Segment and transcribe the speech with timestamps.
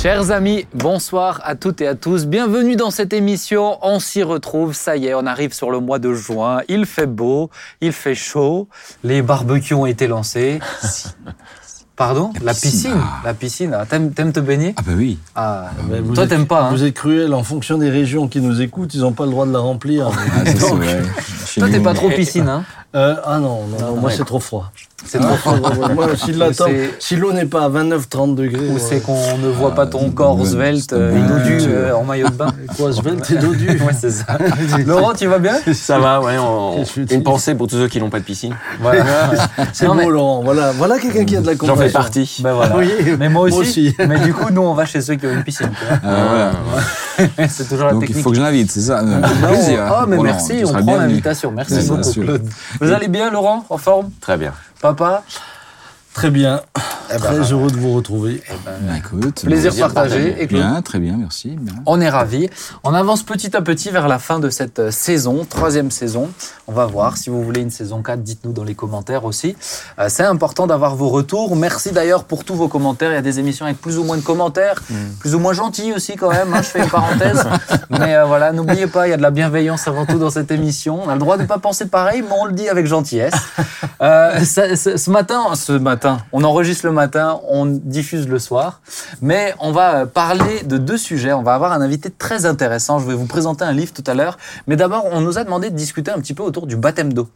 [0.00, 2.24] Chers amis, bonsoir à toutes et à tous.
[2.26, 3.76] Bienvenue dans cette émission.
[3.82, 4.72] On s'y retrouve.
[4.72, 6.62] Ça y est, on arrive sur le mois de juin.
[6.68, 7.50] Il fait beau,
[7.82, 8.68] il fait chaud.
[9.04, 10.58] Les barbecues ont été lancés.
[11.96, 12.32] Pardon?
[12.42, 12.96] La piscine.
[13.24, 13.76] La piscine.
[13.78, 14.74] Ah, T'aimes t'aimes te baigner?
[14.78, 15.18] Ah bah oui.
[15.34, 16.62] Ah, Mais vous toi êtes- t'aimes pas.
[16.62, 16.70] Hein?
[16.70, 19.44] Vous êtes cruel en fonction des régions qui nous écoutent, ils n'ont pas le droit
[19.44, 20.08] de la remplir.
[20.10, 21.02] Ah, ça, c'est Donc, vrai.
[21.46, 22.48] Chez toi t'es nous, pas trop piscine.
[22.48, 22.64] Hein?
[22.94, 24.14] Euh, ah non, non, non, moi ouais.
[24.16, 24.70] c'est trop froid.
[25.06, 25.56] C'est trop fort.
[25.94, 26.08] moi,
[26.98, 28.78] si l'eau n'est pas à 29-30 degrés, Ou ouais.
[28.80, 31.26] c'est qu'on ne voit pas ton Ah, corps svelte, euh, bon.
[31.38, 31.66] dodu Ouais.
[31.68, 33.66] euh, en maillot de bain quoi, svelte et dodu.
[33.82, 34.26] Ouais, c'est ça.
[34.84, 35.54] Laurent, tu vas bien?
[35.72, 36.36] Ça va, ouais.
[36.38, 38.54] on- une pensée pour tous ceux qui n'ont pas de piscine.
[38.80, 39.04] Voilà.
[39.72, 40.42] C'est beau, mais- Laurent.
[40.44, 41.82] Voilà, voilà quelqu'un qui a de la J'en compassion.
[41.86, 42.40] fais partie.
[42.42, 42.76] Ben voilà.
[42.76, 43.54] Oui, mais moi aussi.
[43.54, 43.96] moi aussi.
[44.06, 45.70] Mais du coup, nous, on va chez ceux qui ont une piscine.
[45.90, 46.52] Ah, voilà.
[47.48, 48.24] c'est toujours la Donc il technique.
[48.24, 49.92] faut que je l'invite, c'est ça euh, Non, Plaisir.
[49.92, 51.52] oh, mais Bon, non, merci, on prend l'invitation.
[51.52, 52.44] Merci beaucoup.
[52.80, 54.10] Vous allez bien, Laurent En forme?
[54.20, 54.52] Très bien.
[54.80, 55.22] Papa?
[56.14, 56.60] Très bien.
[57.12, 58.42] Eh ben, Très heureux de vous retrouver.
[58.64, 60.46] Bah, écoute, Plaisir Plaisir partagé.
[60.46, 61.56] Bien, très bien, merci.
[61.58, 61.74] bien.
[61.86, 62.48] On est ravis.
[62.84, 66.28] On avance petit à petit vers la fin de cette euh, saison, troisième saison.
[66.68, 67.16] On va voir.
[67.16, 69.56] Si vous voulez une saison 4, dites-nous dans les commentaires aussi.
[69.98, 71.56] Euh, c'est important d'avoir vos retours.
[71.56, 73.10] Merci d'ailleurs pour tous vos commentaires.
[73.10, 74.80] Il y a des émissions avec plus ou moins de commentaires,
[75.18, 76.52] plus ou moins gentils aussi quand même.
[76.54, 77.44] hein, je fais une parenthèse.
[77.90, 80.50] mais euh, voilà, n'oubliez pas, il y a de la bienveillance avant tout dans cette
[80.50, 81.00] émission.
[81.04, 83.34] On a le droit de ne pas penser pareil, mais on le dit avec gentillesse.
[84.00, 85.99] Euh, ce matin, ce matin,
[86.32, 88.80] on enregistre le matin, on diffuse le soir,
[89.20, 91.32] mais on va euh, parler de deux sujets.
[91.32, 92.98] On va avoir un invité très intéressant.
[92.98, 95.70] Je vais vous présenter un livre tout à l'heure, mais d'abord, on nous a demandé
[95.70, 97.28] de discuter un petit peu autour du baptême d'eau.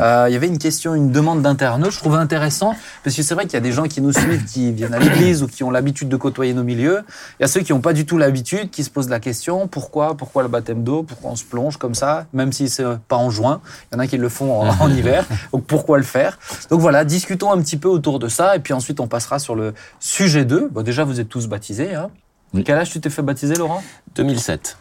[0.00, 1.92] Euh, Il y avait une question, une demande d'internaute.
[1.92, 4.44] Je trouvais intéressant parce que c'est vrai qu'il y a des gens qui nous suivent,
[4.44, 7.02] qui viennent à l'église ou qui ont l'habitude de côtoyer nos milieux.
[7.38, 9.66] Il y a ceux qui n'ont pas du tout l'habitude, qui se posent la question
[9.66, 13.16] pourquoi, pourquoi le baptême d'eau, pourquoi on se plonge comme ça, même si c'est pas
[13.16, 13.60] en juin.
[13.90, 15.24] Il y en a qui le font en, en hiver.
[15.52, 16.38] Donc pourquoi le faire?
[16.70, 19.54] Donc voilà, discutons un petit peu autour de ça et puis ensuite on passera sur
[19.54, 20.68] le sujet 2.
[20.70, 21.94] Bon, déjà vous êtes tous baptisés.
[21.94, 22.10] Hein
[22.54, 22.64] Oui.
[22.64, 23.82] Quel âge tu t'es fait baptiser, Laurent?
[24.16, 24.76] 2007.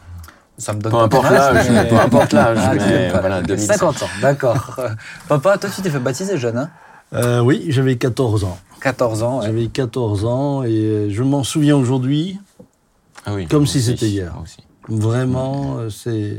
[0.58, 3.20] Ça me donne Peu importe l'âge, mais- peu importe l'âge, Ah, tu mais sais pas.
[3.22, 3.78] voilà, 2007.
[3.78, 4.76] 50 ans, d'accord.
[5.28, 6.70] Papa, toi tu t'es fait baptiser jeune, hein?
[7.14, 8.58] Euh, oui, j'avais 14 ans.
[8.82, 9.40] 14 ans.
[9.40, 9.46] ouais.
[9.48, 12.40] J'avais 14 ans et euh, je m'en souviens aujourd'hui.
[13.26, 14.34] Ah oui, Comme si c'était hier.
[14.42, 14.58] aussi.
[14.88, 16.38] Vraiment, euh, c'est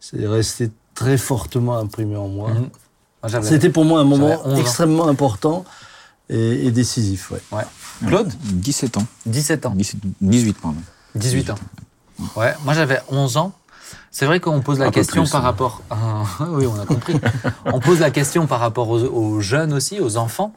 [0.00, 2.50] c'est resté très fortement imprimé en moi.
[2.50, 3.42] Mhm.
[3.42, 4.56] C'était pour moi un moment 11 ans.
[4.60, 5.64] extrêmement important
[6.28, 7.32] et, et décisif.
[7.52, 7.62] Ouais.
[8.06, 9.06] Claude 17 ans.
[9.26, 9.74] 17 ans.
[9.74, 10.78] 17 18, pardon.
[11.14, 11.54] 18 ans.
[12.36, 13.52] Ouais, moi j'avais 11 ans.
[14.10, 15.44] C'est vrai qu'on pose la Un question plus, par hein.
[15.44, 15.82] rapport.
[15.90, 17.14] Ah, oui, on a compris.
[17.66, 20.54] on pose la question par rapport aux, aux jeunes aussi, aux enfants.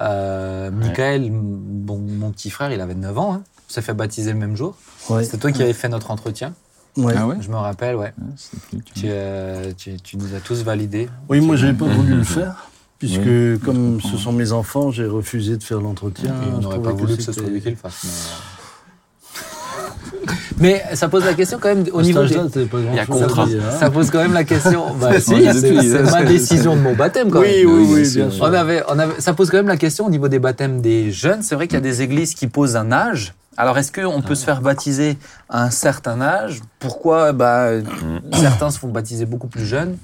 [0.00, 3.34] Euh, Michael, m- bon, mon petit frère, il avait 9 ans.
[3.34, 3.42] Hein.
[3.68, 4.76] On s'est fait baptiser le même jour.
[5.10, 5.22] Ouais.
[5.24, 6.54] C'était toi qui avais fait notre entretien.
[6.96, 7.14] Ouais.
[7.16, 8.12] Ah ouais Je me rappelle, ouais.
[8.20, 11.08] Ah, Tu, euh, tu, tu nous as tous validés.
[11.28, 12.68] Oui, moi, j'avais pas voulu le faire.
[12.98, 16.30] Puisque, Oui, comme ce sont mes enfants, j'ai refusé de faire l'entretien.
[16.30, 18.06] Et on n'aurait pas voulu que ce soit lui qui le fasse.
[20.58, 20.82] Mais...
[20.88, 22.36] mais ça pose la question quand même au niveau des...
[22.66, 23.46] pas y a contrat.
[23.46, 23.76] dire, hein.
[23.78, 24.84] Ça pose quand même la question.
[25.00, 26.02] Bah, si, c'est hein.
[26.10, 27.74] ma décision de mon baptême quand Oui, même.
[27.74, 28.26] oui, Oui, oui, bien sûr.
[28.26, 28.44] bien sûr.
[28.44, 31.10] On avait, on avait, ça pose quand même la question au niveau des baptêmes des
[31.10, 31.42] jeunes.
[31.42, 33.34] C'est vrai qu'il y a des églises qui posent un âge.
[33.56, 35.16] Alors, est-ce qu'on peut se faire baptiser
[35.48, 36.60] à un certain âge?
[36.78, 37.32] Pourquoi?
[37.32, 37.70] Bah,
[38.32, 39.96] certains se font baptiser beaucoup plus jeunes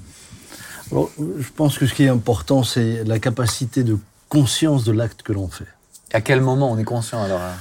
[0.91, 3.97] Alors, je pense que ce qui est important, c'est la capacité de
[4.29, 5.67] conscience de l'acte que l'on fait.
[6.13, 7.55] À quel moment on est conscient alors hein?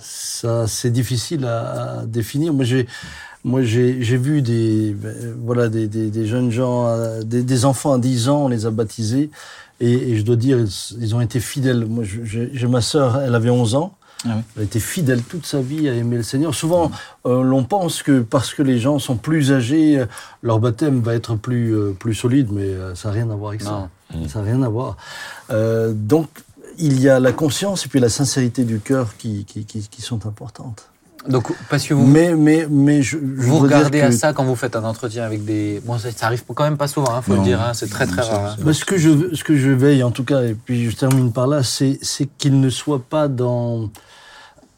[0.00, 2.52] Ça, c'est difficile à, à définir.
[2.52, 2.86] Moi, j'ai,
[3.44, 7.64] moi, j'ai, j'ai vu des, ben, voilà, des, des, des jeunes gens, euh, des, des
[7.64, 9.30] enfants à 10 ans, on les a baptisés.
[9.80, 11.86] Et, et je dois dire, ils, ils ont été fidèles.
[11.86, 13.96] Moi, j'ai ma sœur, elle avait 11 ans.
[14.26, 14.42] Ah oui.
[14.56, 16.54] Elle a été fidèle toute sa vie à aimer le Seigneur.
[16.54, 16.90] Souvent,
[17.26, 20.06] euh, l'on pense que parce que les gens sont plus âgés, euh,
[20.42, 23.64] leur baptême va être plus, euh, plus solide, mais ça n'a rien à voir avec
[23.64, 23.88] Non.
[24.12, 24.28] ça.
[24.28, 24.96] Ça n'a rien à voir.
[25.50, 26.28] Euh, donc,
[26.78, 30.02] il y a la conscience et puis la sincérité du cœur qui, qui, qui, qui
[30.02, 30.88] sont importantes.
[31.28, 34.44] Donc, parce que vous, Mais, mais, mais je, je vous regardez à que- ça quand
[34.44, 35.80] vous faites un entretien avec des.
[35.86, 37.38] Bon, ça, ça arrive quand même pas souvent, il faut Non.
[37.42, 37.62] le dire.
[37.62, 38.56] hein, c'est très très rare.
[38.62, 38.72] hein.
[38.74, 41.46] Ce, que je, ce que je veille, en tout cas, et puis je termine par
[41.46, 43.88] là, c'est c'est qu'ils ne soient pas dans...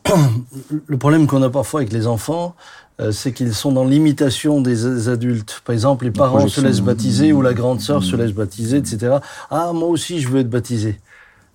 [0.86, 2.54] Le problème qu'on a parfois avec les enfants,
[3.00, 5.62] euh, c'est qu'ils sont dans l'imitation des adultes.
[5.64, 9.16] Par exemple, les parents se laissent baptiser ou la grande sœur se laisse baptiser, etc.
[9.50, 11.00] Ah, moi aussi, je veux être baptisé.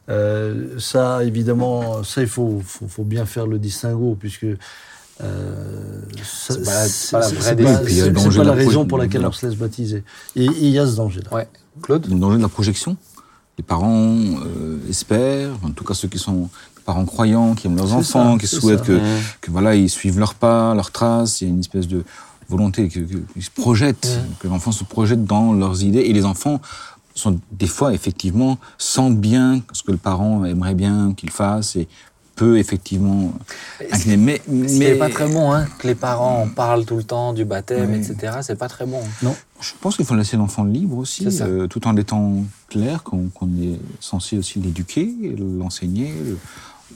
[0.09, 4.45] Euh, ça, évidemment, ça, il faut, faut, faut bien faire le distinguo, puisque...
[5.23, 6.85] Euh, C'est pas
[7.19, 10.03] la- pas vraie pas- pas raison pour laquelle on se laisse baptiser.
[10.35, 11.31] Et il y a ce danger-là.
[11.33, 11.47] Ouais.
[11.81, 12.07] Claude?
[12.09, 12.97] Le danger de la projection?
[13.57, 16.49] Les parents euh, espèrent, en tout cas ceux qui sont
[16.81, 18.99] parents croyants, qui aiment leurs C'est enfants, ça, qui c'est souhaitent que,
[19.41, 21.41] que voilà, ils suivent leurs pas, leurs traces.
[21.41, 22.03] Il y a une espèce de
[22.49, 25.99] volonté qu'ils se projettent, que l'enfant se projette dans leurs idées.
[26.01, 26.59] Et les enfants
[27.15, 31.87] sont des fois effectivement sentent bien ce que le parent aimerait bien qu'il fasse et
[32.35, 33.33] peut effectivement
[33.91, 34.17] incliner.
[34.17, 37.33] Mais, mais n'est pas très bon, hein, que les parents en parlent tout le temps
[37.33, 37.97] du baptême, Oui.
[37.99, 38.37] etc.
[38.41, 39.01] C'est pas très bon.
[39.21, 43.27] je pense qu'il faut laisser l'enfant libre aussi, C'est euh, tout en étant clair qu'on
[43.61, 45.13] est censé aussi l'éduquer,
[45.59, 46.37] l'enseigner, le-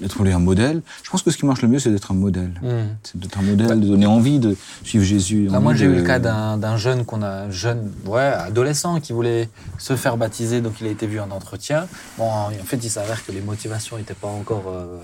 [0.03, 0.81] être lui un modèle.
[1.03, 2.51] Je pense que ce qui marche le mieux, c'est d'être un modèle.
[2.61, 2.87] Hmm.
[3.03, 5.49] C'est d'être un modèle, de donner envie de suivre Jésus.
[5.49, 9.49] Moi, j'ai eu de- le cas d'un jeune qu'on a, jeune, ouais, adolescent, qui voulait
[9.77, 11.87] se faire baptiser, donc il a été vu en entretien.
[12.17, 14.99] Bon, en fait, il s'avère que les motivations n'étaient pas encore euh,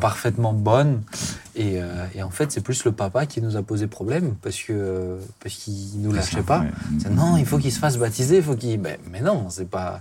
[0.00, 1.02] parfaitement bonnes,
[1.56, 4.58] et, euh, et en fait, c'est plus le papa qui nous a posé problème parce
[4.60, 6.60] que parce qu'il nous lâchait pas.
[6.60, 7.10] Ouais.
[7.10, 8.78] Non, il faut qu'il se fasse baptiser, il faut qu'il.
[8.80, 10.00] Ben, mais non, c'est pas.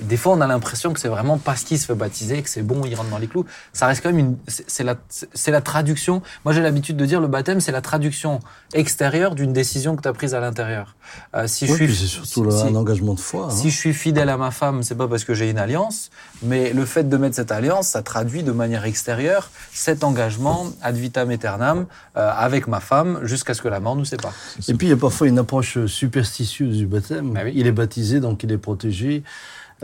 [0.00, 2.62] Des fois, on a l'impression que c'est vraiment parce qu'il se fait baptiser que c'est
[2.62, 3.44] bon, il rentre dans les clous.
[3.72, 4.36] Ça reste quand même une.
[4.46, 4.96] C'est la,
[5.48, 6.22] la traduction.
[6.44, 8.40] Moi, j'ai l'habitude de dire le baptême, c'est la traduction
[8.72, 10.96] extérieure d'une décision que tu as prise à l'intérieur.
[11.34, 13.46] Euh, si Oui, je suis, puis c'est surtout si- un engagement de foi.
[13.46, 13.50] hein.
[13.50, 16.10] si je suis fidèle à ma femme, c'est pas parce que j'ai une alliance,
[16.42, 20.96] mais le fait de mettre cette alliance, ça traduit de manière extérieure cet engagement ad
[20.96, 21.86] vitam aeternam
[22.16, 24.32] euh, avec ma femme jusqu'à ce que la mort nous sépare.
[24.68, 27.38] Et puis il y a parfois une approche superstitieuse du baptême.
[27.44, 27.52] Oui.
[27.54, 29.07] Il est baptisé, donc il est protégé.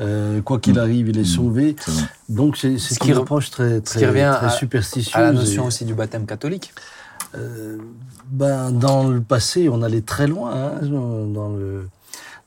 [0.00, 1.76] Euh, quoi qu'il arrive, il est sauvé.
[1.78, 2.02] C'est vrai.
[2.28, 4.50] Donc c'est Ce qui une re- approche très, qui très, revient très à-
[5.22, 6.72] la notion Et, aussi du baptême catholique.
[7.36, 7.76] euh,
[8.30, 10.80] ben, dans le passé, on allait très loin hein,
[11.26, 11.88] dans le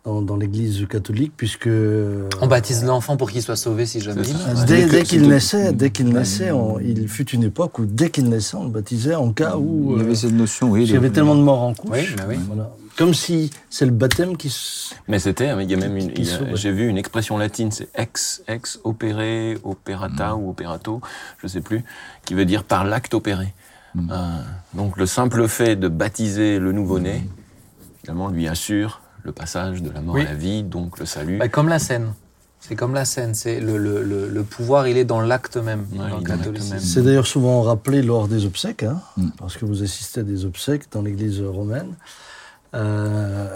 [0.08, 4.22] dans, dans l'Église catholique, puisque euh, On baptise l'enfant pour qu'il soit sauvé si jamais.
[4.66, 8.56] Dès, qu'il naissait, dès qu'il naissait, on- il fut une époque où dès qu'il naissait,
[8.56, 10.84] on le baptisait en cas où Il y euh, avait cette notion, oui.
[10.86, 11.90] il y avait tellement de morts en couche.
[11.92, 12.38] Oui, bah oui.
[12.48, 12.70] Voilà.
[12.98, 14.48] Comme si c'est le baptême qui.
[14.48, 16.12] s- Mais c'était, il y a même une,
[16.56, 21.02] j'ai vu une expression latine, c'est ex, ex opere, operata ou operato,
[21.44, 21.84] je sais plus,
[22.26, 23.54] qui veut dire par l'acte opéré.
[23.94, 24.10] Mm.
[24.12, 24.16] Euh,
[24.74, 27.28] donc le simple fait de baptiser le nouveau-né,
[28.02, 30.22] finalement, lui assure le passage de la mort Oui.
[30.22, 31.38] à la vie, donc le salut.
[31.38, 32.14] Bah, comme la scène.
[32.60, 33.36] C'est comme la scène.
[33.36, 36.80] C'est le, le, le, le pouvoir, il est dans l'acte même, Ouais.
[36.80, 39.28] C'est d'ailleurs souvent rappelé lors des obsèques, hein, Mm.
[39.38, 41.94] parce que vous assistez à des obsèques dans l'Église romaine.
[42.74, 43.48] Euh,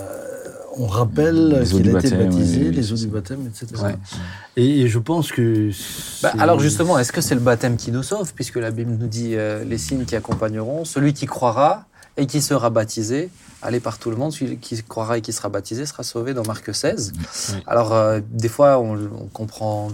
[0.77, 3.81] on rappelle qu'il a été baptisé, oui, oui, les eaux du baptême, etc.
[3.83, 3.95] Ouais.
[4.55, 5.69] Et, et je pense que.
[6.23, 9.07] Bah, alors justement, est-ce que c'est le baptême qui nous sauve, puisque la Bible nous
[9.07, 11.85] dit euh, les signes qui accompagneront celui qui croira
[12.17, 13.29] et qui sera baptisé,
[13.61, 16.43] allez par tout le monde, celui qui croira et qui sera baptisé sera sauvé dans
[16.45, 17.13] Marc 16.
[17.15, 17.55] Oui.
[17.67, 19.89] Alors euh, des fois, on, on comprend,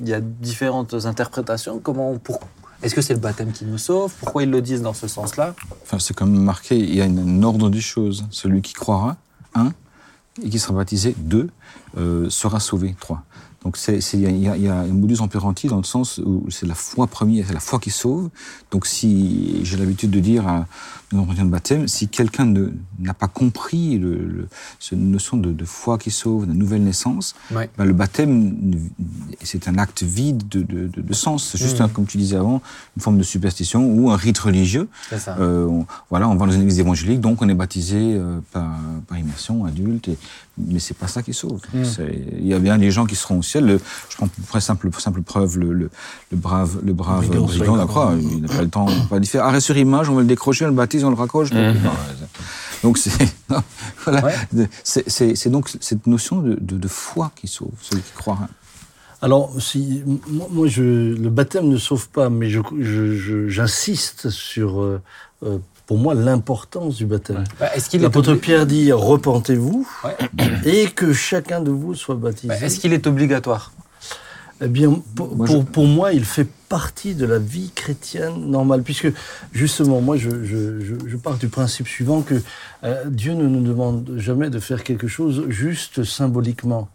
[0.00, 1.78] il y a différentes interprétations.
[1.78, 2.40] Comment, pour,
[2.82, 4.12] est-ce que c'est le baptême qui nous sauve?
[4.20, 5.54] Pourquoi ils le disent dans ce sens-là?
[5.82, 8.24] Enfin, c'est comme marqué, il y a une- un ordre des choses.
[8.30, 9.16] Celui qui croira,
[9.54, 9.72] un,
[10.42, 11.50] et qui sera baptisé, deux,
[11.96, 13.22] euh, sera sauvé, trois.
[13.64, 16.74] Donc il y y y a un modus operandi dans le sens où c'est la
[16.76, 18.30] foi première, c'est la foi qui sauve.
[18.70, 20.66] Donc si j'ai l'habitude de dire à
[21.14, 22.52] entretien de baptême, si quelqu'un
[22.98, 27.34] n'a pas compris le, le- cette notion de, de foi qui sauve, de nouvelle naissance,
[27.50, 27.68] Ouais.
[27.78, 28.54] ben, le baptême,
[29.42, 31.48] c'est un acte vide de, de- de- de sens.
[31.50, 32.60] C'est juste, un, comme tu disais avant,
[32.96, 34.88] une forme de superstition ou un rite religieux.
[35.16, 35.36] Ça.
[35.40, 38.76] Euh, on, voilà, on va dans une église évangélique, donc on est baptisé euh, par,
[39.06, 40.18] par immersion, adulte, et,
[40.66, 41.60] mais c'est pas ça qui sauve.
[41.72, 41.84] Mm.
[41.84, 43.64] C'est- Il y a bien des gens qui seront au ciel.
[43.66, 45.90] Le- je prends pour simple, simple preuve le, le,
[46.30, 48.14] le brave, le brave Brigand, brigand de la croix.
[48.20, 50.22] Il n'a pas le temps, on va pas lui faire arrêt sur image, on va
[50.22, 51.52] le décrocher, on le baptise, on le raccroche.
[51.52, 51.74] Non,
[52.82, 53.10] donc c'est
[54.04, 54.24] voilà.
[54.24, 54.68] Ouais.
[54.84, 58.48] C'est- donc cette notion de, de, de foi qui sauve, celui qui croira.
[59.20, 60.82] Alors, si, moi, moi, je,
[61.14, 65.00] le baptême ne sauve pas, mais je- je- je- j'insiste sur, euh,
[65.44, 67.42] euh, pour moi, l'importance du baptême.
[67.58, 70.16] Bah, est-ce qu'il est, L'apôtre Pierre dit repentez-vous Ouais.
[70.66, 72.48] et que chacun de vous soit baptisé.
[72.48, 73.72] Bah, est-ce qu'il est obligatoire?
[74.60, 78.50] Eh bien, pour, Moi, pour, je- pour moi, il fait partie de la vie chrétienne
[78.50, 79.10] normale, puisque
[79.52, 82.34] justement, moi, je, je, je, je pars du principe suivant que
[82.84, 86.88] euh, Dieu ne nous demande jamais de faire quelque chose juste symboliquement.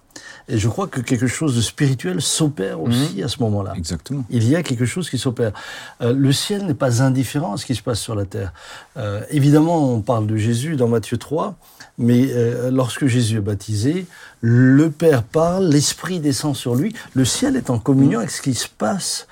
[0.49, 3.73] Et je crois que quelque chose de spirituel s'opère aussi à ce moment-là.
[3.75, 4.25] Exactement.
[4.29, 5.53] Il y a quelque chose qui s'opère.
[6.01, 8.53] Euh, le ciel n'est pas indifférent à ce qui se passe sur la terre.
[8.97, 11.55] Euh, évidemment, on parle de Jésus dans Matthieu 3,
[11.97, 14.05] mais euh, lorsque Jésus est baptisé,
[14.41, 18.53] le Père parle, l'Esprit descend sur lui, le ciel est en communion avec ce qui
[18.53, 19.27] se passe.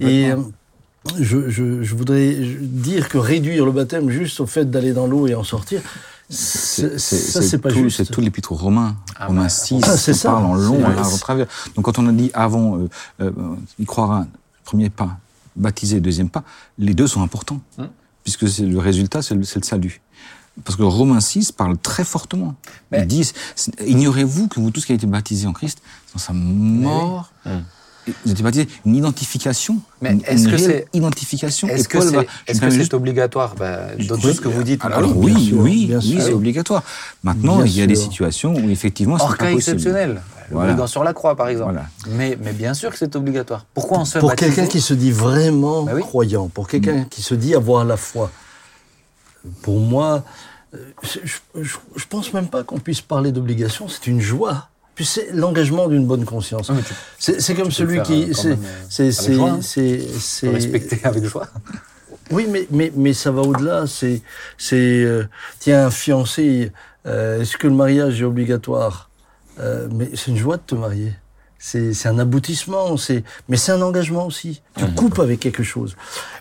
[0.00, 0.32] Et
[1.20, 5.26] je, je, je voudrais dire que réduire le baptême juste au fait d'aller dans l'eau
[5.26, 5.80] et en sortir,
[6.28, 7.96] c'est- ça c'est pas tout, juste.
[7.98, 9.48] C'est tout l'épître aux Romains, Ah Romains ouais.
[9.48, 10.30] 6, Ah, ça.
[10.30, 11.46] parle en long, en large, en travers.
[11.74, 12.88] Donc quand on a dit avant, euh,
[13.20, 13.32] euh,
[13.78, 14.26] il croira,
[14.64, 15.16] premier pas,
[15.56, 16.44] baptisé, deuxième pas,
[16.78, 17.88] les deux sont importants, Hum.
[18.24, 20.00] puisque c'est le résultat, c'est le, salut.
[20.64, 22.54] Parce que Romains 6 parle très fortement.
[22.90, 23.32] Mais- Ils disent,
[23.86, 25.78] ignorez-vous que vous tous qui avez été baptisés en Christ,
[26.12, 27.62] dans sa mort, Hum.
[28.42, 31.68] Baptisés, une identification, Mais est-ce que c'est- identification.
[31.68, 34.82] Est-ce que c'est c'est juste- obligatoire bah, D'autres Oui, choses que vous dites?
[34.84, 35.16] à Alors l'heure.
[35.16, 36.22] oui, Bien sûr, oui, bien oui, sûr.
[36.22, 36.82] c'est obligatoire.
[37.22, 39.58] Maintenant, Bien il y a des situations où effectivement, c'est pas cas possible.
[39.76, 40.20] exceptionnel.
[40.50, 40.72] le Voilà.
[40.72, 41.72] brigand sur la croix, par exemple.
[41.74, 41.88] Voilà.
[42.16, 43.66] Mais, mais bien sûr que c'est obligatoire.
[43.74, 46.00] Pourquoi on se fait Pour quelqu'un qui se dit vraiment Bah oui.
[46.00, 48.30] croyant, pour quelqu'un qui se dit avoir la foi,
[49.62, 50.24] pour moi,
[50.74, 54.68] euh, je, je, je- je pense même pas qu'on puisse parler d'obligation, c'est une joie.
[54.98, 56.72] Puis c'est l'engagement d'une bonne conscience.
[57.20, 58.34] Tu C'est comme celui euh, qui.
[58.34, 58.48] c'est-
[59.04, 59.32] euh, C'est.
[59.32, 59.60] joie, hein.
[59.62, 61.46] c'est- respecter avec joie.
[62.32, 63.86] Oui, mais, mais, mais ça va au-delà.
[63.86, 64.22] C'est.
[64.56, 64.74] c'est,
[65.04, 65.22] euh,
[65.60, 66.72] tiens, un fiancé,
[67.06, 69.08] euh, est-ce que le mariage est obligatoire?
[69.60, 71.12] Euh, Mais c'est une joie de te marier.
[71.60, 74.62] C'est c'est un aboutissement, c'est mais c'est un engagement aussi.
[74.76, 75.94] Tu coupes avec quelque chose.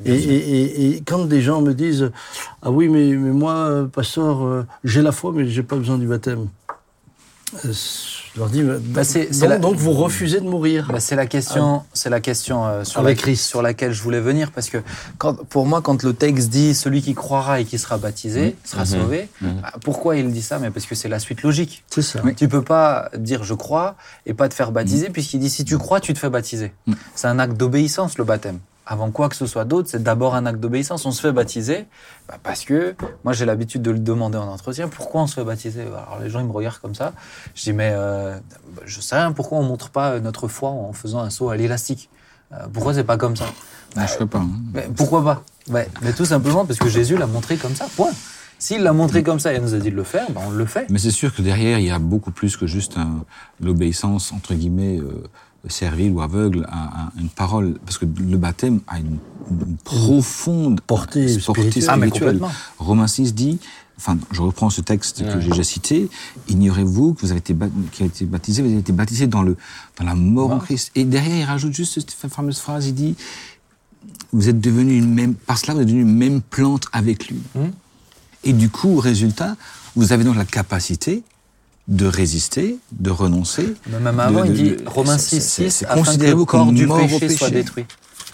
[0.03, 2.11] Et, et, et, et quand des gens me disent
[2.63, 5.99] ah oui mais, mais moi euh, pasteur euh, j'ai la foi mais j'ai pas besoin
[5.99, 6.47] du baptême,
[7.65, 7.73] Euh,
[8.37, 10.87] je leur dis bah, c'est- c'est donc, la- donc vous refusez de mourir.
[10.91, 13.45] Bah, c'est la question, c'est la question euh, sur, Avec la- Christ.
[13.47, 14.77] sur laquelle je voulais venir parce que
[15.17, 18.85] quand, pour moi, quand le texte dit celui qui croira et qui sera baptisé sera
[18.85, 20.59] sauvé, bah, pourquoi il dit ça?
[20.59, 21.83] Mais parce que c'est la suite logique.
[21.89, 22.21] C'est ça.
[22.37, 23.95] Tu peux pas dire je crois
[24.27, 26.73] et pas te faire baptiser puisqu'il dit si tu crois, tu te fais baptiser.
[27.15, 28.59] C'est un acte d'obéissance le baptême.
[28.89, 31.05] Avant quoi que ce soit d'autre, c'est d'abord un acte d'obéissance.
[31.05, 31.85] On se fait baptiser
[32.29, 34.87] bah, parce que moi j'ai l'habitude de le demander en entretien.
[34.87, 35.81] Pourquoi on se fait baptiser?
[35.81, 37.11] Alors les gens ils me regardent comme ça.
[37.53, 38.37] Je dis mais euh,
[38.75, 39.33] bah, je sais rien.
[39.33, 42.09] Pourquoi on montre pas notre foi en faisant un saut à l'élastique?
[42.53, 43.45] Euh, Pourquoi c'est pas comme ça?
[43.95, 44.39] Je ne sais pas.
[44.39, 44.49] hein.
[44.73, 45.43] Mais Pourquoi pas?
[45.69, 47.87] Ouais, Mais tout simplement parce que Jésus l'a montré comme ça.
[47.97, 48.11] Point.
[48.59, 50.65] S'il l'a montré comme ça et nous a dit de le faire, bah, on le
[50.65, 50.87] fait.
[50.89, 53.23] Mais c'est sûr que derrière, il y a beaucoup plus que juste un-
[53.61, 55.23] l'obéissance, entre guillemets, euh,
[55.69, 57.75] servile ou aveugle à, à une parole.
[57.85, 59.17] Parce que le baptême a une,
[59.51, 61.85] une profonde Portée spirituelle.
[61.87, 62.39] Ah, mais spirituelle.
[62.39, 62.51] complètement.
[62.79, 63.59] Romains 6 dit,
[63.97, 66.09] enfin, je reprends ce texte que j'ai déjà cité,
[66.47, 67.55] ignorez-vous que vous avez été,
[67.91, 69.57] qui baptisé, vous avez été baptisé dans, le,
[69.97, 70.59] dans la mort en.
[70.59, 70.91] Christ.
[70.95, 73.15] Et derrière, il rajoute juste cette fameuse phrase, il dit,
[74.31, 77.39] vous êtes devenu une même, par cela, vous êtes devenu une même plante avec lui.
[77.55, 77.69] Hmm.
[78.43, 79.55] Et du coup, résultat,
[79.95, 81.23] vous avez donc la capacité
[81.87, 83.73] de résister, de renoncer.
[83.89, 86.23] Mais même avant, de- il dit, de- Romains c'est- 6, c'est- 6, c'est afin que
[86.25, 87.37] le corps du péché, péché.
[87.37, 87.85] soit détruit.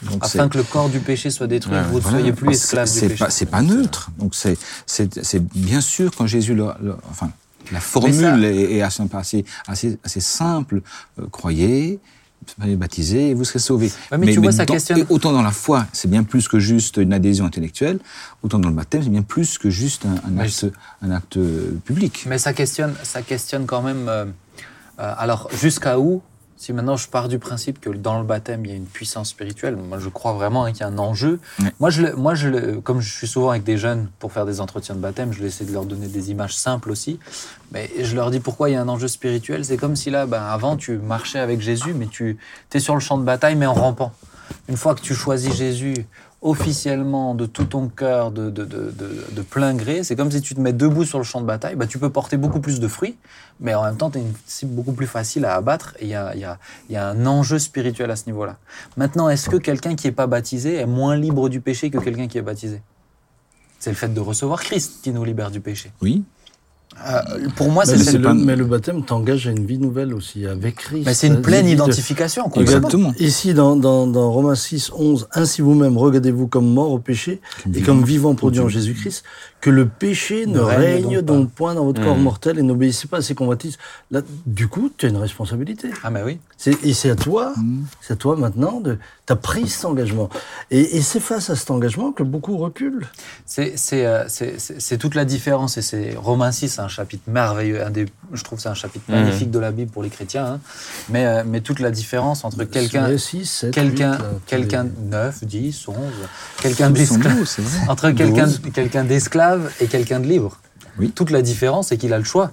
[0.10, 2.18] Donc Afin que le corps du péché soit détruit, Ouais, vous ne Voilà.
[2.18, 3.16] soyez plus esclaves du péché.
[3.16, 4.10] pas- C'est pas neutre.
[4.20, 4.58] Donc c'est
[5.56, 7.32] bien sûr quand Jésus le, le- enfin
[7.72, 9.02] la formule ça- est, assez
[9.68, 10.82] assez, assez simple.
[11.20, 12.00] Euh, croyez,
[12.60, 13.92] soyez baptisés et vous serez sauvés.
[14.12, 16.60] Ouais, mais tu vois, ça dans- questionne- autant dans la foi, c'est bien plus que
[16.60, 18.00] juste une adhésion intellectuelle.
[18.44, 20.66] Autant dans le baptême, c'est bien plus que juste un, acte
[21.02, 21.38] un acte
[21.86, 22.26] public.
[22.28, 24.08] Mais ça questionne, ça questionne quand même.
[24.10, 24.26] euh,
[25.00, 26.22] euh, alors, jusqu'à où
[26.56, 29.30] Si maintenant je pars du principe que dans le baptême il y a une puissance
[29.30, 31.40] spirituelle, moi je crois vraiment qu'il y a un enjeu.
[31.80, 34.62] Moi, je, le- moi je, comme je suis souvent avec des jeunes pour faire des
[34.62, 37.20] entretiens de baptême, je vais essayer de leur donner des images simples aussi.
[37.72, 39.66] Mais je leur dis pourquoi il y a un enjeu spirituel?
[39.66, 42.38] C'est comme si là, ben, avant tu marchais avec Jésus, mais tu
[42.74, 44.14] es sur le champ de bataille, mais en rampant.
[44.70, 46.06] Une fois que tu choisis Jésus
[46.44, 48.94] officiellement, de tout ton cœur, de, de, de,
[49.32, 51.76] de, plein gré, c'est comme si tu te mets debout sur le champ de bataille,
[51.76, 53.18] bah, tu peux porter beaucoup plus de fruits,
[53.62, 56.16] mais en même temps, tu es une cible beaucoup plus facile à abattre, il y
[56.16, 56.60] a, y, a,
[56.90, 58.58] y a un enjeu spirituel à ce niveau-là.
[58.98, 62.28] Maintenant, est-ce que quelqu'un qui n'est pas baptisé est moins libre du péché que quelqu'un
[62.28, 62.82] qui est baptisé?
[63.80, 65.92] C'est le fait de recevoir Christ qui nous libère du péché.
[66.02, 66.24] Oui.
[67.06, 70.46] Euh, pour moi, c'est le, pas- mais le baptême t'engage à une vie nouvelle aussi,
[70.46, 71.04] avec Christ.
[71.06, 72.44] mais c'est une pleine de- identification.
[72.46, 72.76] complètement.
[72.88, 73.14] Exactement.
[73.20, 77.42] Ici, dans, dans, dans Romains 6, 11, Ainsi vous-même, regardez-vous comme mort au péché
[77.74, 79.24] et comme vivant pour Dieu en Jésus-Christ,
[79.60, 82.22] que le péché ne, Ne règne règne donc donc point dans votre corps Mmh.
[82.22, 83.78] mortel et n'obéissez pas à ses convoitises.
[84.12, 85.90] Là, du coup, tu as une responsabilité.
[86.04, 86.38] Ah, mais oui.
[86.84, 87.54] Et c'est à toi,
[88.02, 88.98] c'est à toi maintenant de.
[89.26, 90.30] Tu as pris cet engagement.
[90.70, 93.06] Et, et c'est face à cet engagement que beaucoup reculent.
[93.46, 94.26] C'est euh,
[95.00, 98.58] toute la différence et c'est Romains 6, c'est un chapitre merveilleux, un des, je trouve
[98.58, 99.16] que c'est un chapitre Mhm.
[99.24, 100.60] magnifique de la Bible pour les chrétiens, hein.
[101.10, 105.10] mais, euh, mais toute la différence entre quelqu'un, 6, 7, quelqu'un, 8, là, quelqu'un les-
[105.10, 105.96] 9, 10, 11,
[106.62, 107.46] quelqu'un d'esclave,
[107.88, 110.60] entre quelqu'un d'esclave et quelqu'un de libre.
[111.00, 111.12] Oui.
[111.12, 112.52] Toute la différence, c'est qu'il a le choix.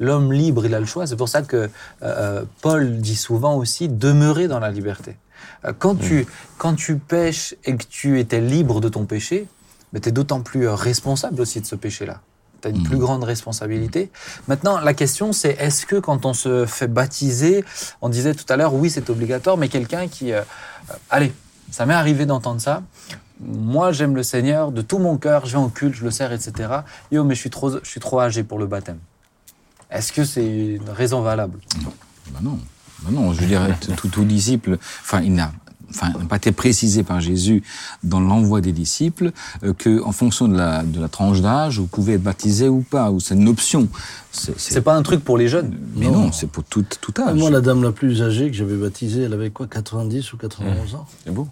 [0.00, 1.06] L'homme libre, il a le choix.
[1.06, 1.70] C'est pour ça que
[2.02, 5.16] euh, Paul dit souvent aussi demeurer dans la liberté.
[5.64, 6.26] Euh, Quand, tu,
[6.58, 9.46] quand tu pêches et que tu étais libre de ton péché,
[9.94, 12.20] tu es d'autant plus euh, responsable aussi de ce péché-là.
[12.60, 14.10] Tu as une plus grande responsabilité.
[14.48, 17.64] Maintenant, la question, c'est est-ce que quand on se fait baptiser,
[18.00, 20.32] on disait tout à l'heure, oui, c'est obligatoire, mais quelqu'un qui...
[20.32, 20.42] euh,
[21.10, 21.32] allez,
[21.70, 22.82] ça m'est arrivé d'entendre ça.
[23.40, 26.32] Moi, j'aime le Seigneur de tout mon cœur, je vais en culte, je le sers,
[26.32, 26.52] etc.
[27.10, 28.98] Yo, mais je suis trop, je suis trop âgé pour le baptême.
[29.90, 31.58] Est-ce que c'est une raison valable?
[32.30, 32.58] Bah non,
[33.10, 33.60] Non, je veux dire,
[33.96, 35.52] tout, tout disciple, enfin, il n'a
[35.90, 37.62] enfin, pas été précisé par Jésus
[38.02, 39.30] dans l'envoi des disciples
[39.62, 42.80] euh, que, en fonction de la, de la tranche d'âge, vous pouvez être baptisé ou
[42.80, 43.88] pas, ou c'est une option.
[44.32, 45.78] C'est, pas un truc pour les jeunes.
[45.94, 47.36] mais non, c'est pour tout, tout âge.
[47.36, 50.94] Moi, la dame la plus âgée que j'avais baptisée, elle avait quoi 90 ou 91
[50.96, 51.06] ans?
[51.24, 51.46] C'est beau.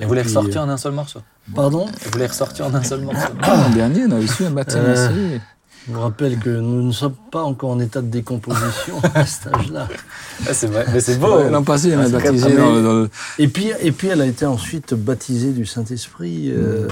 [0.00, 1.20] Et vous les ressortir euh, en un seul morceau?
[1.54, 1.86] Pardon?
[1.86, 3.28] Et vous les ressortir en un seul morceau.
[3.42, 5.40] Ah, L'an dernier, on a reçu un baptême Euh, assez-
[5.88, 9.54] Je vous rappelle que nous ne sommes pas encore en état de décomposition à cet
[9.54, 9.86] âge-là.
[10.48, 11.48] Ah, c'est vrai, mais c'est beau.
[11.48, 14.08] L'an passé, on a Ah, c'est baptisé dans, le- dans le- Et puis, et puis
[14.08, 16.50] elle a été ensuite baptisée du Saint-Esprit.
[16.52, 16.88] euh,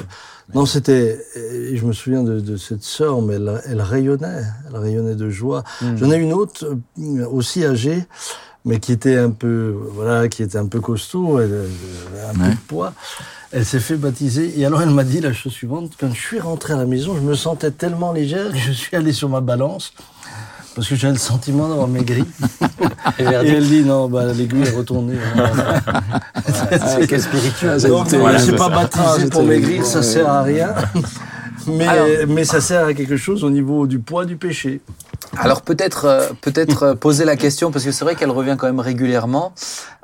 [0.55, 1.19] Non, c'était.
[1.35, 4.43] Je me souviens de, de cette sœur, mais elle, elle rayonnait.
[4.69, 5.65] Elle rayonnait de joie.
[5.97, 8.05] J'en ai une autre euh, aussi âgée,
[8.65, 12.51] mais qui était un peu, voilà, qui était un peu costaud, elle avait un peu
[12.51, 12.93] de poids.
[13.57, 16.41] Elle s'est fait baptiser et alors elle m'a dit la chose suivante quand je suis
[16.41, 19.41] rentré à la maison, je me sentais tellement légère que je suis allé sur ma
[19.41, 19.93] balance
[20.75, 22.25] parce que j'avais le sentiment d'avoir maigri.
[23.21, 25.15] Et elle dit non, bah, l'aiguille est retournée.
[26.99, 27.79] c'est que spirituel.
[27.85, 30.05] Ah, Donc, c'était- je ne suis pas baptisé Ah, pour maigrir, ça ouais.
[30.05, 30.75] sert à rien.
[31.67, 34.83] Mais, Alors- mais ça sert à quelque chose au niveau du poids du péché.
[35.39, 38.67] Alors peut-être euh, peut-être euh, poser la question parce que c'est vrai qu'elle revient quand
[38.67, 39.53] même régulièrement.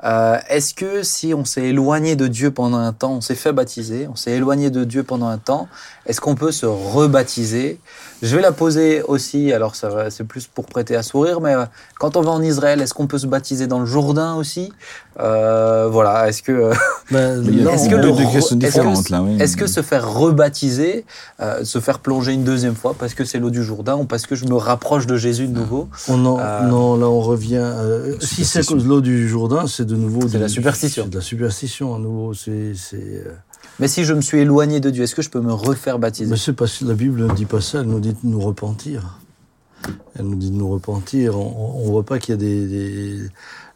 [0.03, 3.53] Euh, Est-ce que si on s'est éloigné de Dieu pendant un temps, on s'est fait
[3.53, 5.67] baptiser, on s'est éloigné de Dieu pendant un temps,
[6.05, 7.79] est-ce qu'on peut se rebaptiser?
[8.21, 9.51] Je vais la poser aussi.
[9.51, 11.65] Alors ça va, c'est plus pour prêter à sourire, mais euh,
[11.99, 14.71] quand on va en Israël, est-ce qu'on peut se baptiser dans le Jourdain aussi?
[15.19, 16.29] Euh, Voilà.
[16.29, 16.73] Est-ce que euh,
[17.11, 17.49] Ben, Est-ce
[17.87, 19.37] est que est-ce que- différentes, là, oui.
[19.41, 21.05] est-ce que se faire rebaptiser,
[21.41, 24.25] euh, se faire plonger une deuxième fois parce que c'est l'eau du Jourdain ou parce
[24.27, 25.89] que je me rapproche de Jésus de nouveau?
[26.07, 27.57] On en- Euh, non, là on revient.
[27.61, 30.21] euh, si c'est à cause de l'eau du Jourdain, c'est de nouveau.
[30.21, 31.03] C'est du- la superstition.
[31.05, 32.33] C'est de la superstition à nouveau.
[32.33, 32.73] C'est.
[33.81, 35.99] Euh, Mais si je me suis éloigné de Dieu, est-ce que je peux me refaire
[35.99, 36.29] baptiser?
[36.29, 38.39] Mais c'est parce que la Bible ne dit pas ça, elle nous dit de nous
[38.39, 39.17] repentir.
[40.17, 41.37] Elle nous dit de nous repentir.
[41.39, 42.67] On ne voit pas qu'il y a des...
[42.67, 43.29] des-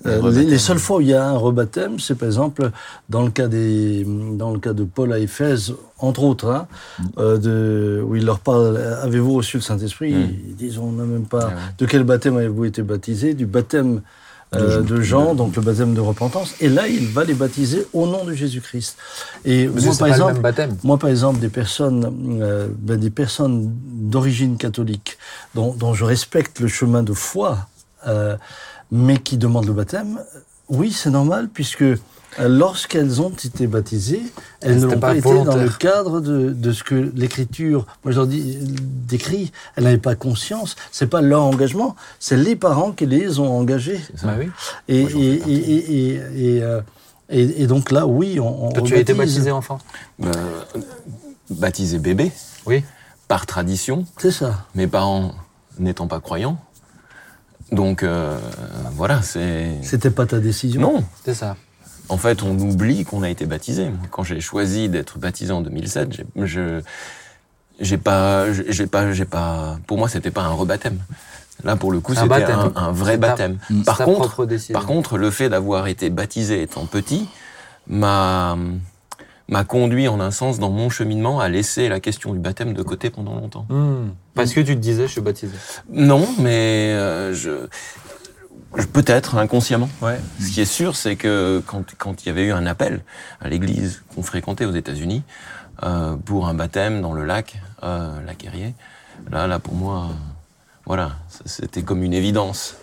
[0.06, 2.70] euh, les, seules fois où il y a un rebaptême, c'est par exemple
[3.10, 6.68] dans le cas des, dans le cas de Paul à Éphèse, entre autres, hein,
[7.18, 8.78] euh, de, où il leur parle.
[8.78, 10.14] Avez-vous reçu le Saint-Esprit?
[10.14, 10.34] Mm.
[10.50, 11.46] Ils disent on n'a même pas.
[11.46, 11.62] Ah ouais.
[11.80, 13.34] De quel baptême avez-vous été baptisé?
[13.34, 14.02] Du baptême
[14.54, 16.54] euh, de Jean, donc le baptême de repentance.
[16.62, 18.98] Et là, il va les baptiser au nom de Jésus-Christ.
[19.44, 20.42] Et moi, par exemple,
[20.84, 25.18] moi, par exemple, des personnes, euh, ben, des personnes d'origine catholique,
[25.56, 27.68] dont, dont je respecte le chemin de foi,
[28.08, 28.38] euh,
[28.92, 30.20] mais qui demandent le baptême,
[30.70, 31.84] oui, c'est normal, puisque
[32.39, 34.22] lorsqu'elles ont été baptisées,
[34.62, 38.12] elles ne l'ont pas pas, été dans le cadre de, de ce que l'Écriture, moi
[38.12, 42.92] je leur dis, décrit, elles n'avaient pas conscience, c'est pas leur engagement, c'est les parents
[42.92, 44.00] qui les ont engagés.
[44.24, 44.50] Bah oui.
[44.88, 46.81] Et, Moi, j'en et, fais et, et, et, euh,
[47.29, 49.79] et- et donc là, oui, on, on Toi, tu as été baptisé enfant
[50.24, 50.31] Euh,
[51.50, 52.31] baptisé bébé,
[52.66, 52.83] Oui.
[53.27, 54.66] par tradition, C'est ça.
[54.75, 55.33] mes parents
[55.79, 56.57] n'étant pas croyants.
[57.72, 58.38] Donc euh,
[58.94, 59.72] voilà, c'est...
[59.81, 60.81] C'était pas ta décision.
[60.81, 61.55] Non, C'est ça.
[62.09, 63.89] En fait, on oublie qu'on a été baptisé.
[64.11, 66.81] Quand j'ai choisi d'être baptisé en 2007, j'ai- je
[67.81, 71.00] j'ai pas j'ai pas j'ai pas pour moi c'était pas un rebaptême.
[71.63, 73.57] Là pour le coup, c'était un, un vrai ta- baptême.
[73.85, 77.27] Par contre, par contre, le fait d'avoir été baptisé étant petit
[77.87, 78.57] m'a
[79.48, 82.81] m'a conduit en un sens dans mon cheminement à laisser la question du baptême de
[82.81, 83.65] côté pendant longtemps.
[83.70, 84.09] Hmm.
[84.33, 85.53] Parce que tu te disais, je suis baptisé.
[85.91, 87.68] Non, mais euh, je-
[88.94, 89.90] peut-être inconsciemment.
[90.01, 90.20] Ouais.
[90.40, 93.01] Ce qui est sûr, c'est que quand, quand il y avait eu un appel
[93.42, 95.24] à l'église qu'on fréquentait aux États-Unis
[95.84, 98.74] euh, pour un baptême dans le lac, euh, lac Erie,
[99.32, 100.14] là, là pour moi, euh,
[100.86, 101.12] voilà,
[101.46, 102.75] c'était comme une évidence.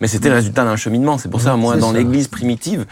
[0.00, 1.18] Mais c'était le résultat d'un cheminement.
[1.18, 2.86] C'est pour ça, moi, dans l'église primitive,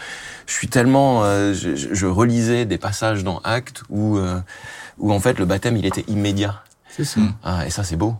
[0.47, 4.39] je suis tellement, euh, je, je- je relisais des passages dans Actes où, euh,
[4.97, 6.63] où en fait le baptême il était immédiat.
[6.89, 7.21] C'est ça.
[7.43, 8.15] Ah, et ça, c'est beau.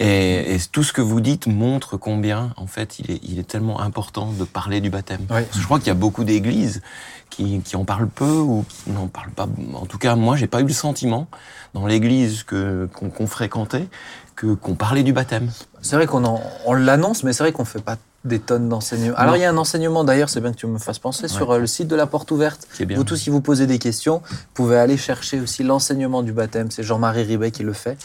[0.00, 3.46] Et, et tout ce que vous dites montre combien, en fait, il est, il est
[3.46, 5.20] tellement important de parler du baptême.
[5.30, 5.42] Oui.
[5.42, 6.80] Parce que je crois qu'il y a beaucoup d'églises
[7.28, 9.46] qui, qui en parlent peu ou qui n'en parlent pas.
[9.74, 11.28] En tout cas, moi, j'ai pas eu le sentiment
[11.74, 13.88] dans l'église que qu'on fréquentait
[14.34, 15.50] que qu'on parlait du baptême.
[15.82, 19.16] C'est vrai qu'on on l'annonce, mais c'est vrai qu'on fait pas des tonnes d'enseignements.
[19.16, 21.52] Alors il y a un enseignement d'ailleurs, c'est bien que tu me fasses penser, sur
[21.52, 22.66] euh, le site de la Porte Ouverte.
[22.80, 22.96] Bien.
[22.96, 26.70] Vous tous, si vous posez des questions, vous pouvez aller chercher aussi l'enseignement du baptême.
[26.70, 27.96] C'est Jean-Marie Ribet qui le fait,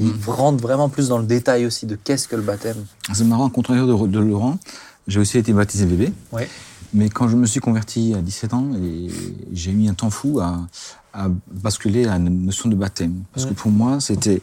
[0.00, 0.18] qui Mm.
[0.26, 2.76] rentre vraiment plus dans le détail aussi de qu'est-ce que le baptême.
[3.14, 4.58] C'est marrant, contraire de, de Laurent,
[5.08, 6.12] j'ai aussi été baptisé bébé.
[6.32, 6.42] Oui.
[6.92, 8.68] Mais quand je me suis converti à 17 ans,
[9.52, 10.60] j'ai mis un temps fou à,
[11.14, 13.22] à basculer à la notion de baptême.
[13.32, 14.42] Parce que pour moi, c'était.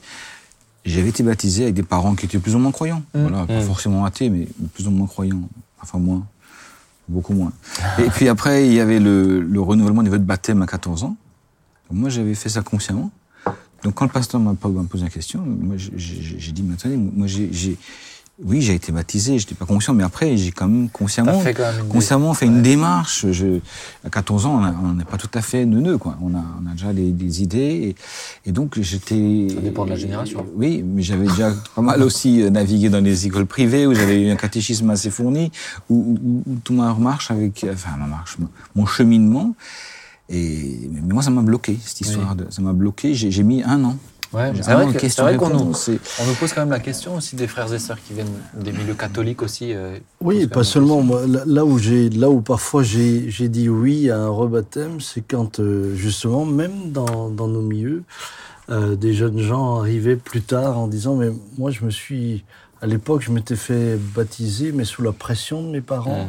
[0.85, 3.03] J'avais été baptisé avec des parents qui étaient plus ou moins croyants.
[3.13, 3.63] Voilà, pas Mm.
[3.63, 5.41] forcément athées, mais plus ou moins croyants.
[5.81, 6.23] Enfin, moins.
[7.07, 7.51] Beaucoup moins.
[7.99, 11.03] Et puis après, il y avait le, le renouvellement au niveau de baptême à 14
[11.03, 11.15] ans.
[11.91, 13.11] Moi, j'avais fait ça consciemment.
[13.83, 17.77] Donc, quand le pasteur m'a posé la question, moi, j'ai- dit, mais attendez, moi, j'ai,
[18.43, 21.63] oui, j'ai été baptisé, j'étais pas conscient, mais après, j'ai quand même consciemment, fait quand
[21.71, 23.27] même une consciemment fait une démarche.
[23.31, 23.59] Je,
[24.03, 26.17] à 14 ans, on n'est pas tout à fait neuneux, quoi.
[26.21, 27.95] On a, on a déjà des, des idées.
[28.45, 29.47] Et, et donc, j'étais.
[29.53, 30.45] Ça dépend de la génération.
[30.55, 34.19] Oui, mais j'avais déjà pas mal aussi euh, navigué dans les écoles privées où j'avais
[34.23, 35.51] eu un catéchisme assez fourni,
[35.89, 38.37] où, où- où tout ma marche avec, enfin, ma marche,
[38.75, 39.55] mon cheminement.
[40.33, 42.35] Et, mais moi, ça m'a bloqué, cette histoire.
[42.35, 43.13] De, ça m'a bloqué.
[43.13, 43.97] J'ai j'ai mis un an.
[44.33, 46.53] Ouais, c'est vrai une que- c'est question vrai qu'on nous, réponse, c'est- on nous pose
[46.53, 48.25] quand même la question aussi des frères et sœurs qui viennent
[48.59, 49.73] des milieux catholiques aussi.
[49.73, 51.03] euh, Oui, pas seulement.
[51.03, 55.21] Moi, là, où j'ai, là où parfois j'ai, j'ai dit oui à un rebaptême, c'est
[55.21, 58.03] quand euh, justement, même dans, dans nos milieux,
[58.71, 62.43] euh, des jeunes gens arrivaient plus tard en disant mais moi je me suis
[62.81, 66.27] à l'époque je m'étais fait baptiser mais sous la pression de mes parents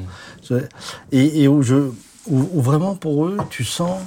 [1.12, 1.90] et, et où je
[2.26, 4.00] où, où vraiment pour eux tu sens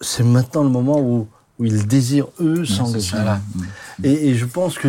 [0.00, 1.28] c'est maintenant le moment où
[1.60, 3.16] où ils désirent eux s'engager.
[3.16, 3.40] Voilà.
[4.02, 4.88] Et, et je pense que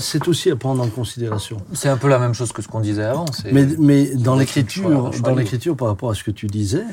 [0.00, 1.58] c'est aussi à prendre en considération.
[1.72, 3.24] C'est un peu la même chose que ce qu'on disait avant.
[3.52, 6.84] Mais, mais dans l'écriture, dans l'écriture, par rapport à ce que tu disais,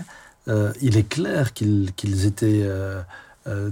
[0.48, 3.02] euh, il est clair qu'ils qu'ils étaient euh,
[3.48, 3.72] euh,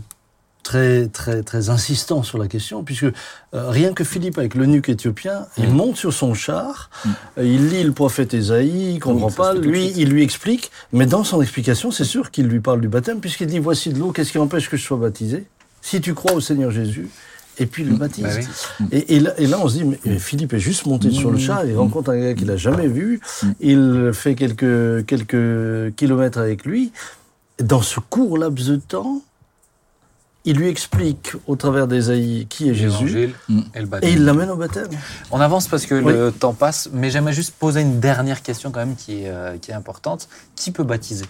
[0.68, 3.12] très, très, très insistants sur la question, puisque euh,
[3.54, 5.74] rien que Philippe avec l'eunuque éthiopien, il Mm.
[5.74, 6.90] monte sur son char,
[7.38, 11.24] euh, il lit le prophète Ésaïe, il comprend pas, lui, il lui explique, mais dans
[11.24, 14.34] son explication, c'est sûr qu'il lui parle du baptême, puisqu'il dit voici de l'eau, qu'est-ce
[14.34, 15.46] qui empêche que je sois baptisé?
[15.82, 17.08] Si tu crois au Seigneur Jésus,
[17.60, 18.24] et puis il le baptise.
[18.26, 18.86] Bah oui.
[18.92, 21.38] Et, et là, et là, on se dit, mais, Philippe est juste monté sur le
[21.38, 23.22] char, il rencontre un gars qu'il n'a jamais vu,
[23.62, 26.92] il fait quelques, quelques kilomètres avec lui.
[27.64, 29.22] Dans ce court laps de temps,
[30.48, 33.60] il lui explique au travers d'Ésaïe qui est Jésus, Mm.
[34.02, 34.88] et il l'amène au baptême.
[35.30, 36.14] On avance parce que Oui.
[36.14, 39.58] le temps passe, mais j'aimerais juste poser une dernière question quand même qui est, euh,
[39.58, 40.28] qui est importante.
[40.56, 41.26] Qui peut baptiser?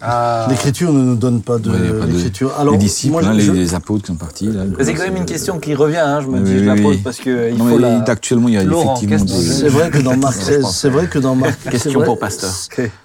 [0.00, 0.46] Ah.
[0.50, 2.52] L'écriture ne nous donne pas de a pas de- l'écriture.
[2.56, 4.46] les Alors, disciples, moi, hein, je- les, les apôtres qui sont partis.
[4.48, 6.74] là, C'est quand même une question qui revient, hein, je me dis, Oui, je la
[6.74, 7.02] oui, pose oui.
[7.02, 8.02] parce que il Non, faut la...
[8.02, 9.26] Actuellement, il y a Laurent, effectivement.
[9.40, 10.76] C'est vrai que dans Marc Je 16, pense.
[10.78, 12.50] c'est vrai que dans Marc, Question pour pasteur.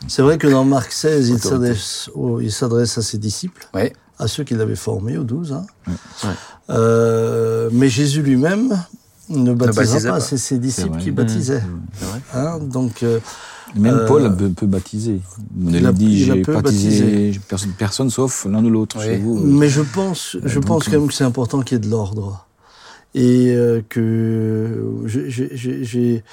[0.07, 3.91] C'est vrai que dans Marc 16, il s'adresse, au- il s'adresse à ses disciples, Oui.
[4.17, 5.53] à ceux qu'il avait formés, aux douze.
[5.53, 5.65] Hein.
[6.23, 6.29] Ouais.
[6.71, 8.77] Euh, mais Jésus lui-même
[9.29, 10.19] ne baptisera baptisait pas, pas.
[10.21, 11.63] c'est ses disciples qui baptisaient.
[11.99, 13.19] C'est vrai Hein, donc, euh,
[13.75, 15.21] Même Euh, Paul peut, peut baptiser.
[15.59, 19.05] Il, a- dit, j'ai peu baptisé personne, personne sauf l'un ou l'autre Oui.
[19.05, 19.39] chez vous.
[19.39, 21.83] mais je pense, je donc, pense quand euh, même que c'est important qu'il y ait
[21.85, 22.45] de l'ordre.
[23.15, 26.23] Et euh, que j'ai-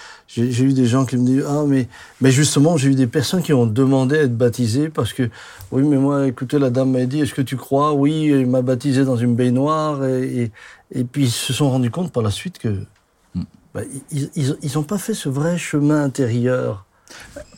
[0.64, 1.88] eu des gens qui me disent ah mais
[2.20, 5.30] mais justement j'ai eu des personnes qui ont demandé à être baptisées parce que
[5.72, 7.94] oui mais moi écoutez la dame m'a dit est-ce que tu crois?
[7.94, 10.42] Oui il m'a baptisé dans une baignoire et,
[10.92, 12.68] et et puis ils se sont rendus compte par la suite que
[13.34, 13.42] Hmm.
[13.74, 16.85] bah, ils ils ils ont pas fait ce vrai chemin intérieur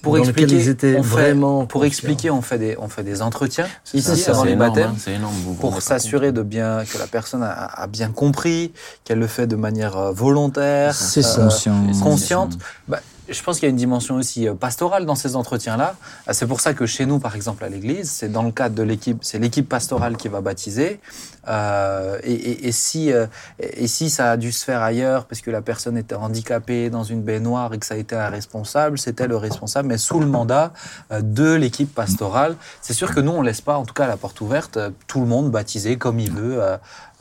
[0.02, 1.86] Pour dans expliquer, lequel ils étaient on fait- vraiment pour conscients.
[1.86, 5.10] expliquer, on fait des, on fait des entretiens ici ça, avant les énorme, baptêmes hein,
[5.16, 5.34] énorme.
[5.60, 8.72] pour s'assurer de bien que la personne a, a bien compris,
[9.04, 10.94] qu'elle le fait de manière euh, volontaire.
[10.96, 11.48] Conscient.
[12.02, 12.58] consciente.
[12.86, 15.94] Bah, je pense qu'il y a une dimension aussi euh, pastorale dans ces entretiens-là.
[16.28, 18.74] Euh, C'est pour ça que chez nous, par exemple, à l'église, c'est dans le cadre
[18.74, 21.00] de l'équipe, c'est l'équipe pastorale qui va baptiser.
[21.46, 23.10] Euh, et, si,
[23.58, 27.04] et, si ça a dû se faire ailleurs parce que la personne était handicapée dans
[27.04, 30.26] une baignoire et que ça a été un responsable, c'était le responsable, mais sous le
[30.26, 30.74] mandat
[31.10, 32.56] de l'équipe pastorale.
[32.82, 35.26] C'est sûr que nous, on laisse pas, en tout cas, la porte ouverte, tout le
[35.26, 36.60] monde baptiser comme il veut.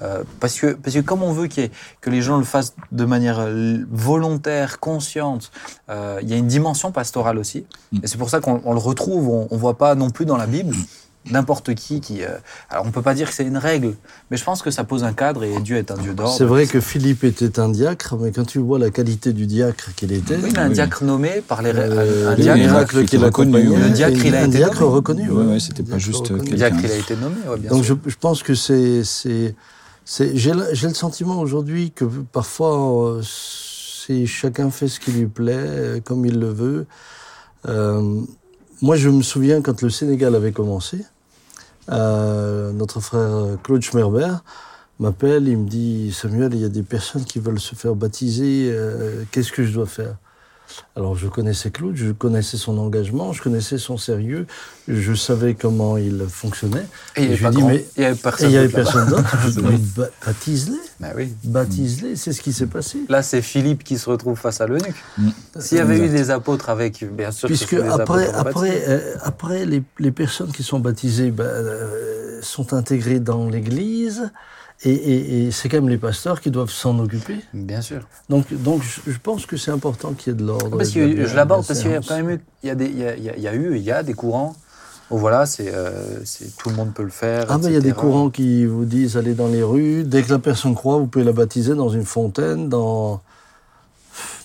[0.01, 3.05] Euh, parce, que, parce que comme on veut ait- que les gens le fassent de
[3.05, 5.51] manière euh, volontaire, consciente,
[5.89, 7.65] euh, il y a une dimension pastorale aussi.
[7.91, 7.99] Mm.
[8.03, 10.37] Et c'est pour ça qu'on on le retrouve, on ne voit pas non plus dans
[10.37, 10.75] la Bible
[11.29, 12.23] n'importe qui qui...
[12.23, 12.27] euh,
[12.69, 13.95] alors on peut pas dire que c'est une règle,
[14.31, 16.33] mais je pense que ça pose un cadre et Dieu est un Dieu d'ordre.
[16.33, 19.93] C'est vrai que Philippe était un diacre, mais quand tu vois la qualité du diacre
[19.97, 20.73] qu'il était, Oui, mais un Oui.
[20.75, 21.71] diacre nommé par les...
[21.75, 23.77] euh, un les diacre, qu'il accompagnait, ouais.
[23.77, 24.93] Le diacre, il a un été diacre nommé.
[24.95, 25.29] reconnu.
[25.29, 25.51] Ouais, ouais.
[25.55, 27.87] ouais, c'était pas Diacre juste le diacre, il a été nommé, ouais, bien Donc je,
[27.87, 27.97] sûr.
[28.05, 29.03] je pense que c'est
[30.07, 35.99] j'ai le, sentiment aujourd'hui que parfois euh, c'est chacun fait ce qui lui plaît euh,
[35.99, 36.85] comme il le veut.
[37.67, 38.21] Euh,
[38.81, 41.03] moi je me souviens quand le Sénégal avait commencé,
[41.89, 44.35] notre frère Claude Schmerber
[44.99, 48.73] m'appelle, il me dit Samuel, il y a des personnes qui veulent se faire baptiser,
[49.31, 50.15] qu'est-ce que je dois faire?
[50.95, 54.45] Alors je connaissais Claude, je connaissais son engagement, je connaissais son sérieux,
[54.87, 56.85] je savais comment il fonctionnait.
[57.15, 59.01] Et il y avait lui dis, grand- avait Et personne il n'y avait d'autre là-bas.
[59.05, 59.37] personne d'autre.
[59.45, 61.33] Je dis, mais ba- baptise-les, Bah oui.
[61.43, 62.99] baptise-les, c'est ce qui s'est passé.
[63.09, 64.95] Là, c'est Philippe qui se retrouve face à l'eunuque.
[65.17, 65.29] Mm.
[65.59, 69.15] S'il y avait eu des apôtres avec, bien sûr, que Puisque des après, après, euh,
[69.23, 74.31] après les, les personnes qui sont baptisées ben, euh, sont intégrées dans l'Église,
[74.83, 77.37] et, et- et c'est quand même les pasteurs qui doivent s'en occuper.
[77.53, 78.01] Bien sûr.
[78.29, 80.77] Donc, donc je, je pense que c'est important qu'il y ait de l'ordre.
[80.77, 82.75] Parce que la je l'aborde parce qu'il y a quand même eu, il y a,
[82.75, 84.55] des, il y a, il y a- eu, il y a des courants
[85.09, 87.45] où voilà, c'est, euh, c'est tout le monde peut le faire.
[87.49, 90.21] Ah ben il y a des courants qui vous disent allez dans les rues, dès
[90.21, 93.21] que la personne croit, vous pouvez la baptiser dans une fontaine, dans...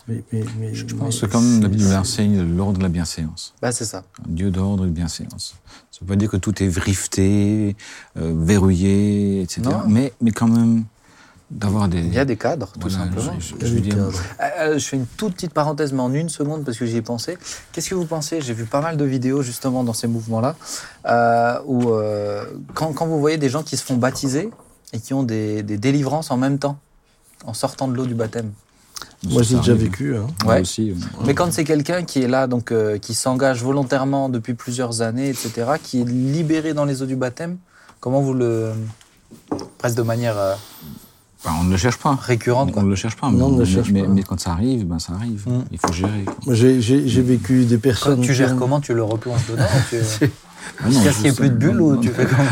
[0.08, 3.54] Mais, mais- mais- Je pense que comme la Bible enseigne l'ordre de la bienséance.
[3.62, 4.02] Bah, c'est ça.
[4.26, 5.54] Un Dieu d'ordre et de bienséance.
[5.90, 7.76] Ça ne veut pas dire que tout est vrifté,
[8.16, 9.60] euh, verrouillé, etc.
[9.64, 9.82] Non.
[9.86, 10.84] Mais, mais quand même,
[11.52, 11.98] d'avoir des.
[12.00, 13.38] Il y a des cadres, tout Voilà, simplement.
[13.38, 14.10] je- je- dire, Euh,
[14.60, 17.02] euh, je fais une toute petite parenthèse, mais en une seconde, parce que j'y ai
[17.02, 17.36] pensé.
[17.72, 18.40] Qu'est-ce que vous pensez?
[18.40, 20.56] J'ai vu pas mal de vidéos, justement, dans ces mouvements-là,
[21.06, 21.92] euh, où
[22.74, 24.50] quand, quand vous voyez des gens qui se font baptiser
[24.94, 26.78] et qui ont des, des délivrances en même temps,
[27.44, 28.50] en sortant de l'eau du baptême.
[29.28, 30.16] Moi, j'ai déjà vécu.
[30.16, 30.26] Hein.
[30.44, 30.60] Moi Ouais.
[30.62, 30.90] aussi.
[30.90, 30.94] euh,
[31.26, 35.28] Mais quand c'est quelqu'un qui est là, donc euh, qui s'engage volontairement depuis plusieurs années,
[35.28, 37.58] etc., qui est libéré dans les eaux du baptême,
[38.00, 38.72] comment vous le
[39.78, 40.54] presque de manière euh,
[41.44, 42.14] bah, on ne le cherche pas.
[42.20, 43.28] récurrente, On ne le cherche pas.
[43.30, 44.08] Non, on ne le mais, cherche mais, pas.
[44.08, 45.44] mais quand ça arrive, ben ça arrive.
[45.48, 45.64] Mm.
[45.72, 46.24] Il faut gérer.
[46.48, 48.20] j'ai- j'ai vécu des Quand personnes.
[48.20, 49.96] tu qui gères comment Tu le replonges dedans tu...
[50.85, 52.42] Ah non, je qu'il n'y sais- plus de bulles ou tu fais comment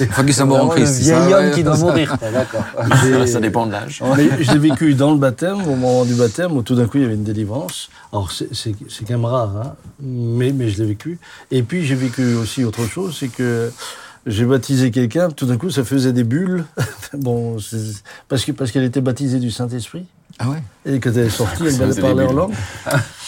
[0.00, 0.94] Il faut qu'il soit mort en Christ.
[1.02, 2.16] c'est vieil homme qui doit mourir.
[2.22, 2.64] Ah, D'accord.
[3.02, 4.02] J'ai- Ça dépend de l'âge.
[4.16, 7.06] L'ai vécu dans le baptême, au moment du baptême, où tout d'un coup il y
[7.06, 7.88] avait une délivrance.
[8.12, 11.18] Alors c'est c'est- c'est quand même rare, hein, mais, mais je l'ai vécu.
[11.50, 13.70] Et puis j'ai vécu aussi autre chose, c'est que
[14.26, 16.64] j'ai baptisé quelqu'un, tout d'un coup ça faisait des bulles.
[17.14, 17.56] bon,
[18.28, 20.06] parce que parce qu'elle était baptisée du Saint-Esprit.
[20.38, 22.52] Ah ouais Et quand elle est sortie, elle des en langue.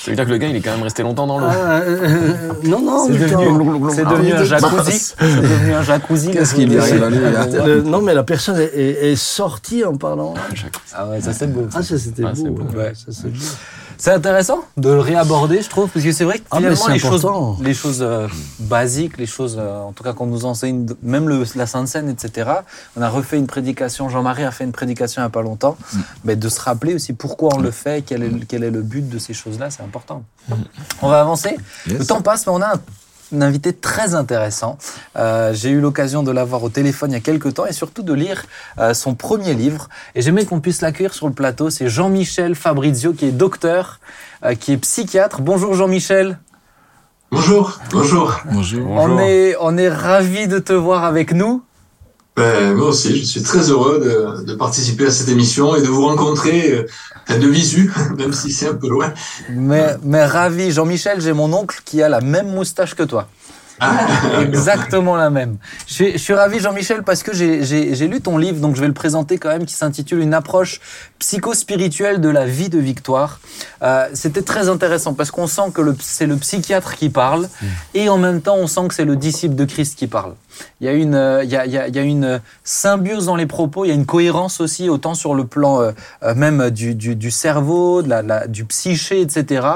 [0.06, 1.46] Ça veut dire que le gars, il est quand même resté longtemps dans l'eau.
[1.50, 2.28] Ah, euh,
[2.64, 4.92] non, non, C'est mais devenu, quand- c'est Ah, devenu oui, un de- jacuzzi.
[5.18, 6.30] C'est devenu un jacuzzi.
[6.30, 7.10] Qu'est-ce qu'il là
[7.66, 10.34] Le- non, mais la personne est, est- est sortie en parlant.
[10.94, 11.66] Ah ouais, ça c'est beau.
[11.74, 12.56] Ah, ça c'était Ah, beau.
[12.76, 13.44] ouais, ça, c'est beau.
[13.98, 16.92] C'est intéressant de le réaborder, je trouve, parce que c'est vrai que Ah, finalement c'est
[16.92, 17.26] les choses,
[17.62, 18.28] les choses euh,
[18.60, 22.08] basiques, les choses, euh, en tout cas qu'on nous enseigne, même le, la Sainte Seine,
[22.08, 22.50] etc.
[22.96, 25.76] On a refait une prédication, Jean-Marie a fait une prédication il n'y a pas longtemps,
[26.24, 28.82] mais de se rappeler aussi pourquoi on le fait, quel est, le- quel est le
[28.82, 30.22] but de ces choses-là, c'est important.
[31.02, 31.56] On va avancer.
[31.86, 31.98] Yes.
[31.98, 32.80] Le temps passe, mais on a un,
[33.34, 34.78] un invité très intéressant.
[35.16, 38.02] Euh, J'ai eu l'occasion de l'avoir au téléphone il y a quelques temps et surtout
[38.02, 38.44] de lire
[38.78, 39.88] euh, son premier livre.
[40.14, 41.70] Et j'aimais qu'on puisse l'accueillir sur le plateau.
[41.70, 44.00] C'est Jean-Michel Fabrizio, qui est docteur,
[44.44, 45.40] euh, qui est psychiatre.
[45.40, 46.38] Bonjour Jean-Michel.
[47.32, 48.40] Bonjour, bonjour.
[48.52, 48.88] Bonjour.
[48.88, 51.62] On est, on est ravis de te voir avec nous.
[52.36, 55.86] Ben, moi aussi, je suis très heureux de, de participer à cette émission et de
[55.86, 56.86] vous rencontrer euh,
[57.26, 59.14] enfin, de visu, même si c'est un peu loin.
[59.50, 60.70] Mais, mais ravi.
[60.70, 63.26] Jean-Michel, j'ai mon oncle qui a la même moustache que toi.
[64.40, 65.56] Exactement la même.
[65.86, 68.74] Je suis, je suis ravi, Jean-Michel, parce que j'ai- j'ai j'ai lu ton livre, donc
[68.74, 70.80] je vais le présenter quand même, qui s'intitule Une approche
[71.18, 73.38] psychospirituelle de la vie de Victoire.
[73.82, 77.48] Euh, C'était très intéressant parce qu'on sent que le- c'est le psychiatre qui parle
[77.94, 80.34] et en même temps, on sent que c'est le disciple de Christ qui parle.
[80.80, 83.46] Il y, a une, euh, il, y a, il, y a, une symbiose dans les
[83.46, 85.92] propos, il y a une cohérence aussi, autant sur le plan euh,
[86.22, 89.66] euh, même du, du, cerveau, de la, du psyché, etc.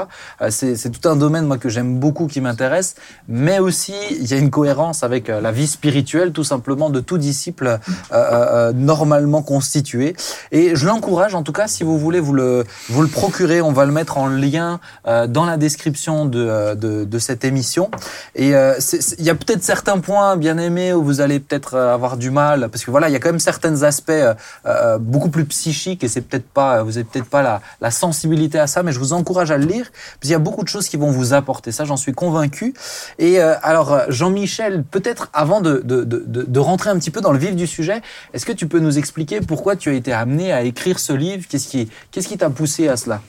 [0.41, 2.95] Euh, c'est tout un domaine moi que j'aime beaucoup, qui m'intéresse,
[3.27, 6.99] mais aussi il y a une cohérence avec euh, la vie spirituelle, tout simplement, de
[6.99, 7.77] tout disciple euh,
[8.11, 10.15] euh, euh, normalement constitué.
[10.51, 13.71] Et je l'encourage, en tout cas, si vous voulez vous le, vous le procurer, on
[13.71, 17.91] va le mettre en lien euh, dans la description de, euh, de, cette émission.
[18.35, 18.73] Et euh,
[19.19, 22.31] il y a peut-être certains points bien aimés où vous allez peut-être euh, avoir du
[22.31, 24.33] mal, parce que voilà, il y a quand même certains aspects euh,
[24.65, 28.67] euh, beaucoup plus psychiques et c'est peut-être pas, vous avez peut-être pas la, sensibilité à
[28.67, 30.87] ça, mais je vous encourage à le lire, parce qu'il y a beaucoup de choses
[30.87, 31.71] qui vont vous apporter.
[31.71, 32.73] Ça, j'en suis convaincu.
[33.19, 37.39] Et alors, Jean-Michel, peut-être avant de, de, de, de rentrer un petit peu dans le
[37.39, 38.01] vif du sujet,
[38.33, 41.45] est-ce que tu peux nous expliquer pourquoi tu as été amené à écrire ce livre?
[41.49, 43.21] Qu'est-ce qui, qu'est-ce qui t'a poussé à cela?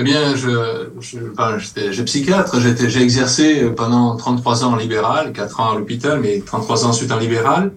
[0.00, 4.76] Eh bien, je, je, enfin, j'étais j'ai psychiatre, j'étais, j'ai exercé pendant 33 ans en
[4.76, 7.72] libéral, 4 ans à l'hôpital, mais 33 ans ensuite en libéral.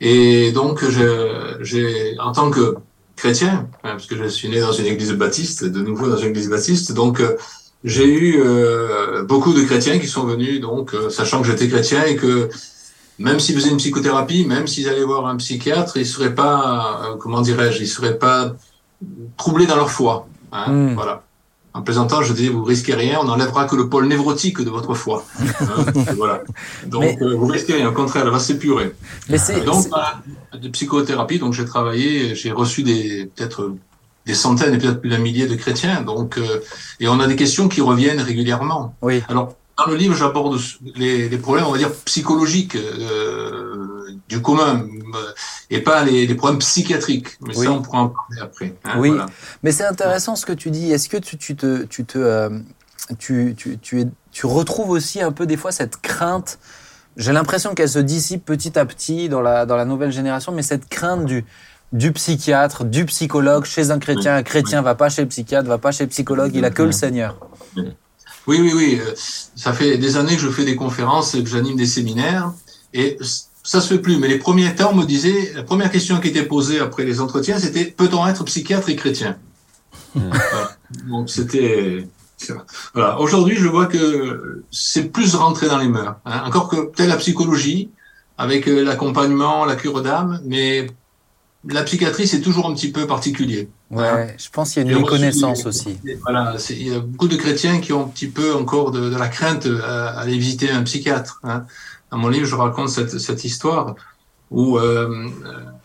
[0.00, 2.76] Et donc, j'ai, en tant que
[3.16, 6.30] chrétien, hein, parce que je suis né dans une église baptiste, de nouveau dans une
[6.30, 7.36] église baptiste, donc euh,
[7.84, 12.04] j'ai eu euh, beaucoup de chrétiens qui sont venus, donc euh, sachant que j'étais chrétien
[12.04, 12.48] et que
[13.18, 17.16] même s'ils faisaient une psychothérapie, même s'ils allaient voir un psychiatre, ils seraient pas, euh,
[17.16, 18.54] comment dirais-je, ils seraient pas
[19.36, 20.28] troublés dans leur foi.
[20.52, 20.94] Hein, Mm.
[20.94, 21.25] Voilà.
[21.76, 24.94] En plaisantant, je dis, vous risquez rien, on n'enlèvera que le pôle névrotique de votre
[24.94, 25.24] foi.
[25.38, 25.84] Hein,
[26.16, 26.42] voilà.
[26.86, 28.94] Donc, Mais- euh, vous risquez rien, au contraire, elle va s'épurer.
[29.66, 30.22] Donc, voilà,
[30.58, 33.74] de psychothérapie, donc j'ai travaillé, j'ai reçu des, peut-être
[34.24, 36.60] des centaines et peut-être plus d'un millier de chrétiens, donc, euh,
[36.98, 38.94] et on a des questions qui reviennent régulièrement.
[39.02, 39.22] oui.
[39.28, 40.58] Alors, dans le livre, j'aborde
[40.94, 45.32] les, les problèmes, on va dire, psychologiques euh, du commun, euh,
[45.70, 47.38] et pas les, les problèmes psychiatriques.
[47.42, 47.66] Mais Oui.
[47.66, 48.74] ça, on pourra en parler après.
[48.84, 49.08] hein, Oui.
[49.10, 49.26] voilà.
[49.62, 50.92] Mais c'est intéressant ce que tu dis.
[50.92, 52.48] Est-ce que tu, tu te, tu te, euh,
[53.18, 56.58] tu, tu, tu, es, tu retrouves aussi un peu des fois cette crainte?
[57.16, 60.62] J'ai l'impression qu'elle se dissipe petit à petit dans la, dans la nouvelle génération, mais
[60.62, 61.44] cette crainte du,
[61.92, 64.36] du psychiatre, du psychologue chez un chrétien.
[64.36, 66.82] Un chrétien va pas chez le psychiatre, va pas chez le psychologue, il a que
[66.82, 67.36] le Seigneur.
[68.46, 69.00] Oui, oui, oui.
[69.00, 69.12] euh,
[69.54, 72.52] Ça fait des années que je fais des conférences et que j'anime des séminaires.
[72.94, 73.18] Et
[73.62, 74.18] ça se fait plus.
[74.18, 77.20] Mais les premiers temps, on me disait, la première question qui était posée après les
[77.20, 79.36] entretiens, c'était peut-on être psychiatre et chrétien?
[80.14, 80.76] Voilà.
[81.08, 82.06] Donc c'était.
[82.94, 83.18] Voilà.
[83.20, 86.16] Aujourd'hui, je vois que c'est plus rentré dans les mœurs.
[86.24, 86.42] hein.
[86.46, 87.90] Encore que peut-être la psychologie,
[88.38, 90.86] avec euh, l'accompagnement, la cure d'âme, mais
[91.68, 93.68] la psychiatrie, c'est toujours un petit peu particulier.
[93.90, 95.98] Ouais, je pense qu'il y a une méconnaissance aussi.
[96.22, 99.16] Voilà, il y a beaucoup de chrétiens qui ont un petit peu encore de, de
[99.16, 101.40] la crainte à, à, aller visiter un psychiatre.
[101.44, 101.66] Hein.
[102.10, 103.94] Dans mon livre, je raconte cette, cette histoire
[104.50, 105.28] où euh,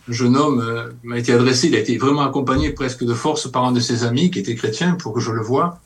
[0.08, 3.52] un jeune homme euh, m'a été adressé, il a été vraiment accompagné presque de force
[3.52, 5.80] par un de ses amis qui était chrétien pour que je le voie.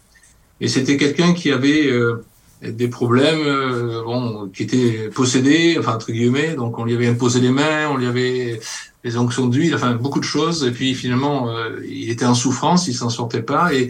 [0.61, 2.25] Et c'était quelqu'un qui avait euh,
[2.71, 7.39] des problèmes, euh, bon, qui était possédé, enfin entre guillemets, donc on lui avait imposé
[7.39, 8.59] les mains, on lui avait
[9.03, 10.63] les onctions d'huile, enfin beaucoup de choses.
[10.63, 13.73] Et puis finalement, euh, il était en souffrance, il s'en sortait pas.
[13.73, 13.89] Et,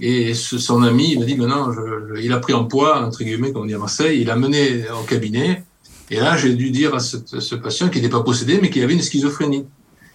[0.00, 1.80] et ce, son ami, il m'a dit, maintenant, je,
[2.14, 4.36] je, il a pris en poids, entre guillemets, comme on dit à Marseille, il a
[4.36, 5.64] mené au cabinet.
[6.10, 8.82] Et là, j'ai dû dire à ce, ce patient qui n'était pas possédé, mais qui
[8.82, 9.64] avait une schizophrénie,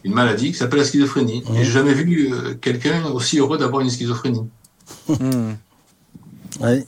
[0.03, 1.43] une maladie qui s'appelle la schizophrénie.
[1.49, 1.55] Mmh.
[1.55, 4.47] Et j'ai jamais vu euh, quelqu'un aussi heureux d'avoir une schizophrénie.
[5.07, 5.53] Mmh.
[6.61, 6.83] Oui.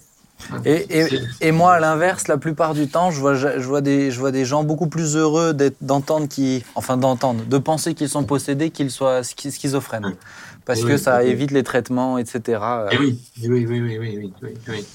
[0.65, 1.07] Et, et,
[1.41, 4.31] et, moi, à l'inverse, la plupart du temps, je vois, je vois, des, je vois
[4.31, 8.91] des gens beaucoup plus heureux d'entendre qui, enfin d'entendre, de penser qu'ils sont possédés, qu'ils
[8.91, 10.15] soient schizophrènes,
[10.65, 11.29] parce et que oui, ça oui.
[11.29, 12.59] évite les traitements, etc.
[12.91, 14.85] Et oui, oui, oui, oui, oui, oui, oui.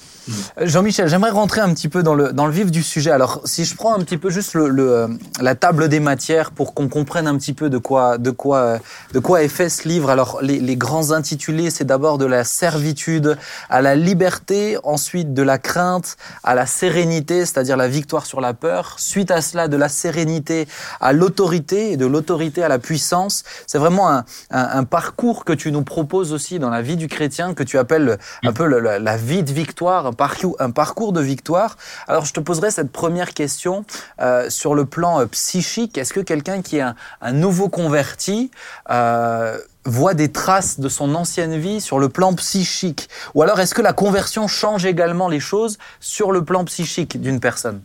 [0.61, 3.11] Jean-Michel, j'aimerais rentrer un petit peu dans le, dans le vif du sujet.
[3.11, 5.07] Alors, si je prends un petit peu juste le
[5.41, 8.79] la table des matières pour qu'on comprenne un petit peu de quoi, de quoi,
[9.13, 10.09] de quoi est fait ce livre.
[10.09, 13.37] Alors, les, grands intitulés, c'est d'abord de la servitude
[13.69, 18.53] à la liberté, ensuite de la crainte à la sérénité, c'est-à-dire la victoire sur la
[18.53, 18.95] peur.
[18.99, 20.67] Suite à cela, de la sérénité
[21.01, 23.43] à l'autorité et de l'autorité à la puissance.
[23.65, 27.63] C'est vraiment un, parcours que tu nous proposes aussi dans la vie du chrétien, que
[27.63, 31.77] tu appelles un peu la, la vie de victoire, parcours, un parcours de victoire.
[32.07, 33.85] Alors, je te poserai cette première question
[34.19, 35.97] euh, sur le plan euh, psychique.
[35.97, 36.81] Est-ce que quelqu'un qui est
[37.21, 38.51] un, nouveau converti
[38.89, 43.09] euh, voit des traces de son ancienne vie sur le plan psychique?
[43.35, 47.39] Ou alors, est-ce que la conversion change également les choses sur le plan psychique d'une
[47.39, 47.81] personne?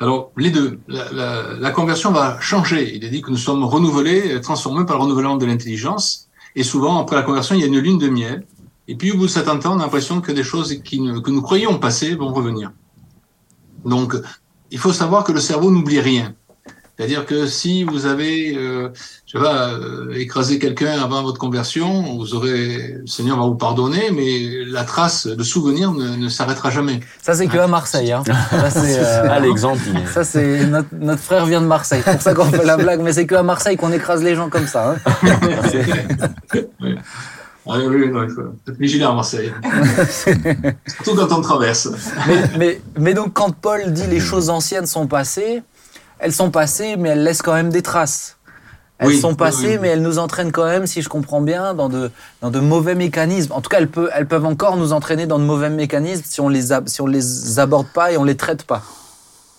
[0.00, 0.80] Alors, les deux.
[0.88, 2.96] La, la, conversion va changer.
[2.96, 6.28] Il est dit que nous sommes renouvelés, transformés par le renouvellement de l'intelligence.
[6.56, 8.44] Et souvent, après la conversion, il y a une lune de miel.
[8.88, 11.20] Et puis, au bout de 70 ans, on a l'impression que des choses qui ne,
[11.20, 12.72] que nous croyions passer vont revenir.
[13.84, 14.14] Donc,
[14.70, 16.34] il faut savoir que le cerveau n'oublie rien.
[16.96, 18.90] C'est-à-dire que si vous avez, euh,
[19.26, 23.54] je sais pas, euh, écrasé quelqu'un avant votre conversion, vous aurez, le Seigneur va vous
[23.54, 27.00] pardonner, mais la trace, le souvenir ne, ne s'arrêtera jamais.
[27.22, 28.12] Ça c'est que à Marseille.
[28.12, 28.22] Hein.
[28.70, 29.80] C'est euh, à l'exemple.
[30.12, 32.02] Ça c'est notre, notre, frère vient de Marseille.
[32.04, 34.34] C'est pour ça qu'on fait la blague, mais c'est que à Marseille qu'on écrase les
[34.34, 34.94] gens comme ça.
[34.94, 35.38] Hein.
[37.66, 37.74] oui.
[37.74, 39.52] Ah oui, non, il faut être vigilant à Marseille.
[40.86, 41.88] Surtout quand on traverse.
[42.26, 45.62] mais, mais, mais donc quand Paul dit les choses anciennes sont passées,
[46.18, 48.36] elles sont passées, mais elles laissent quand même des traces.
[48.98, 49.78] Elles oui, sont passées, oui, oui.
[49.80, 52.94] mais elles nous entraînent quand même, si je comprends bien, dans de, dans de mauvais
[52.94, 53.52] mécanismes.
[53.52, 56.40] En tout cas, elles, peut, elles peuvent encore nous entraîner dans de mauvais mécanismes si
[56.40, 58.82] on les, si on les aborde pas et on les traite pas.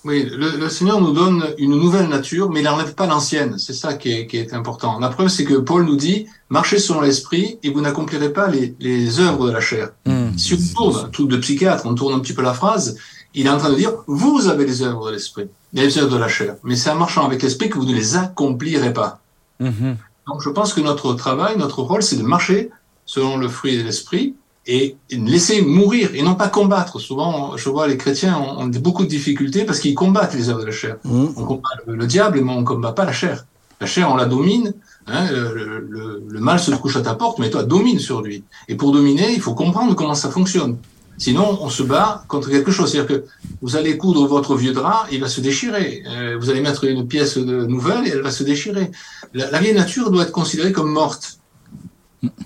[0.05, 3.57] Oui, le, le, Seigneur nous donne une nouvelle nature, mais il n'enlève pas l'ancienne.
[3.57, 4.99] C'est ça qui est, qui est, important.
[4.99, 8.75] La preuve, c'est que Paul nous dit marchez selon l'esprit et vous n'accomplirez pas les,
[8.79, 9.91] les, œuvres de la chair.
[10.05, 10.37] Mmh.
[10.37, 12.97] Si on tourne, tout de psychiatre, on tourne un petit peu la phrase,
[13.33, 16.17] il est en train de dire vous avez les œuvres de l'esprit, les œuvres de
[16.17, 19.21] la chair, mais c'est en marchant avec l'esprit que vous ne les accomplirez pas.
[19.59, 19.93] Mmh.
[20.27, 22.69] Donc, je pense que notre travail, notre rôle, c'est de marcher
[23.05, 24.35] selon le fruit de l'esprit
[24.65, 26.99] et laisser mourir et non pas combattre.
[26.99, 30.61] Souvent, je vois les chrétiens ont, ont beaucoup de difficultés parce qu'ils combattent les œuvres
[30.61, 30.97] de la chair.
[31.03, 31.25] Mmh.
[31.35, 33.45] On combat le, le, diable, mais on combat pas la chair.
[33.81, 34.73] La chair, on la domine.
[35.07, 38.43] Hein, le, le, le, mal se couche à ta porte, mais toi, domine sur lui.
[38.69, 40.77] Et pour dominer, il faut comprendre comment ça fonctionne.
[41.17, 42.91] Sinon, on se bat contre quelque chose.
[42.91, 43.25] C'est-à-dire que
[43.61, 46.03] vous allez coudre votre vieux drap, il va se déchirer.
[46.07, 48.91] Euh, vous allez mettre une pièce de nouvelle et elle va se déchirer.
[49.33, 51.39] La, la vieille nature doit être considérée comme morte.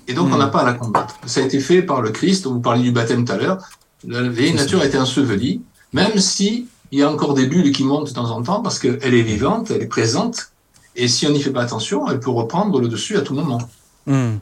[0.06, 0.32] Et donc, mmh.
[0.32, 1.16] on n'a pas à la combattre.
[1.26, 2.46] Ça a été fait par le Christ.
[2.46, 3.58] Vous parliez du baptême tout à l'heure.
[4.06, 5.62] La vieille nature a été ensevelie,
[5.92, 8.78] même si il y a encore des bulles qui montent de temps en temps parce
[8.78, 10.52] qu'elle est vivante, elle est présente.
[10.96, 13.60] Et si on n'y fait pas attention, elle peut reprendre le dessus à tout moment.
[14.06, 14.36] Mmh.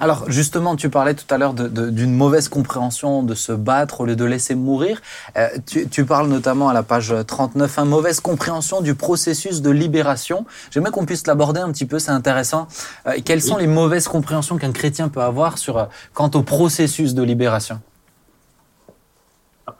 [0.00, 4.16] Alors justement, tu parlais tout à l'heure d'une mauvaise compréhension de se battre au lieu
[4.16, 5.00] de laisser mourir.
[5.36, 9.70] Euh, tu, tu, parles notamment à la page 39, une mauvaise compréhension du processus de
[9.70, 10.44] libération.
[10.70, 12.68] J'aimerais qu'on puisse l'aborder un petit peu, c'est intéressant.
[13.06, 17.14] Euh, quelles sont les mauvaises compréhensions qu'un chrétien peut avoir sur, euh, quant au processus
[17.14, 17.80] de libération?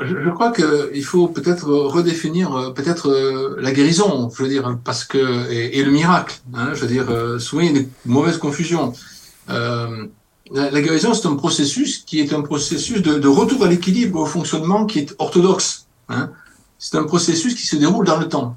[0.00, 5.48] Je, je crois qu'il faut peut-être redéfinir peut-être la guérison, je veux dire, parce que
[5.52, 6.40] et, et le miracle.
[6.54, 7.06] Hein, je veux dire,
[7.38, 8.92] souvent il y a une mauvaise confusion.
[9.50, 10.06] Euh,
[10.52, 14.20] la, la, guérison, c'est un processus qui est un processus de, de retour à l'équilibre,
[14.20, 15.86] au fonctionnement qui est orthodoxe.
[16.08, 16.30] Hein.
[16.78, 18.56] C'est un processus qui se déroule dans le temps.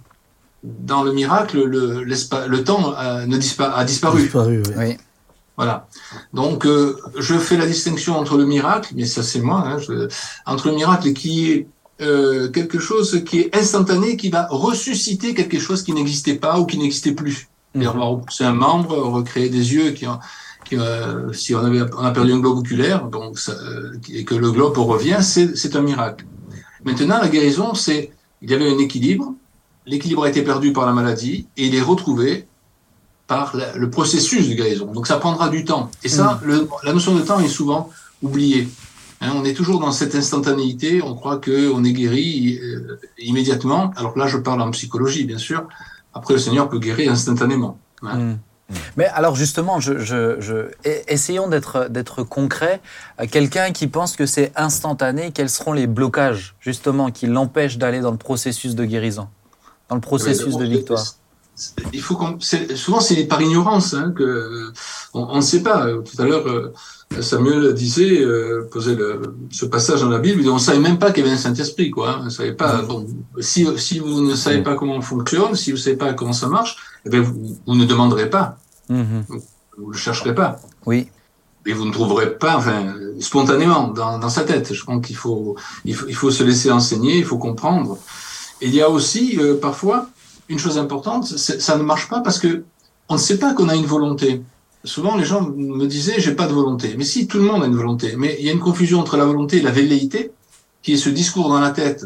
[0.64, 4.24] Dans le miracle, le, le temps a, ne dispa a disparu.
[4.24, 4.74] disparu oui.
[4.78, 4.98] oui.
[5.56, 5.88] Voilà.
[6.34, 10.08] Donc, euh, je fais la distinction entre le miracle, mais ça c'est moi, hein, je,
[10.46, 11.68] entre le miracle qui est
[12.00, 16.68] euh, quelque chose qui est instantané, qui va ressusciter quelque chose qui n'existait pas ou
[16.68, 17.48] qui n'existait plus.
[17.74, 20.20] Et on va repousser un membre, recréer des yeux qui ont,
[20.74, 24.36] euh, si on, avait, on a perdu un globe oculaire, donc ça, euh, et que
[24.36, 26.26] le globe revient, c'est un miracle.
[26.86, 28.12] Maintenant, la guérison, c'est
[28.42, 29.34] il y avait un équilibre,
[29.86, 32.46] l'équilibre a été perdu par la maladie et il est retrouvé
[33.28, 34.86] par la- le processus de guérison.
[34.94, 35.90] Donc ça prendra du temps.
[36.04, 37.90] Et ça, le- la notion de temps est souvent
[38.22, 38.68] oubliée.
[39.22, 43.92] Hein, on est toujours dans cette instantanéité, on croit qu'on est guéri euh, immédiatement.
[43.98, 45.68] Alors là, je parle en psychologie, bien sûr.
[46.14, 47.80] Après, le Seigneur peut guérir instantanément.
[48.04, 48.18] hein.
[48.20, 48.38] Mm.
[48.98, 50.72] Mais alors justement, je, je, je-
[51.08, 52.82] essayons d'être concret.
[53.22, 58.02] Euh, Quelqu'un qui pense que c'est instantané, quels seront les blocages justement qui l'empêchent d'aller
[58.02, 59.30] dans le processus de guérison,
[59.90, 61.00] dans le processus de victoire?
[61.94, 62.38] Il faut qu'on.
[62.76, 64.72] Souvent, c'est par ignorance hein, que
[65.14, 65.88] on, ne sait pas.
[65.88, 66.72] Tout à l'heure, euh,
[67.22, 71.12] Samuel disait, euh, posait le, ce passage dans la Bible, on ne savait même pas
[71.12, 72.12] qu'il y avait un Saint-Esprit, quoi.
[72.12, 72.22] hein.
[72.26, 72.82] On savait pas.
[72.84, 73.08] Bon,
[73.40, 76.34] si, si vous ne savez pas comment on fonctionne, si vous ne savez pas comment
[76.34, 78.58] ça marche, eh bien, vous, vous ne demanderez pas,
[78.90, 79.26] Mhm.
[79.78, 80.60] vous ne le chercherez pas.
[80.86, 81.08] Oui.
[81.66, 84.74] et vous ne trouverez pas, enfin, spontanément dans, dans sa tête.
[84.74, 87.98] Je pense qu'il faut, il faut, il faut se laisser enseigner, il faut comprendre.
[88.62, 90.08] Et il y a aussi euh, parfois
[90.50, 92.64] une chose importante, ça ne marche pas parce que
[93.10, 94.44] on ne sait pas qu'on a une volonté.
[94.84, 96.96] Souvent, les gens me disaient, j'ai pas de volonté.
[96.98, 98.16] Mais si, tout le monde a une volonté.
[98.18, 100.32] Mais il y a une confusion entre la volonté et la velléité,
[100.82, 102.06] qui est ce discours dans la tête.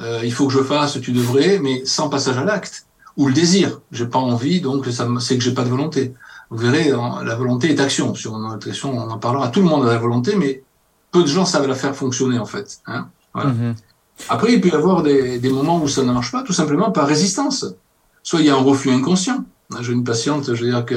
[0.00, 2.86] Euh, il faut que je fasse, tu devrais, mais sans passage à l'acte.
[3.16, 3.80] Ou le désir.
[3.92, 4.86] J'ai pas envie, donc
[5.20, 6.14] c'est que j'ai pas de volonté.
[6.50, 8.14] Vous verrez, la volonté est action.
[8.14, 9.48] Sur notre action, on en parlera.
[9.48, 10.62] Tout le monde a la volonté, mais
[11.10, 12.80] peu de gens savent la faire fonctionner, en fait.
[12.86, 13.08] Hein.
[13.34, 13.74] Mhm.
[14.28, 16.90] Après, il peut y avoir des, des moments où ça ne marche pas, tout simplement
[16.90, 17.66] par résistance.
[18.22, 19.44] Soit il y a un refus inconscient.
[19.80, 20.94] J'ai une patiente, je veux dire que,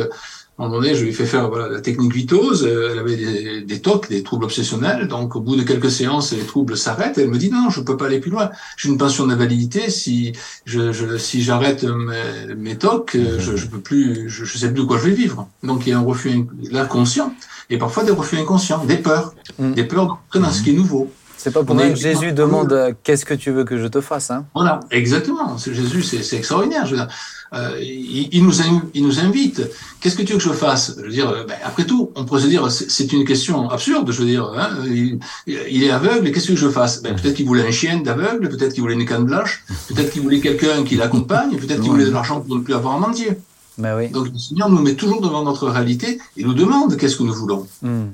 [0.58, 2.64] à un moment donné, je lui ai fait faire voilà, la technique vitose.
[2.66, 5.08] euh, Elle avait des, des TOC, des troubles obsessionnels.
[5.08, 7.18] Donc, au bout de quelques séances, les troubles s'arrêtent.
[7.18, 8.50] Elle me dit non, je peux pas aller plus loin.
[8.78, 9.90] J'ai une pension d'invalidité.
[9.90, 10.34] Si
[10.66, 14.72] je, je si j'arrête mes, mes TOC, euh, je, je peux plus, je, je sais
[14.72, 15.48] plus de quoi je vais vivre.
[15.64, 17.34] Donc, il y a un refus inc- là conscient
[17.70, 19.72] et parfois des refus inconscients, des peurs, Mm.
[19.74, 21.10] des peurs dans ce qui est nouveau.
[21.38, 24.02] C'est pas pour rien que Jésus demande euh, qu'est-ce que tu veux que je te
[24.02, 24.32] fasse.
[24.32, 24.46] Hein?
[24.56, 25.58] Voilà, exactement.
[25.58, 26.86] Jésus, c'est extraordinaire.
[26.86, 27.08] Je veux dire,
[27.54, 29.62] euh, il, il nous in- il nous invite.
[30.00, 30.96] Qu'est-ce que tu veux que je fasse?
[30.98, 33.70] Je veux dire, euh, ben, après tout, on pourrait se dire, c'est c'est une question
[33.70, 34.12] absurde.
[34.12, 36.28] Je veux dire, hein, il, il est aveugle.
[36.28, 37.04] et Qu'est-ce que je fasse?
[37.04, 40.24] Ben, Peut-être qu'il voulait un chien d'aveugle, peut-être qu'il voulait une canne blanche, peut-être qu'il
[40.24, 43.34] voulait quelqu'un qui l'accompagne, peut-être qu'il voulait de l'argent pour ne plus avoir un mendier.
[43.78, 44.08] Mais oui.
[44.10, 47.34] Donc le Seigneur nous met toujours devant notre réalité et nous demande qu'est-ce que nous
[47.36, 47.68] voulons.
[47.84, 48.14] Mhm.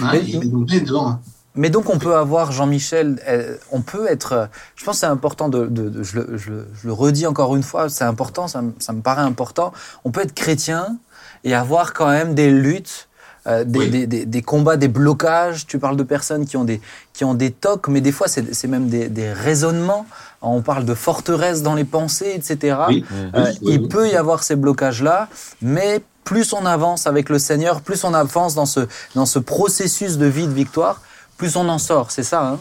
[0.00, 1.20] Hein, il nous met devant.
[1.54, 5.06] Mais donc on peut avoir, Jean-Michel, euh, on peut être, euh, je pense que c'est
[5.06, 8.04] important, de, de- de- je, le, je le- je le redis encore une fois, c'est
[8.04, 9.72] important, ça, me- ça me paraît important,
[10.04, 10.96] on peut être chrétien
[11.44, 13.08] et avoir quand même des luttes,
[13.46, 13.90] euh, des, Oui.
[13.90, 16.80] des, des- des combats, des blocages, tu parles de personnes qui ont des,
[17.12, 20.06] qui ont des tocs, mais des fois c'est c'est même des, des raisonnements,
[20.40, 22.78] on parle de forteresses dans les pensées, etc.
[22.88, 23.04] Oui.
[23.12, 23.88] Euh, Oui, oui, il oui.
[23.88, 25.28] peut y avoir ces blocages-là,
[25.60, 28.80] mais plus on avance avec le Seigneur, plus on avance dans ce,
[29.16, 31.00] dans ce processus de vie de victoire,
[31.36, 32.60] plus on en sort, c'est ça hein?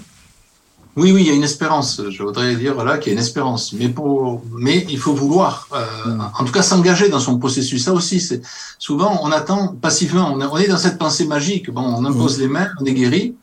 [0.98, 2.02] Oui, oui, il y a une espérance.
[2.10, 3.72] Je voudrais dire là qu'il y a une espérance.
[3.72, 7.86] Mais pour, mais il faut vouloir, euh, en tout cas, s'engager dans son processus.
[7.86, 8.42] Ça aussi, c'est
[8.78, 10.34] souvent on attend passivement.
[10.34, 11.72] On est, dans cette pensée magique.
[11.72, 13.36] Bon, on impose les mains, on est guéri.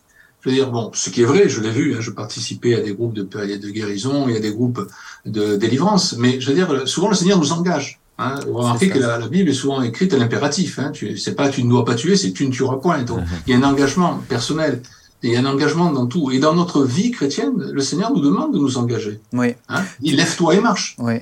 [0.43, 1.97] Je veux dire, bon, ce qui est vrai, je l'ai vu.
[1.97, 4.87] Hein, je participais à des groupes de, de guérison, y a des groupes
[5.25, 6.17] de délivrance.
[6.19, 7.99] Mais je veux dire, souvent le Seigneur nous engage.
[8.19, 8.35] Hein.
[8.47, 10.79] Vous remarquez que la, la Bible est souvent écrite à l'impératif.
[10.79, 10.91] Hein.
[10.93, 13.03] Tu, c'est pas tu ne dois pas tuer, c'est tu ne tueras point.
[13.05, 14.83] Donc, il y a un engagement personnel.
[15.23, 16.31] Il y a un engagement dans tout.
[16.31, 19.21] Et dans notre vie chrétienne, le Seigneur nous demande de nous engager.
[19.33, 19.83] Oui, Hein?
[20.03, 20.97] Il lève-toi et marche.
[20.99, 21.15] oui.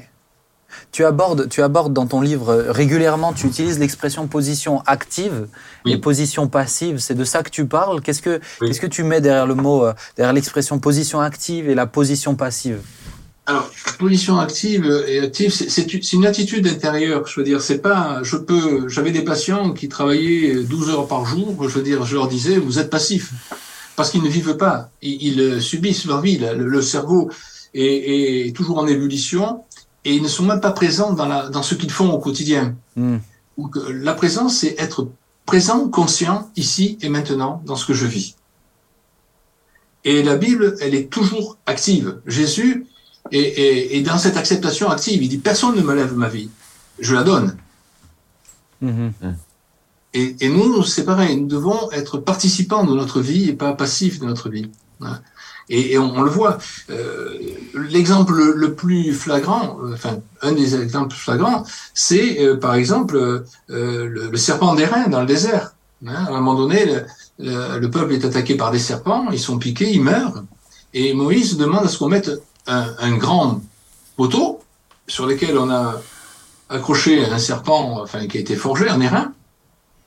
[0.92, 5.46] Tu abordes, tu abordes dans ton livre régulièrement, tu utilises l'expression position active
[5.86, 5.92] Oui.
[5.92, 6.98] et position passive.
[6.98, 8.02] C'est de ça que tu parles.
[8.02, 8.68] Qu'est-ce que, Oui.
[8.68, 12.34] qu'est-ce que tu mets derrière le mot, euh, derrière l'expression position active et la position
[12.34, 12.80] passive?
[13.46, 17.26] Alors, position active et active, c'est une attitude intérieure.
[17.26, 21.24] Je veux dire, c'est pas, je peux, j'avais des patients qui travaillaient 12 heures par
[21.24, 21.56] jour.
[21.68, 23.32] Je veux dire, je leur disais, vous êtes passif.
[23.96, 24.90] Parce qu'ils ne vivent pas.
[25.02, 26.38] Ils, ils euh, subissent leur vie.
[26.38, 27.30] Le, le cerveau
[27.74, 29.64] est, est toujours en ébullition
[30.04, 32.76] et ils ne sont même pas présents dans, la, dans ce qu'ils font au quotidien.
[32.94, 33.18] Hmm.
[33.58, 35.08] Donc, la présence, c'est être
[35.46, 38.36] présent, conscient, ici et maintenant, dans ce que je vis.
[40.04, 42.20] Et la Bible, elle est toujours active.
[42.26, 42.86] Jésus
[43.32, 45.22] est, est, est dans cette acceptation active.
[45.22, 46.50] Il dit, personne ne me lève ma vie.
[47.00, 47.56] Je la donne.
[48.80, 49.12] Mhm.
[50.16, 54.18] Et, et nous, c'est pareil, nous devons être participants de notre vie et pas passifs
[54.18, 54.70] de notre vie.
[55.02, 55.20] Hein.
[55.68, 56.56] Et, on, le voit.
[56.90, 57.34] Euh,
[57.74, 64.36] L'exemple le, plus flagrant, euh, enfin un des exemples flagrants, c'est euh, par exemple le,
[64.36, 65.74] serpent d'airain dans le désert.
[66.06, 66.14] Hein.
[66.14, 67.04] À un moment donné, le,
[67.38, 70.44] le, le peuple est attaqué par des serpents, ils sont piqués, ils meurent.
[70.94, 72.30] Et Moïse demande à ce qu'on mette
[72.66, 73.60] un, un grand
[74.16, 74.60] poteau
[75.06, 76.00] sur lequel on a
[76.70, 79.32] accroché un serpent enfin, qui a été forgé en airain.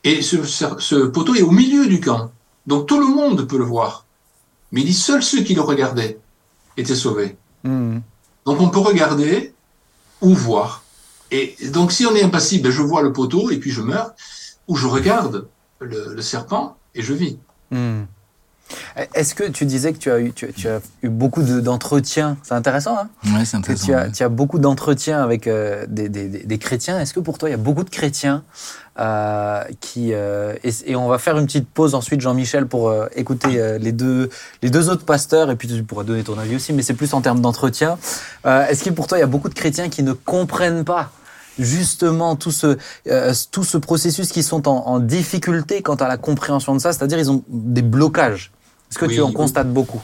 [0.04, 2.30] Et ce, ce poteau est au milieu du camp.
[2.66, 4.06] Donc tout le monde peut le voir.
[4.72, 6.18] Mais il dit seuls ceux qui le regardaient
[6.76, 7.36] étaient sauvés.
[7.64, 7.98] Hmm.
[8.46, 9.52] Donc on peut regarder
[10.20, 10.82] ou voir.
[11.30, 14.12] Et donc si on est impassible, ben, je vois le poteau et puis je meurs,
[14.68, 15.48] ou je regarde
[15.80, 17.38] le, le serpent et je vis.
[17.70, 18.04] Hmm.
[19.14, 22.36] Est-ce que tu disais que tu as eu, tu, tu as eu beaucoup de- d'entretiens?
[22.42, 23.08] C'est intéressant, hein?
[23.36, 23.86] Ouais, c'est intéressant.
[23.86, 24.10] tu, as, ouais.
[24.12, 26.98] tu as beaucoup d'entretiens avec euh, des, des- des- des chrétiens.
[27.00, 28.42] Est-ce que pour toi, il y a beaucoup de chrétiens
[28.98, 30.10] euh, qui...
[30.12, 34.28] euh, et, et on va faire une petite pause ensuite, Jean-Michel, pour écouter les, deux,
[34.62, 37.12] les deux autres pasteurs, et puis tu pourras donner ton avis aussi, mais c'est plus
[37.14, 37.98] en termes d'entretien.
[38.44, 41.10] Est-ce que pour toi, il y a beaucoup de chrétiens qui ne comprennent pas
[41.58, 46.16] justement tout ce, euh, tout ce processus qui sont en, en difficulté quant à la
[46.16, 48.50] compréhension de ça, c'est-à-dire ils ont des blocages
[48.90, 49.34] Est-ce que Oui, tu en oui.
[49.34, 50.00] constates beaucoup?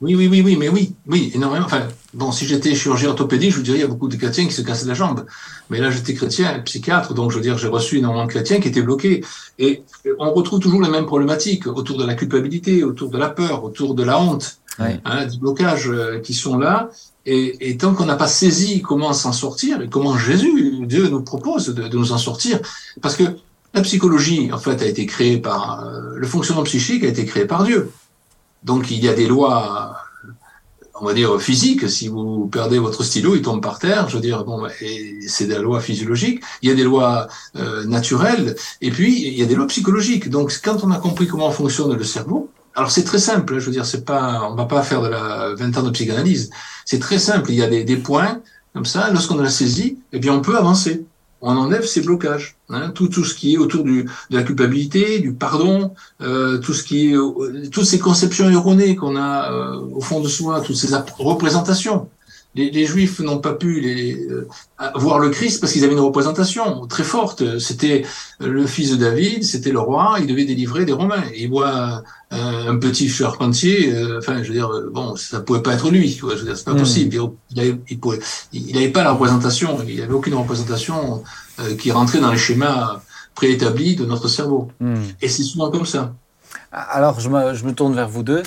[0.00, 1.64] Oui, oui, oui, oui, mais oui, oui, énormément.
[1.66, 4.44] Enfin, bon, si j'étais chirurgien orthopédique, je vous dirais, il y a beaucoup de chrétiens
[4.46, 5.24] qui se cassaient la jambe.
[5.70, 8.68] Mais là, j'étais chrétien, psychiatre, donc je veux dire, j'ai reçu énormément de chrétiens qui
[8.68, 9.24] étaient bloqués.
[9.58, 9.82] Et
[10.18, 13.94] on retrouve toujours les mêmes problématiques autour de la culpabilité, autour de la peur, autour
[13.94, 14.98] de la honte, Ouais.
[15.04, 16.90] hein, des blocages euh, qui sont là.
[17.26, 21.22] Et, et tant qu'on n'a pas saisi comment s'en sortir et comment Jésus, Dieu nous
[21.22, 22.58] propose de, de nous en sortir,
[23.00, 23.22] parce que
[23.72, 27.44] la psychologie, en fait, a été créée par euh, le fonctionnement psychique a été créé
[27.46, 27.90] par Dieu.
[28.64, 29.96] Donc il y a des lois,
[31.00, 31.88] on va dire physiques.
[31.88, 34.08] Si vous perdez votre stylo, il tombe par terre.
[34.08, 34.66] Je veux dire, bon,
[35.26, 36.42] c'est des lois physiologiques.
[36.62, 40.30] Il y a des lois euh, naturelles, et puis il y a des lois psychologiques.
[40.30, 43.54] Donc quand on a compris comment fonctionne le cerveau, alors c'est très simple.
[43.54, 45.90] hein, Je veux dire, c'est pas, on va pas faire de la 20 ans de
[45.90, 46.50] psychanalyse.
[46.84, 47.50] C'est très simple.
[47.50, 48.40] Il y a des, des points
[48.72, 49.10] comme ça.
[49.12, 51.04] Lorsqu'on a saisi, eh bien, on peut avancer.
[51.46, 52.56] On enlève ces blocages.
[52.70, 55.92] Hein, tout, tout ce qui est autour du, de la culpabilité, du pardon,
[56.22, 60.28] euh, tout ce qui est, toutes ces conceptions erronées qu'on a euh, au fond de
[60.28, 62.08] soi, toutes ces représentations.
[62.54, 64.46] Les, les Juifs n'ont pas pu les, euh,
[64.94, 67.58] voir le Christ parce qu'ils avaient une représentation très forte.
[67.58, 68.04] C'était
[68.38, 71.24] le fils de David, c'était le roi, il devait délivrer des Romains.
[71.36, 72.02] Il voit
[72.32, 75.90] euh, un petit charpentier, euh, enfin, je veux dire, euh, bon, ça pouvait pas être
[75.90, 76.78] lui, quoi, je veux dire, c'est pas Mm.
[76.78, 77.14] possible.
[77.14, 78.18] Il, il, avait, il, pouvait,
[78.52, 81.22] il avait pas la représentation, il avait aucune représentation
[81.60, 83.00] euh, qui rentrait dans les schémas
[83.34, 84.68] préétablis de notre cerveau.
[84.80, 84.94] Hmm.
[85.20, 86.14] Et c'est souvent comme ça.
[86.72, 88.42] Alors, je me, je me tourne vers vous deux.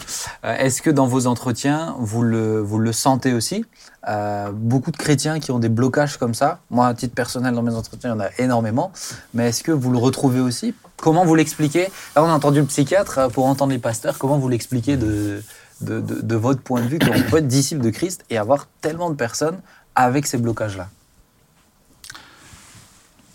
[0.45, 3.65] Euh, Est-ce que dans vos entretiens, vous le, vous le sentez aussi?
[4.07, 6.59] Euh, Beaucoup de chrétiens qui ont des blocages comme ça.
[6.69, 8.91] Moi, à titre personnel, dans mes entretiens, il y en a énormément.
[9.33, 10.73] Mais est-ce que vous le retrouvez aussi?
[10.97, 11.89] Comment vous l'expliquez?
[12.15, 14.17] Là, on a entendu le psychiatre euh, pour entendre les pasteurs.
[14.17, 15.41] Comment vous l'expliquez de,
[15.81, 19.59] votre point de vue qu'on peut être disciple de Christ et avoir tellement de personnes
[19.95, 20.89] avec ces blocages-là?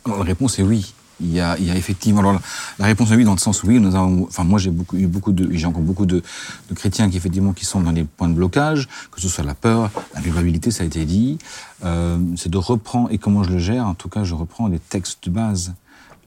[0.07, 0.95] La réponse est oui.
[1.23, 2.21] Il y a, il y a effectivement.
[2.21, 2.41] Alors,
[2.79, 4.25] la, réponse est oui dans le sens où oui, nous avons.
[4.25, 6.23] Enfin, moi, j'ai beaucoup, eu beaucoup de, j'ai encore beaucoup de,
[6.69, 9.55] de chrétiens qui effectivement qui sont dans des points de blocage, que ce soit la
[9.55, 11.39] peur, la culpabilité, ça a été dit.
[11.85, 13.87] Euh, c'est de reprendre et comment je le gère.
[13.87, 15.73] En tout cas, je reprends les textes de base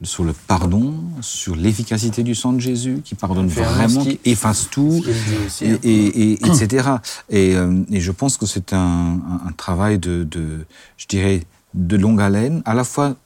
[0.02, 0.92] sur le pardon,
[1.22, 5.02] sur l'efficacité du sang de Jésus qui pardonne Vraiment, qui- efface tout
[5.46, 5.78] aussi, et, hein.
[5.82, 6.88] et, et- etc.
[7.30, 10.66] Et, euh, et je pense que c'est un, un, un travail de, de,
[10.98, 13.16] je dirais, de longue haleine, à la fois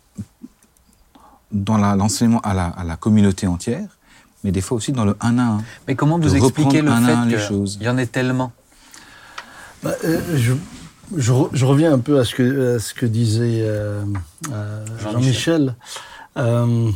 [1.53, 3.88] dans l'enseignement à la, à la communauté entière,
[4.44, 5.62] mais des fois aussi dans le un à un.
[5.88, 7.76] Mais comment vous expliquez le un fait les choses.
[7.76, 8.53] qu'il y en ait tellement?
[9.82, 10.53] Bah, euh, je,
[11.16, 14.03] je, re- je reviens un peu à ce que, à ce que disait euh,
[14.53, 15.74] euh, Jean-Michel.
[16.36, 16.90] Euh,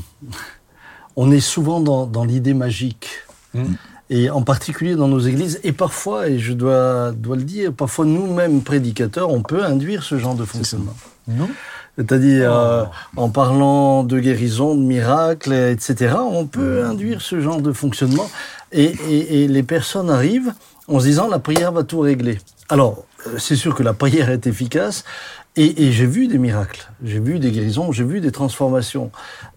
[1.17, 3.09] on est souvent dans, dans l'idée magique.
[3.55, 3.65] Mm.
[4.11, 8.05] Et en particulier dans nos églises, et parfois, et je dois, dois le dire, parfois
[8.05, 10.95] nous-mêmes prédicateurs, on peut induire ce genre de fonctionnement.
[11.27, 11.49] Non
[11.97, 12.57] C'est-à-dire, Oh.
[12.57, 12.85] euh,
[13.17, 18.29] en parlant de guérison, de miracles, etc., on peut induire ce genre de fonctionnement.
[18.73, 20.53] Et, et- et les personnes arrivent
[20.89, 22.39] en se disant, la prière va tout régler.
[22.69, 25.05] Alors, euh, c'est sûr que la prière est efficace.
[25.57, 29.13] Et, et j'ai vu des miracles, j'ai vu des guérisons, j'ai vu des transformations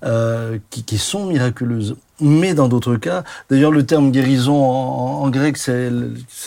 [0.06, 1.96] euh, qui, qui sont miraculeuses.
[2.22, 5.90] Mais dans d'autres cas, d'ailleurs le terme guérison en, en grec, c'est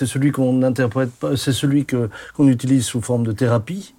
[0.06, 3.92] celui qu'on interprète pas, c'est celui que qu'on utilise sous forme de thérapie.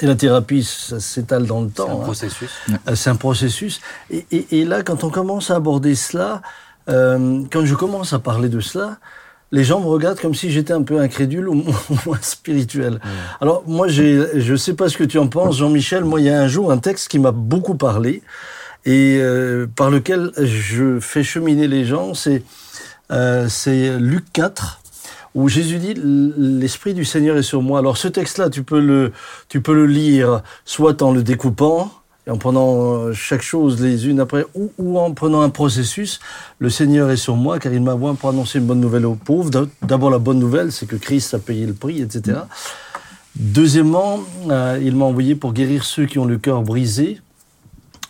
[0.00, 2.00] Et la thérapie, ça s'étale dans le C'est un temps.
[2.00, 2.04] hein.
[2.04, 2.50] processus.
[2.88, 3.80] Euh, C'est un processus.
[4.10, 6.42] Et, et- et là, quand on commence à aborder cela,
[6.88, 8.98] euh, quand je commence à parler de cela,
[9.52, 11.54] les gens me regardent comme si j'étais un peu incrédule ou
[12.06, 13.00] moins spirituel.
[13.40, 16.04] Alors moi, je sais pas ce que tu en penses, Jean-Michel.
[16.04, 18.22] Moi, il y a un jour un texte qui m'a beaucoup parlé
[18.84, 22.12] et euh, par lequel je fais cheminer les gens.
[22.14, 22.42] C'est
[23.12, 24.80] euh, c'est Luc 4
[25.36, 27.78] où Jésus dit l'esprit du Seigneur est sur moi.
[27.78, 29.12] Alors ce texte-là, tu peux le
[29.48, 31.92] tu peux le lire soit en le découpant
[32.26, 36.18] et en prenant euh, chaque chose les unes après, ou, en prenant un processus,
[36.58, 39.14] le Seigneur est sur moi car il m'a envoyé pour annoncer une bonne nouvelle aux
[39.14, 39.50] pauvres.
[39.50, 42.38] D'a- D'abord la bonne nouvelle, c'est que Christ a payé le prix, etc.
[43.36, 44.20] Deuxièmement,
[44.50, 47.20] euh, il m'a envoyé pour guérir ceux qui ont le cœur brisé,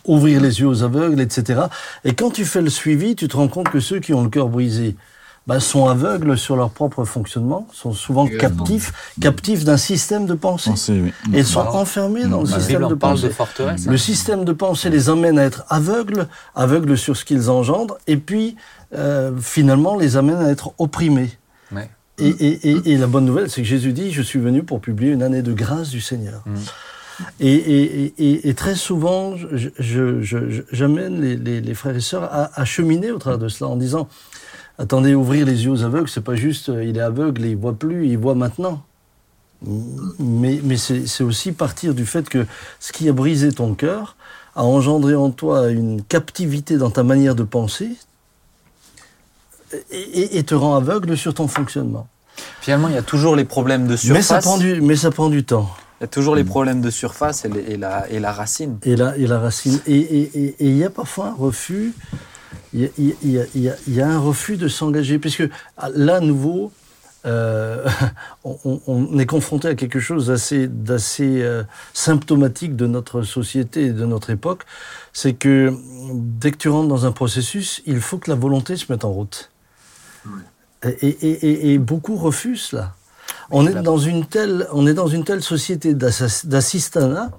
[0.05, 1.63] ouvrir les yeux aux aveugles, etc.
[2.05, 4.29] Et quand tu fais le suivi, tu te rends compte que ceux qui ont le
[4.29, 4.95] cœur brisé
[5.47, 8.91] ben, sont aveugles sur leur propre fonctionnement, sont souvent captifs,
[9.21, 10.71] captifs d'un système de pensée.
[10.71, 11.13] Pensez, oui.
[11.33, 13.29] Et sont Alors, enfermés dans le système de pensée.
[13.59, 13.75] hein.
[13.87, 18.17] Le système de pensée les amène à être aveugles, aveugles sur ce qu'ils engendrent, et
[18.17, 18.57] puis
[18.95, 21.31] euh, finalement les amène à être opprimés.
[21.71, 21.89] Ouais.
[22.19, 24.81] Et, et- et- et la bonne nouvelle, c'est que Jésus dit, je suis venu pour
[24.81, 26.41] publier une année de grâce du Seigneur.
[26.45, 26.55] Mm.
[27.39, 29.47] Et, et- et- et- et très souvent, je-
[29.79, 33.39] je- je- je- j'amène les, les- les frères et sœurs à, à cheminer au travers
[33.39, 34.07] de cela en disant,
[34.77, 37.57] attendez, ouvrir les yeux aux aveugles, c'est pas juste, euh, il est aveugle et il
[37.57, 38.83] voit plus, il voit maintenant.
[40.19, 42.45] Mais, mais c'est aussi partir du fait que
[42.79, 44.15] ce qui a brisé ton cœur
[44.55, 47.89] a engendré en toi une captivité dans ta manière de penser
[49.91, 52.07] et, te rend aveugle sur ton fonctionnement.
[52.61, 54.15] Finalement, il y a toujours les problèmes de surface.
[54.15, 55.69] Mais ça, prend du, mais ça prend du temps.
[55.99, 58.77] Il y a toujours les problèmes de surface et, les- et la, et la racine.
[58.83, 59.79] Et la, et la racine.
[59.87, 61.93] Et il y a parfois un refus.
[62.73, 62.89] Il y a,
[63.23, 65.19] y y y un refus de s'engager.
[65.19, 65.43] Puisque
[65.95, 66.71] là, à nouveau,
[67.25, 67.87] euh,
[68.43, 71.63] on, est confronté à quelque chose d'assez d'assez, euh,
[71.93, 74.63] symptomatique de notre société et de notre époque.
[75.13, 75.73] C'est que
[76.13, 79.11] dès que tu rentres dans un processus, il faut que la volonté se mette en
[79.11, 79.49] route.
[80.83, 82.93] Et, et- et- et beaucoup refusent cela.
[83.49, 87.31] On est dans une telle, on est dans une telle société d'assistanat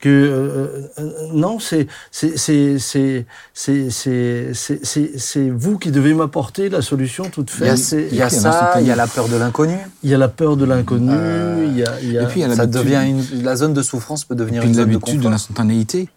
[0.00, 5.90] que euh, euh, non, c'est c'est c'est c'est c'est c'est c'est- c'est- c'est vous qui
[5.90, 7.78] devez m'apporter la solution toute faite.
[8.10, 9.76] Il y a ça, il y a la peur de l'inconnu.
[10.02, 11.10] Il y a la peur de l'inconnu.
[11.12, 13.42] Euh, il y a, il y a- et puis, il y a Ça devient une,
[13.42, 15.30] la zone de souffrance peut devenir une zone de l'habitude de confort.
[15.32, 16.08] l'instantanéité.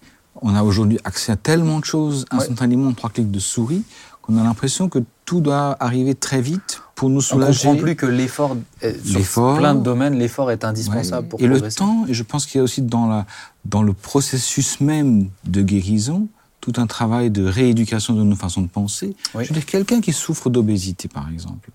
[0.42, 3.84] On a aujourd'hui accès à tellement de choses instantanément en trois clics de souris
[4.22, 7.68] qu'on a l'impression que tout doit arriver très vite pour nous On soulager.
[7.68, 8.56] comprend plus que l'effort,
[9.04, 10.70] sur plein de domaines, l'effort est Ouais.
[10.70, 11.78] indispensable pour Et le progresser.
[11.78, 13.26] temps, et je pense qu'il y a aussi dans, la,
[13.66, 16.28] dans le processus même de guérison,
[16.62, 19.16] tout un travail de rééducation de nos façons de penser.
[19.36, 19.44] Oui.
[19.44, 21.70] Je veux dire, quelqu'un qui souffre d'obésité, par exemple,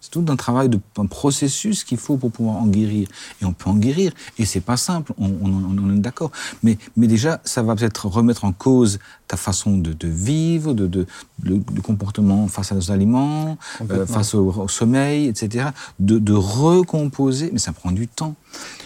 [0.00, 3.08] c'est tout un travail, de, un processus qu'il faut pour pouvoir en guérir.
[3.40, 6.30] Et on peut en guérir, et c'est pas simple, on, on, est d'accord.
[6.62, 8.98] Mais, mais déjà, ça va peut-être remettre en cause
[9.28, 11.06] ta façon de, de vivre, de, de,
[11.42, 13.58] le, le comportement face à nos aliments,
[13.90, 15.68] euh, face au, au sommeil, etc.
[15.98, 18.34] De, de recomposer, mais ça prend du temps.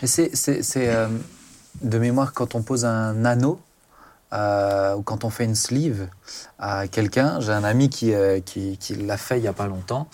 [0.03, 0.31] C'est,
[0.77, 1.09] euh,
[1.83, 3.61] de mémoire, quand on pose un anneau
[4.35, 6.09] euh, ou quand on fait une sleeve
[6.59, 9.67] à quelqu'un, j'ai un ami qui, euh, qui, qui l'a fait il n'y a pas
[9.67, 10.09] longtemps.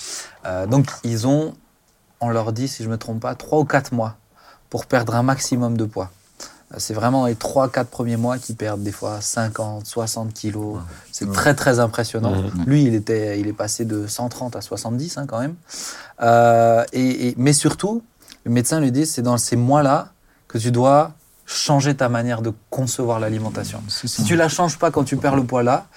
[0.46, 1.54] Euh, donc, ils ont,
[2.20, 4.16] on leur dit, si je ne me trompe pas, 3 ou 4 mois
[4.68, 6.10] pour perdre un maximum de poids.
[6.72, 10.78] Euh, C'est vraiment les 3-4 premiers mois qui perdent des fois 50, 60 kilos.
[11.12, 12.32] C'est très très impressionnant.
[12.66, 15.54] Lui, il, était, il est passé de 130 à 70 hein, quand même.
[16.22, 18.02] Euh, et, et- mais surtout,
[18.44, 20.08] le médecin lui dit, c'est dans ces mois-là
[20.48, 21.12] que tu dois
[21.52, 23.82] changer ta manière de concevoir l'alimentation.
[23.88, 25.88] Si tu la changes pas quand tu perds le poids là,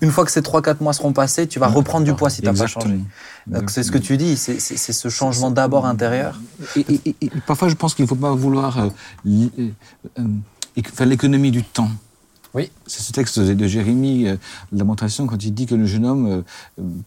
[0.00, 2.46] une fois que ces 3-4 mois seront passés, tu vas reprendre du poids si tu
[2.46, 3.00] n'as pas changé.
[3.48, 6.38] Donc c'est ce que tu dis, c'est ce changement d'abord intérieur.
[6.76, 8.88] Et, et- et- et parfois, je pense qu'il ne faut pas vouloir euh,
[9.26, 9.68] euh,
[10.18, 11.90] euh, faire l'économie du temps.
[12.54, 12.70] Oui.
[12.86, 14.36] C'est ce texte de, Jérémie, euh,
[14.72, 16.44] Lamentation, quand il dit que le jeune homme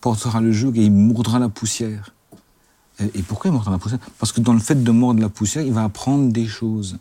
[0.02, 2.14] portera le joug et il mordra la poussière.
[3.00, 4.00] Et, et pourquoi il mordra la poussière?
[4.20, 6.98] Parce que dans le fait de mordre la poussière, il va apprendre des choses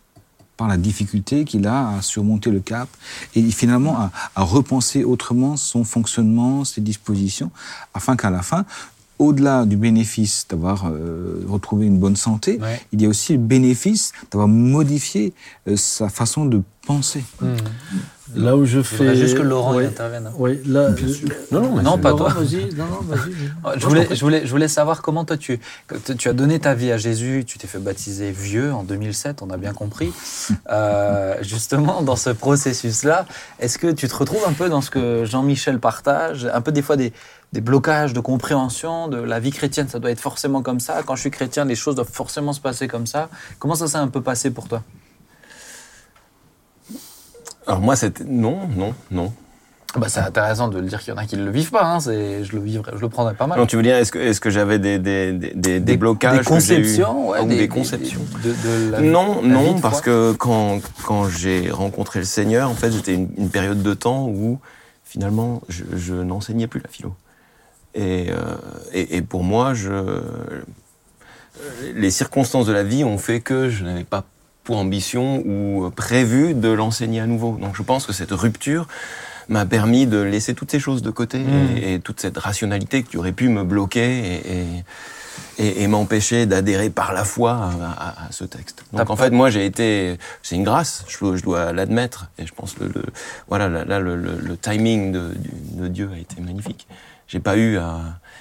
[0.62, 2.88] par la difficulté qu'il a à surmonter le cap
[3.34, 7.50] et finalement à, à repenser autrement son fonctionnement, ses dispositions,
[7.94, 8.64] afin qu'à la fin,
[9.18, 12.80] au-delà du bénéfice d'avoir euh, retrouvé une bonne santé, Ouais.
[12.92, 15.32] il y a aussi le bénéfice d'avoir modifié
[15.66, 17.24] euh, sa façon de penser.
[18.35, 19.14] Là où je fais.
[19.16, 20.30] juste que Laurent intervienne.
[20.37, 20.91] Oui, là.
[21.51, 22.35] Non, non, mais Non, c'est- pas Laurent, toi.
[22.43, 23.33] Vas-y, non, non, vas-y.
[23.80, 25.61] Je voulais, je, voulais, je voulais savoir comment toi tu,
[26.18, 29.51] tu as donné ta vie à Jésus, tu t'es fait baptiser vieux en 2007, on
[29.51, 30.12] a bien compris.
[30.70, 33.26] Euh, justement, dans ce processus-là,
[33.61, 36.83] est-ce que tu te retrouves un peu dans ce que Jean-Michel partage, un peu des
[36.83, 37.12] fois des,
[37.53, 41.03] des blocages de compréhension de la vie chrétienne, ça doit être forcément comme ça.
[41.05, 43.28] Quand je suis chrétien, les choses doivent forcément se passer comme ça.
[43.59, 44.83] Comment ça s'est un peu passé pour toi?
[47.66, 49.32] Alors moi, c'était non, non, non.
[49.96, 51.84] bah, C'est intéressant de le dire qu'il y en a qui ne le vivent pas.
[51.84, 53.58] Hein, c'est- je, le vivrais, je le prendrais pas mal.
[53.58, 56.38] Non, tu veux dire, est-ce que, est-ce que j'avais des, des, des, des, des blocages
[56.38, 59.48] des que j'ai eus conceptions, ouais, Ah, ou des, conceptions de, de la- Non, la
[59.48, 63.82] non, parce que quand, quand j'ai rencontré le Seigneur, en fait, j'étais une, une période
[63.82, 64.58] de temps où
[65.04, 67.14] finalement, je, je n'enseignais plus la philo.
[67.94, 68.56] Et, euh,
[68.94, 70.22] et, et pour moi, je,
[71.94, 74.24] les circonstances de la vie ont fait que je n'avais pas
[74.64, 77.58] pour ambition ou prévu de l'enseigner à nouveau.
[77.60, 78.86] Donc je pense que cette rupture
[79.48, 81.76] m'a permis de laisser toutes ces choses de côté Mm.
[81.76, 84.64] et, et toute cette rationalité qui aurait pu me bloquer et, et,
[85.58, 87.70] et- et m'empêcher d'adhérer par la foi à,
[88.22, 88.84] à- à ce texte.
[88.92, 92.46] Donc en fait, moi j'ai été, c'est une grâce, je, dois- je dois l'admettre, et
[92.46, 93.02] je pense que le,
[93.48, 96.86] voilà, là, là, le, le- le timing de, Dieu a été magnifique.
[97.28, 97.78] J'ai pas eu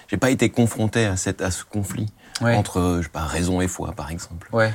[0.09, 2.07] j'ai pas été confronté à cette, à ce conflit
[2.41, 2.55] Ouais.
[2.55, 4.47] entre, je sais pas, raison et foi, par exemple.
[4.51, 4.73] Ouais.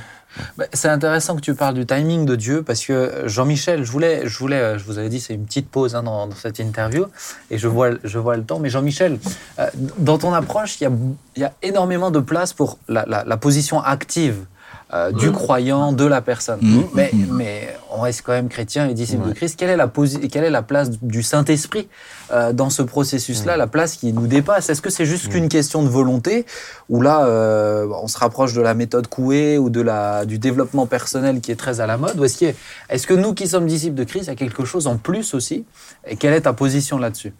[0.57, 3.91] Bah, c'est intéressant que tu parles du timing de Dieu parce que euh, Jean-Michel, je
[3.91, 6.59] voulais, je voulais, euh, je vous avais dit, c'est une petite pause hein, dans, cette
[6.59, 7.05] interview
[7.51, 8.59] et je vois, je vois le temps.
[8.59, 9.19] Mais Jean-Michel,
[9.59, 9.67] euh,
[9.97, 10.91] dans ton approche, il y a,
[11.37, 14.45] y a énormément de place pour la position active
[14.93, 16.59] euh, du croyant, de la personne.
[16.61, 16.83] Mhm.
[16.93, 19.33] Mais, mais on reste quand même chrétien et disciple de.
[19.33, 19.57] Christ.
[19.57, 19.91] Quelle est la,
[20.31, 21.87] quelle est la place du Saint-Esprit
[22.31, 24.69] euh, dans ce processus-là, la place qui nous dépasse?
[24.69, 26.45] Est-ce que c'est juste qu'une question de volonté
[26.89, 30.85] ou là, euh, on se rapproche de la méthode Coué ou de la, du développement
[30.85, 32.17] personnel qui est très à la mode?
[32.19, 32.53] Ou est-ce, a-
[32.89, 35.33] est-ce que nous qui sommes disciples de Christ, il y a quelque chose en plus
[35.33, 35.65] aussi?
[36.07, 37.33] Et quelle est ta position là-dessus?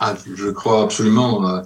[0.00, 1.60] Ah, je crois absolument euh,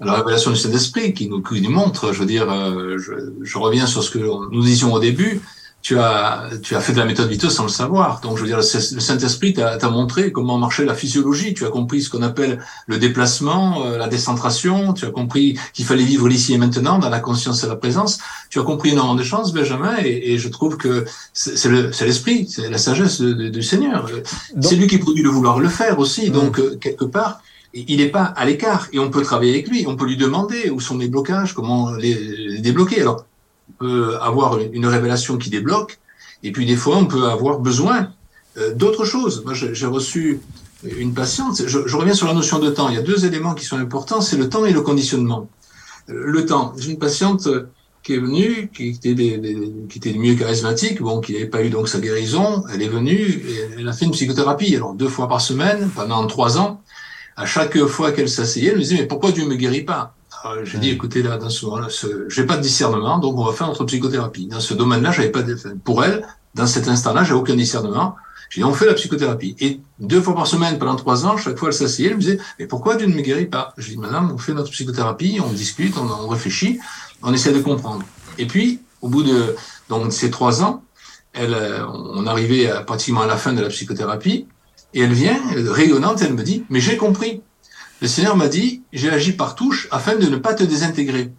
[0.00, 2.12] à la révélation du Saint-Esprit qui nous, qui nous montre.
[2.12, 3.12] Je veux dire, euh, je,
[3.42, 5.40] je reviens sur ce que nous disions au début.
[5.82, 8.20] Tu as, tu as fait de la méthode Vito sans le savoir.
[8.20, 8.62] Donc, je veux dire, le
[9.00, 11.54] Saint-Esprit t'a t'a montré comment marchait la physiologie.
[11.54, 14.92] Tu as compris ce qu'on appelle le déplacement, euh, la décentration.
[14.92, 18.18] Tu as compris qu'il fallait vivre l'ici et maintenant dans la conscience et la présence.
[18.50, 21.92] Tu as compris énormément de choses, Benjamin, et, et je trouve que c'est c'est le-
[21.92, 24.06] c'est l'esprit, c'est la sagesse de- de- du Seigneur.
[24.60, 26.28] C'est lui qui produit le vouloir le faire aussi.
[26.28, 26.32] Mm.
[26.34, 27.40] Donc, euh, quelque part,
[27.74, 29.84] il n'est pas à l'écart et on peut travailler avec lui.
[29.86, 33.00] On peut lui demander où sont les blocages, comment les, débloquer.
[33.00, 33.24] Alors,
[33.68, 35.98] on peut avoir une, révélation qui débloque
[36.42, 38.10] et puis des fois, on peut avoir besoin
[38.58, 39.42] euh, d'autres choses.
[39.44, 40.40] Moi, j'ai reçu
[40.82, 41.62] une patiente.
[41.66, 42.88] Je, je reviens sur la notion de temps.
[42.88, 45.48] Il y a deux éléments qui sont importants, c'est le temps et le conditionnement.
[46.08, 46.72] Euh, Le temps.
[46.76, 47.68] J'ai une patiente euh,
[48.02, 51.62] qui est venue, qui était, des, des- qui était mieux charismatique, bon, qui n'avait pas
[51.62, 52.64] eu donc sa guérison.
[52.72, 54.74] Elle est venue, et elle a fait une psychothérapie.
[54.74, 56.79] Alors deux fois par semaine pendant trois ans.
[57.40, 60.14] À chaque fois qu'elle s'asseyait, elle me disait mais pourquoi Dieu me guérit pas?
[60.44, 63.44] Alors, J'ai dit écoutez là dans ce moment-là, ce- j'ai pas de discernement, donc on
[63.44, 64.46] va faire notre psychothérapie.
[64.46, 68.16] Dans ce domaine-là, j'avais pas de, pour elle, dans cet instant-là, j'ai aucun discernement.
[68.50, 69.54] J'ai dit on fait la psychothérapie.
[69.60, 72.38] Et deux fois par semaine pendant trois ans, chaque fois elle s'asseyait, elle me disait
[72.58, 73.72] mais pourquoi Dieu ne me guérit pas?
[73.76, 76.78] Je dis madame, on fait notre psychothérapie, on discute, on, on réfléchit,
[77.22, 78.02] on essaie de comprendre.
[78.38, 79.54] Et puis au bout de
[79.88, 80.82] donc ces trois ans,
[81.32, 84.46] elle, euh, on arrivait à, pratiquement à la fin de la psychothérapie.
[84.94, 87.42] Et elle vient, euh, rayonnante, elle me dit, mais j'ai compris.
[88.00, 91.32] Le Seigneur m'a dit, j'ai agi par touche afin de ne pas te désintégrer.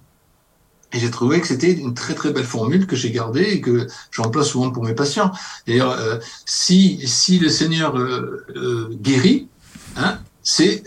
[0.93, 3.87] Et j'ai trouvé que c'était une très très belle formule que j'ai gardée et que
[4.11, 5.31] j'emploie souvent pour mes patients.
[5.65, 9.47] D'ailleurs, euh, si si le Seigneur euh, euh, guérit,
[9.95, 10.83] hein, c'est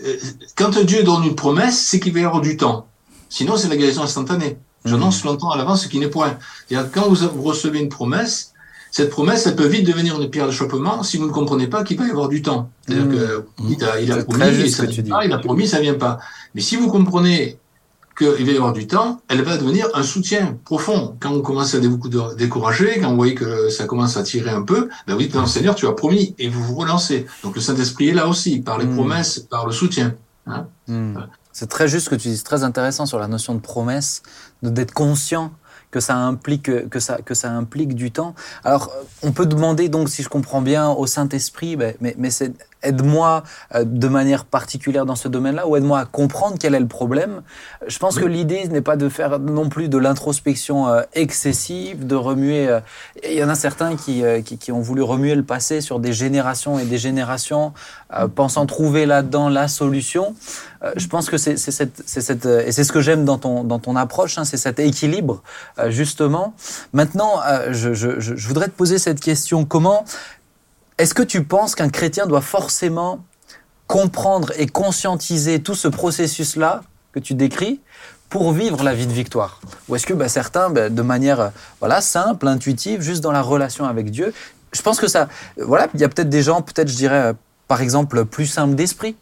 [0.55, 2.87] quand Dieu donne une promesse, c'est qu'il va y avoir du temps.
[3.29, 4.57] Sinon, c'est la guérison instantanée.
[4.83, 6.37] J'annonce longtemps à l'avance ce qui n'est point.
[6.67, 8.53] C'est-à-dire, quand vous recevez une promesse,
[8.97, 11.97] cette promesse, elle peut vite devenir une pierre d'achoppement si vous ne comprenez pas qu'il
[11.97, 12.69] va y avoir du temps.
[12.87, 13.11] C'est-à-dire Mmh.
[13.11, 15.09] que il a, il a C'est promis, et ça vient dis.
[15.09, 16.17] pas, il a promis, ça vient pas.
[16.53, 17.57] Mais si vous comprenez
[18.17, 21.17] qu'il va y avoir du temps, elle va devenir un soutien profond.
[21.19, 24.23] Quand on commence à être beaucoup de- décourager, quand vous voyez que ça commence à
[24.23, 27.25] tirer un peu, ben oui, non, Seigneur, tu as promis, et vous vous relancez.
[27.43, 28.95] Donc le Saint-Esprit est là aussi, par les Mm.
[28.95, 30.15] promesses, par le soutien.
[30.87, 31.15] Hmm.
[31.51, 34.21] C'est très juste ce que tu dis, c'est très intéressant sur la notion de promesse,
[34.63, 35.51] d'être conscient
[35.95, 38.35] que ça implique que ça que ça implique du temps.
[38.65, 38.91] Alors
[39.23, 42.51] on peut demander donc si je comprends bien au Saint-Esprit, ben, mais mais c'est
[42.85, 46.87] aide-moi euh, de manière particulière dans ce domaine-là ou aide-moi à comprendre quel est le
[46.87, 47.41] problème.
[47.87, 48.23] Je pense Oui.
[48.23, 52.67] que l'idée n'est pas de faire non plus de l'introspection euh, excessive, de remuer.
[52.67, 52.79] euh,
[53.23, 56.13] Il y en a certains qui, qui qui ont voulu remuer le passé sur des
[56.13, 57.73] générations et des générations,
[58.17, 60.35] euh, pensant trouver là-dedans la solution.
[60.97, 63.95] Je pense que c'est cette, cette, et c'est ce que j'aime dans ton, dans ton
[63.95, 65.41] approche, hein, c'est cet équilibre,
[65.87, 66.53] justement.
[66.93, 69.65] Maintenant, je je voudrais te poser cette question.
[69.65, 70.05] Comment
[70.97, 73.23] est-ce que tu penses qu'un chrétien doit forcément
[73.87, 77.81] comprendre et conscientiser tout ce processus-là que tu décris
[78.29, 79.59] pour vivre la vie de victoire?
[79.87, 83.41] Ou est-ce que bah, certains, bah, de manière euh, voilà, simple, intuitive, juste dans la
[83.41, 84.33] relation avec Dieu,
[84.71, 85.27] je pense que ça,
[85.57, 87.33] voilà, il y a peut-être des gens, peut-être je dirais, euh,
[87.67, 89.15] par exemple, plus simples d'esprit,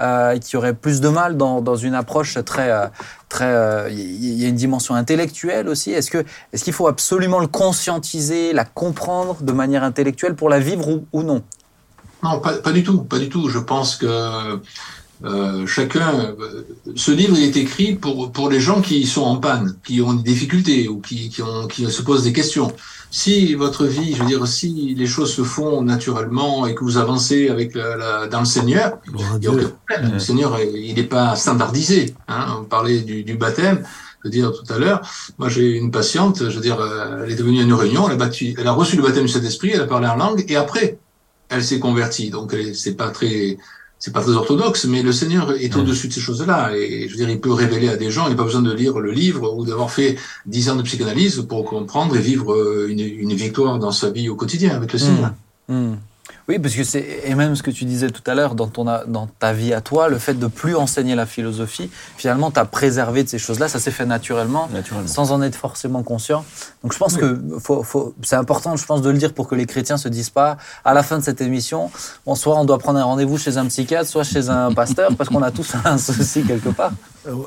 [0.00, 2.86] euh, qui auraient plus de mal dans, dans une approche très, euh,
[3.28, 5.90] très, euh, il y a une dimension intellectuelle aussi.
[5.92, 11.06] Est-ce qu'il faut absolument le conscientiser, la comprendre de manière intellectuelle pour la vivre ou,
[11.12, 11.42] ou non?
[12.22, 13.48] Non, pas, pas du tout, pas du tout.
[13.48, 14.60] Je pense que
[15.24, 16.62] euh, chacun, euh,
[16.94, 20.14] ce livre il est écrit pour pour les gens qui sont en panne, qui ont
[20.14, 22.72] des difficultés ou qui qui, ont, qui se posent des questions.
[23.10, 26.98] Si votre vie, je veux dire, si les choses se font naturellement et que vous
[26.98, 29.72] avancez avec la, la- dans le Seigneur, il n'y a aucun Dieu.
[29.88, 30.12] problème.
[30.12, 32.14] Le Seigneur, il n'est pas standardisé.
[32.28, 32.58] Hein.
[32.60, 33.82] On parlait du, du baptême.
[34.22, 35.00] le dire tout à l'heure.
[35.38, 38.14] Moi, j'ai une patiente, je veux dire, euh, elle est devenue à une réunion, elle
[38.14, 40.56] a, battu, elle a reçu le baptême du Saint-Esprit, elle a parlé en langue, et
[40.56, 40.98] après,
[41.48, 42.28] elle s'est convertie.
[42.30, 43.56] Donc, elle- c'est pas très,
[43.98, 46.76] c'est pas très orthodoxe, mais le Seigneur est au-dessus de ces choses-là.
[46.76, 48.72] Et je veux dire, il peut révéler à des gens, il n'a pas besoin de
[48.72, 52.88] lire le livre ou d'avoir fait dix ans de psychanalyse pour comprendre et vivre euh,
[52.88, 55.32] une, une victoire dans sa vie au quotidien avec le Seigneur.
[55.68, 55.96] Hmm.
[56.48, 58.84] Oui, parce que c'est et même ce que tu disais tout à l'heure dans ton
[58.84, 62.64] dans ta vie à toi, le fait de plus enseigner la philosophie, finalement, tu as
[62.64, 65.06] préservé de ces choses-là, ça s'est fait naturellement, Naturellement.
[65.06, 66.46] sans en être forcément conscient.
[66.82, 69.54] Donc je pense que faut, faut, c'est important, je pense, de le dire pour que
[69.54, 71.90] les chrétiens se disent pas à la fin de cette émission,
[72.24, 75.28] bon, soit on doit prendre un rendez-vous chez un psychiatre, soit chez un pasteur, parce
[75.28, 76.92] qu'on a tous un souci quelque part.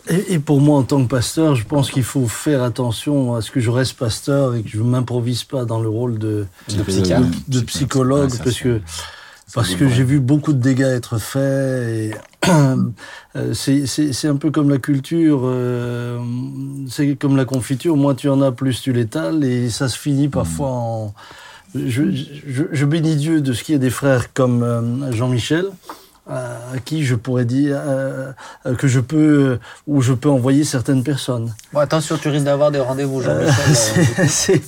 [0.10, 3.42] Et, et pour moi, en tant que pasteur, je pense qu'il faut faire attention à
[3.42, 6.46] ce que je reste pasteur et que je ne m'improvise pas dans le rôle de,
[6.70, 7.28] De psychiatre.
[7.48, 8.82] de psychologue, parce que
[9.54, 12.18] parce que j'ai vu beaucoup de dégâts être faits.
[13.38, 16.20] Euh, c'est un peu comme la culture, euh,
[16.90, 17.96] c'est comme la confiture.
[17.96, 21.14] Moins tu en as, plus tu l'étales, et ça se finit parfois en.
[21.74, 25.68] Je, je, je bénis Dieu de ce qu'il y a des frères comme euh, Jean-Michel,
[26.32, 28.32] à qui je pourrais dire euh,
[28.66, 31.54] euh, que je peux, où je peux envoyer certaines personnes.
[31.74, 33.54] Bon, attention, tu risques d'avoir des rendez-vous, Jean-Michel.
[33.74, 34.62] C'est- c'est-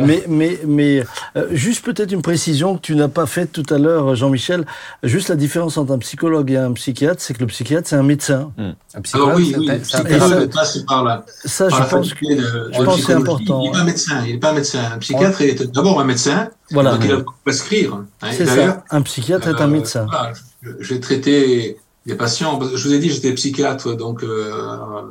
[0.00, 1.04] mais mais, mais
[1.36, 4.64] euh, juste peut-être une précision que tu n'as pas faite tout à l'heure, Jean-Michel.
[5.02, 8.02] Juste la différence entre un psychologue et un psychiatre, c'est que le psychiatre, c'est un
[8.02, 8.52] médecin.
[8.58, 8.62] Un
[8.94, 11.82] Alors psychologue, oui, c'est- oui, le c'est un- psychologue passe par la, Ça, par je
[11.82, 14.22] la pense que faculté de, de je pense que c'est important, Il n'est pas médecin.
[14.26, 14.80] Il n'est pas médecin.
[14.94, 16.48] Un psychiatre est d'abord un médecin.
[16.72, 17.94] Voilà, Donc il a prescrire.
[17.94, 18.06] hein.
[18.32, 18.84] C'est ça.
[18.90, 20.06] Un psychiatre est un Euh, médecin.
[20.08, 20.32] voilà,
[20.80, 22.58] J'ai traité des patients.
[22.74, 25.02] Je vous ai dit, j'étais psychiatre, donc euh,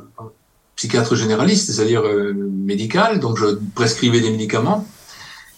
[0.76, 3.20] psychiatre généraliste, c'est-à-dire euh, médical.
[3.20, 4.86] Donc je prescrivais des médicaments.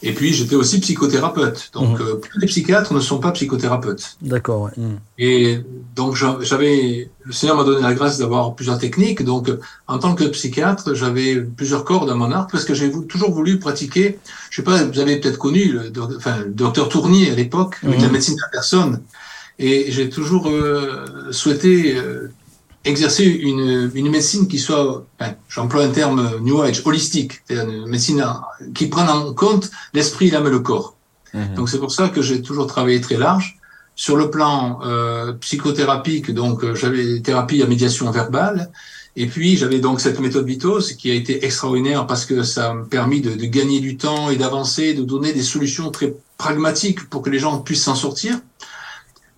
[0.07, 1.71] Et puis j'étais aussi psychothérapeute.
[1.73, 2.21] Donc Mhm.
[2.31, 4.17] tous les psychiatres ne sont pas psychothérapeutes.
[4.21, 4.63] D'accord.
[4.65, 4.73] Ouais.
[5.19, 5.59] Et
[5.97, 9.25] donc j'a- j'avais, le Seigneur m'a donné la grâce d'avoir plusieurs techniques.
[9.25, 9.51] Donc
[9.87, 13.59] en tant que psychiatre, j'avais plusieurs cordes à mon arc parce que j'ai toujours voulu
[13.59, 14.19] pratiquer.
[14.51, 17.99] Je sais pas, vous avez peut-être connu le, enfin, le docteur Tournier à l'époque, avec
[17.99, 18.05] Mhm.
[18.05, 19.01] la médecine de la personne.
[19.59, 22.29] Et j'ai toujours euh, souhaité euh,
[22.85, 27.87] exercer une, une médecine qui soit, enfin, j'emploie un terme New Age, holistique, c'est-à-dire une
[27.87, 28.25] médecine
[28.75, 30.97] qui prenne en compte l'esprit, l'âme et le corps.
[31.33, 31.55] Mhm.
[31.55, 33.59] Donc c'est pour ça que j'ai toujours travaillé très large.
[33.97, 38.73] Sur le plan euh, psychothérapique, donc euh, j'avais thérapie à médiation verbale,
[39.15, 42.85] et puis j'avais donc cette méthode Vitos qui a été extraordinaire parce que ça m'a
[42.85, 47.23] permis de, de gagner du temps et d'avancer, de donner des solutions très pragmatiques pour
[47.23, 48.41] que les gens puissent s'en sortir.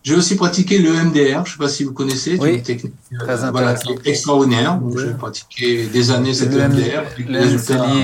[0.06, 2.94] J'ai aussi pratiqué le MDR, je sais pas si vous connaissez, c'est Oui, une technique
[3.12, 3.94] euh, très voilà, intéressant.
[3.96, 4.78] qui est extraordinaire.
[4.78, 7.58] Donc, j'ai pratiqué des années cette Le MDR, le technique.
[7.58, 7.94] vraiment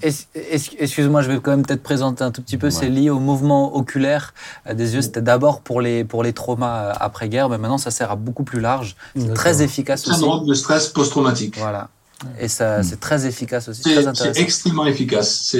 [0.00, 2.70] es- Excuse-moi, je vais quand même peut-être présenter un tout petit peu.
[2.70, 4.34] C'est lié au mouvement oculaire
[4.68, 5.02] euh, des yeux.
[5.02, 8.44] C'était d'abord pour les, pour les traumas euh, après-guerre, mais maintenant ça sert à beaucoup
[8.44, 8.94] plus large.
[9.18, 10.14] C'est très efficace aussi.
[10.20, 11.56] Syndrome de stress post-traumatique.
[11.58, 11.88] Voilà.
[12.40, 14.40] Et ça, c'est très efficace aussi, C'est très c'est intéressant.
[14.40, 15.54] extrêmement efficace.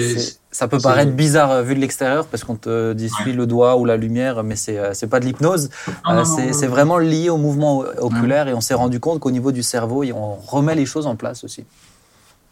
[0.51, 3.77] Ça peut paraître bizarre euh, vu de l'extérieur parce qu'on te dit suis le doigt
[3.77, 5.71] ou la lumière, mais c'est euh, c'est pas de l'hypnose.
[6.09, 9.63] Euh, c'est vraiment lié au mouvement oculaire et on s'est rendu compte qu'au niveau du
[9.63, 11.65] cerveau, et on remet les choses en place aussi.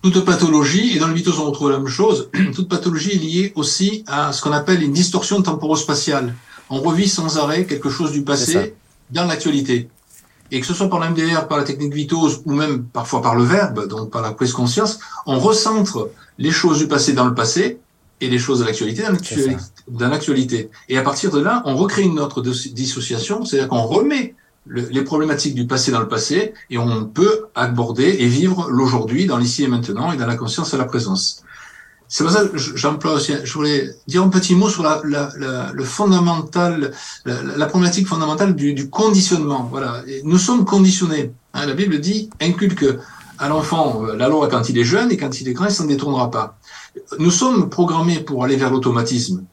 [0.03, 3.53] toute pathologie, et dans le Vitos on retrouve la même chose, toute pathologie est liée
[3.57, 6.35] aussi à ce qu'on appelle une distorsion temporospatiale.
[6.71, 8.75] On revit sans arrêt quelque chose du passé
[9.11, 9.89] dans l'actualité.
[10.51, 13.45] Et que ce soit par l'MDR, par la technique Vitos, ou même parfois par le
[13.45, 17.79] verbe, donc par la prise conscience, on recentre les choses du passé dans le passé
[18.21, 19.03] et les choses de l'actualité
[19.89, 20.71] dans l'actualité.
[20.89, 24.35] Et à partir de là, on recrée une autre dis- dissociation, c'est-à-dire qu'on remet
[24.67, 29.27] le- les problématiques du passé dans le passé et on peut aborder et vivre l'aujourd'hui
[29.27, 31.43] dans l'ici et maintenant et dans la conscience et la présence.
[32.09, 35.01] C'est pour ça que je- j'emploie aussi, je voulais dire un petit mot sur la,
[35.05, 36.93] la, la- le fondamental,
[37.25, 39.69] la, la problématique fondamentale du, du conditionnement.
[39.71, 41.33] Voilà, nous sommes conditionnés.
[41.55, 42.85] Hein, la Bible dit inculque
[43.39, 45.73] à l'enfant euh, la loi quand il est jeune et quand il est grand, il
[45.73, 46.59] s'en détournera pas.
[47.19, 49.45] Nous sommes programmés pour aller vers l'automatisme.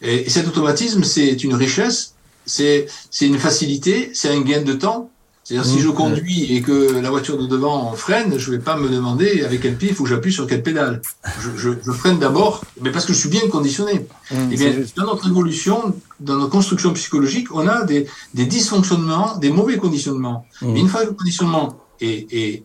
[0.00, 2.14] Et, et cet automatisme, c'est une richesse,
[2.46, 2.86] c'est
[3.20, 5.10] une facilité, c'est un gain de temps.
[5.48, 5.80] C'est-à-dire, si Mmh.
[5.80, 9.62] je conduis et que la voiture de devant freine, je vais pas me demander avec
[9.62, 11.00] quel pied il faut que j'appuie sur quelle pédale.
[11.40, 14.06] Je, je, je freine d'abord, mais parce que je suis bien conditionné.
[14.30, 19.38] Mmh, Eh bien, dans notre évolution, dans notre construction psychologique, on a des, des dysfonctionnements,
[19.38, 20.44] des mauvais conditionnements.
[20.60, 20.72] Mmh.
[20.72, 22.62] Mais une fois que le conditionnement est, est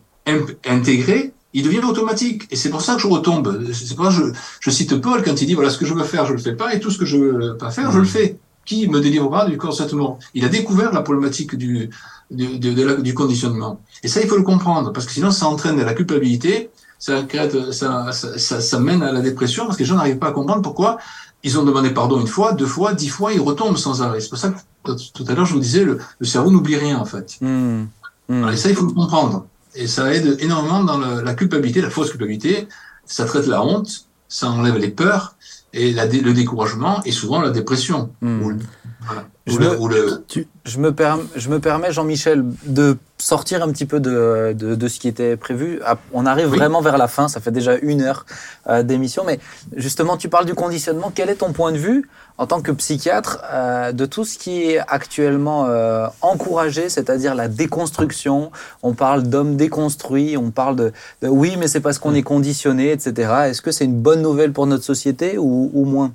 [0.66, 2.42] intégré, il devient automatique.
[2.50, 3.66] Et c'est pour ça que je retombe.
[3.72, 5.94] C'est pour ça que je, je cite Paul quand il dit, voilà, ce que je
[5.94, 7.98] veux faire, je le fais pas, et tout ce que je veux pas faire, je
[8.00, 8.36] le fais.
[8.66, 10.18] Qui me délivrera du corps de cette mort?
[10.32, 11.90] Il a découvert la problématique du,
[12.34, 13.80] du, de- de la- du conditionnement.
[14.02, 17.48] Et ça, il faut le comprendre, parce que sinon, ça entraîne la culpabilité, ça, crée,
[17.72, 20.32] ça, ça, ça, ça mène à la dépression, parce que les gens n'arrivent pas à
[20.32, 20.98] comprendre pourquoi
[21.42, 24.20] ils ont demandé pardon une fois, deux fois, dix fois, ils retombent sans arrêt.
[24.20, 24.50] C'est pour ça
[24.84, 27.36] que tout à l'heure, je vous disais, le, le cerveau n'oublie rien, en fait.
[27.40, 27.84] Mmh.
[28.28, 28.48] Mmh.
[28.52, 29.46] Et ça, il faut le comprendre.
[29.74, 32.68] et ça aide énormément dans le- la culpabilité, la fausse culpabilité.
[33.06, 35.34] Ça traite la honte, ça enlève les peurs
[35.72, 38.10] et la le découragement et souvent la dépression.
[38.22, 38.58] Ou le-
[39.06, 39.24] voilà.
[39.46, 40.24] Je le- me- ou le-
[40.64, 44.88] Je me, perm- je me permets, Jean-Michel, de sortir un petit peu de, de, de
[44.88, 45.80] ce qui était prévu.
[45.84, 46.56] Ah, On arrive Oui.
[46.58, 48.24] vraiment vers la fin, ça fait déjà une heure
[48.70, 49.38] euh, d'émission, mais
[49.76, 51.12] justement, tu parles du conditionnement.
[51.14, 54.62] Quel est ton point de vue en tant que psychiatre euh, de tout ce qui
[54.70, 58.50] est actuellement euh, encouragé, c'est-à-dire la déconstruction?
[58.82, 62.90] On parle d'hommes déconstruits, on parle de, de oui, mais c'est parce qu'on est conditionné,
[62.92, 63.32] etc.
[63.48, 66.12] Est-ce que c'est une bonne nouvelle pour notre société ou, ou moins?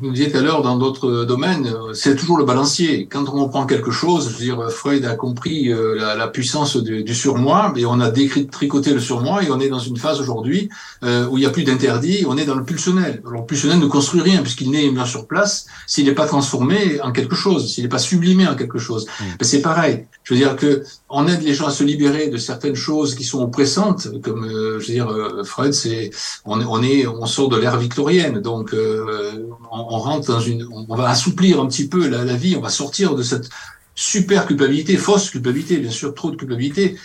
[0.00, 3.08] Vous disiez tout à l'heure, dans d'autres domaines, euh, c'est toujours le balancier.
[3.10, 6.76] Quand on prend quelque chose, je veux dire, Freud a compris euh, la, la puissance
[6.76, 9.96] du, du surmoi, et on a décrit, tricoté le surmoi, et on est dans une
[9.96, 10.68] phase aujourd'hui
[11.02, 13.20] euh, où il n'y a plus d'interdit, on est dans le pulsionnel.
[13.26, 16.26] Alors, le pulsionnel ne construit rien, puisqu'il naît et meurt sur place, s'il n'est pas
[16.26, 19.06] transformé en quelque chose, s'il n'est pas sublimé en quelque chose.
[19.20, 20.06] Mais c'est pareil.
[20.22, 23.24] Je veux dire que on aide les gens à se libérer de certaines choses qui
[23.24, 26.10] sont oppressantes, comme, euh, je veux dire, euh, Freud, c'est
[26.44, 29.32] on, on est, on sort de l'ère victorienne, donc euh,
[29.74, 32.68] on, rentre dans une, on, va assouplir un petit peu la, la vie, on va
[32.68, 33.48] sortir de cette
[33.94, 36.96] super culpabilité, fausse culpabilité, bien sûr, trop de culpabilité.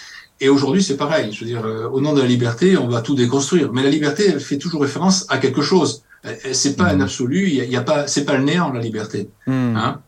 [0.42, 1.32] Et aujourd'hui, c'est pareil.
[1.34, 3.72] Je veux dire, euh, au nom de la liberté, on va tout déconstruire.
[3.74, 6.04] Mais la liberté, elle fait toujours référence à quelque chose.
[6.52, 7.48] C'est pas un absolu.
[7.48, 9.30] Il y a, il y a pas, c'est pas le néant la liberté.
[9.48, 9.76] Hmm.
[9.76, 10.02] Hein?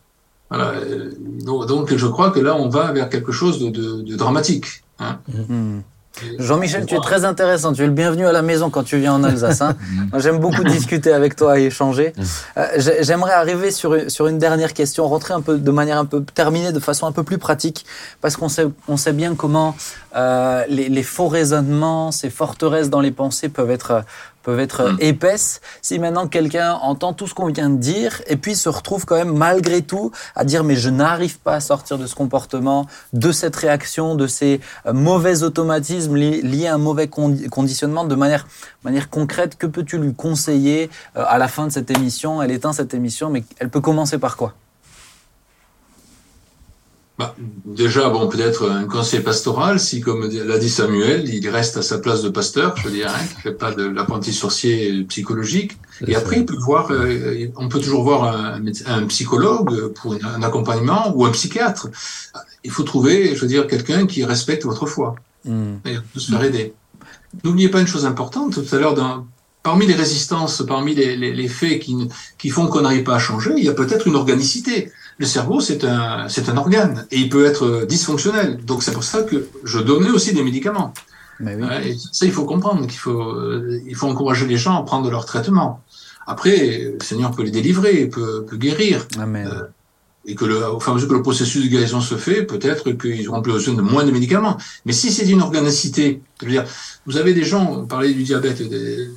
[0.50, 0.72] Voilà.
[0.72, 1.10] euh,
[1.44, 4.66] Donc, je crois que là, on va vers quelque chose de, de, de dramatique.
[4.98, 5.20] Hein?
[5.48, 5.80] Hmm.
[6.38, 7.72] Jean-Michel, tu es très intéressant.
[7.72, 9.60] Tu es le bienvenu à la maison quand tu viens en Alsace.
[9.62, 9.76] hein.
[10.12, 12.12] Moi, j'aime beaucoup discuter avec toi et échanger.
[12.56, 15.98] Euh, j'ai- J'aimerais arriver sur, une- sur une dernière question, rentrer un peu de manière
[15.98, 17.84] un peu terminée, de façon un peu plus pratique,
[18.20, 19.74] parce qu'on sait, on sait bien comment
[20.14, 24.04] euh, les, les faux raisonnements, ces forteresses dans les pensées peuvent être
[24.42, 25.60] peuvent être euh, épaisses.
[25.82, 29.16] Si maintenant quelqu'un entend tout ce qu'on vient de dire et puis se retrouve quand
[29.16, 33.32] même malgré tout à dire mais je n'arrive pas à sortir de ce comportement, de
[33.32, 38.14] cette réaction, de ces euh, mauvais automatismes li- liés à un mauvais condi- conditionnement de
[38.14, 38.46] manière,
[38.84, 42.42] manière concrète, que peux-tu lui conseiller euh, à la fin de cette émission?
[42.42, 44.54] Elle éteint cette émission, mais elle peut commencer par quoi?
[47.18, 47.36] Bah,
[47.66, 51.98] déjà, bon, peut-être un conseil pastoral, si, comme l'a dit Samuel, il reste à sa
[51.98, 55.72] place de pasteur, je veux dire, hein, qui fait pas de l'apprenti sorcier psychologique.
[56.06, 60.42] Et après, il peut voir, euh, on peut toujours voir un, psychologue pour une- un
[60.42, 61.88] accompagnement ou un psychiatre.
[62.64, 65.74] Il faut trouver, je veux dire, quelqu'un qui respecte votre foi Hmm.
[65.84, 66.72] et peut se faire aider.
[67.44, 69.26] N'oubliez pas une chose importante, tout à l'heure, dans-
[69.62, 71.96] parmi les résistances, parmi les, les, les faits qui,
[72.38, 74.90] qui font qu'on n'arrive pas à changer, il y a peut-être une organicité.
[75.18, 78.58] Le cerveau, c'est un, c'est un organe et il peut être dysfonctionnel.
[78.64, 80.92] Donc c'est pour ça que je donnais aussi des médicaments.
[81.40, 81.62] Mais oui.
[81.62, 84.84] Ouais, et ça, il faut comprendre qu'il faut, euh, il faut encourager les gens à
[84.84, 85.82] prendre leur traitement.
[86.26, 89.46] Après, le Seigneur peut les délivrer, peut, peut guérir Amen.
[89.52, 89.64] Euh,
[90.24, 92.44] et que le, au fur et à mesure que le processus de guérison se fait,
[92.44, 94.56] peut-être qu'ils auront plus besoin de moins de médicaments.
[94.86, 96.64] Mais si c'est une organicité, je veux dire,
[97.06, 99.08] vous avez des gens, on parlait du diabète des-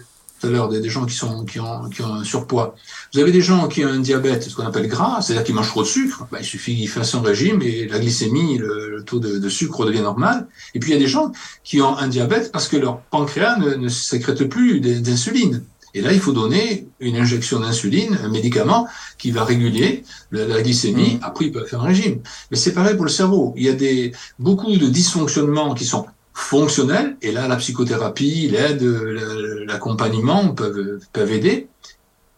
[0.46, 2.76] tout à l'heure, des, des gens qui sont qui ont, qui ont un surpoids.
[3.14, 5.70] Vous avez des gens qui ont un diabète, ce qu'on appelle gras, c'est-à-dire qui mangent
[5.70, 6.28] trop de sucre.
[6.32, 9.50] Ben, il suffit qu'ils fassent un régime et la glycémie, le, le taux de, de
[9.50, 10.48] sucre redevient normal.
[10.74, 11.32] Et puis il y a des gens
[11.64, 15.64] qui ont un diabète parce que leur pancréas ne, ne sécrète plus d'in- d'insuline.
[15.98, 18.86] Et là, il faut donner une injection d'insuline, un médicament
[19.18, 21.20] qui va réguler la, la glycémie.
[21.22, 22.20] Après, il peut faire un régime.
[22.52, 23.54] Mais c'est pareil pour le cerveau.
[23.56, 26.06] Il y a des, beaucoup de dysfonctionnements qui sont
[26.36, 27.16] fonctionnels.
[27.22, 31.68] Et là, la psychothérapie, l'aide, la- l'accompagnement peuvent, peuvent aider.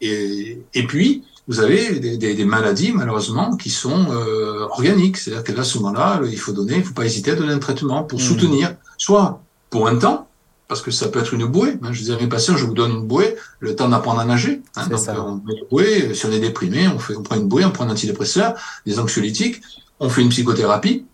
[0.02, 5.18] Et, et puis, vous avez des, des- des maladies, malheureusement, qui sont euh, organiques.
[5.18, 7.54] C'est-à-dire que là, à ce moment-là, il faut donner, il faut pas hésiter à donner
[7.54, 8.26] un traitement pour Mhm.
[8.26, 9.42] soutenir, soit
[9.72, 10.28] pour un temps,
[10.68, 11.74] parce que ça peut être une bouée.
[11.82, 11.92] hein.
[11.92, 14.62] Je disais à mes patients, je vous donne une bouée, le temps d'apprendre à nager.
[14.76, 14.88] hein.
[14.88, 15.16] Donc, ça.
[15.16, 16.14] euh, on met une bouée.
[16.14, 18.54] Si on est déprimé, on, fait, on prend une bouée, on prend un antidépresseur,
[18.86, 19.62] des anxiolytiques,
[20.00, 21.06] on fait une psychothérapie.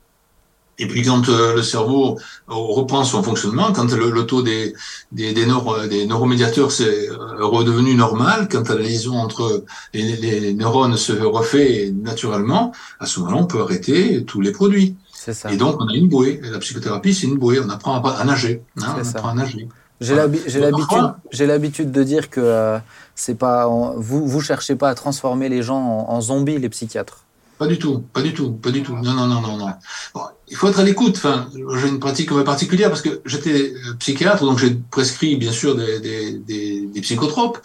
[0.80, 2.18] Et puis quand euh, le cerveau
[2.48, 4.74] reprend son fonctionnement, quand le, le taux des,
[5.12, 9.64] des, des, neuro- des neuromédiateurs s'est euh, redevenu normal, quand la liaison entre
[9.94, 14.96] les, les neurones se refait naturellement, à ce moment-là, on peut arrêter tous les produits.
[15.14, 15.52] C'est ça.
[15.54, 16.42] Et donc, on a une bouée.
[16.44, 17.60] Et la psychothérapie, c'est une bouée.
[17.64, 18.62] On apprend à, à nager.
[18.82, 19.20] hein, on ça.
[19.20, 19.70] apprend à nager.
[20.02, 20.16] J'ai
[21.46, 22.78] l'habitude, de dire que euh,
[23.16, 27.20] c'est pas, vous, vous cherchez pas à transformer les gens en, en zombies, les psychiatres.
[27.58, 28.96] Pas du tout, pas du tout, pas du tout.
[28.98, 29.70] Non, non, non, non, non.
[30.14, 31.16] Bon, il faut être à l'écoute.
[31.18, 35.36] Enfin, j'ai une pratique un peu particulière parce que j'étais euh, psychiatre, donc j'ai prescrit
[35.36, 37.60] bien sûr des, des, des, des psychotropes,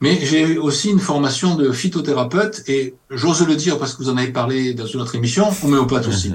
[0.00, 4.16] mais j'ai aussi une formation de phytothérapeute et j'ose le dire parce que vous en
[4.16, 6.32] avez parlé dans une autre émission, homéopathe aussi.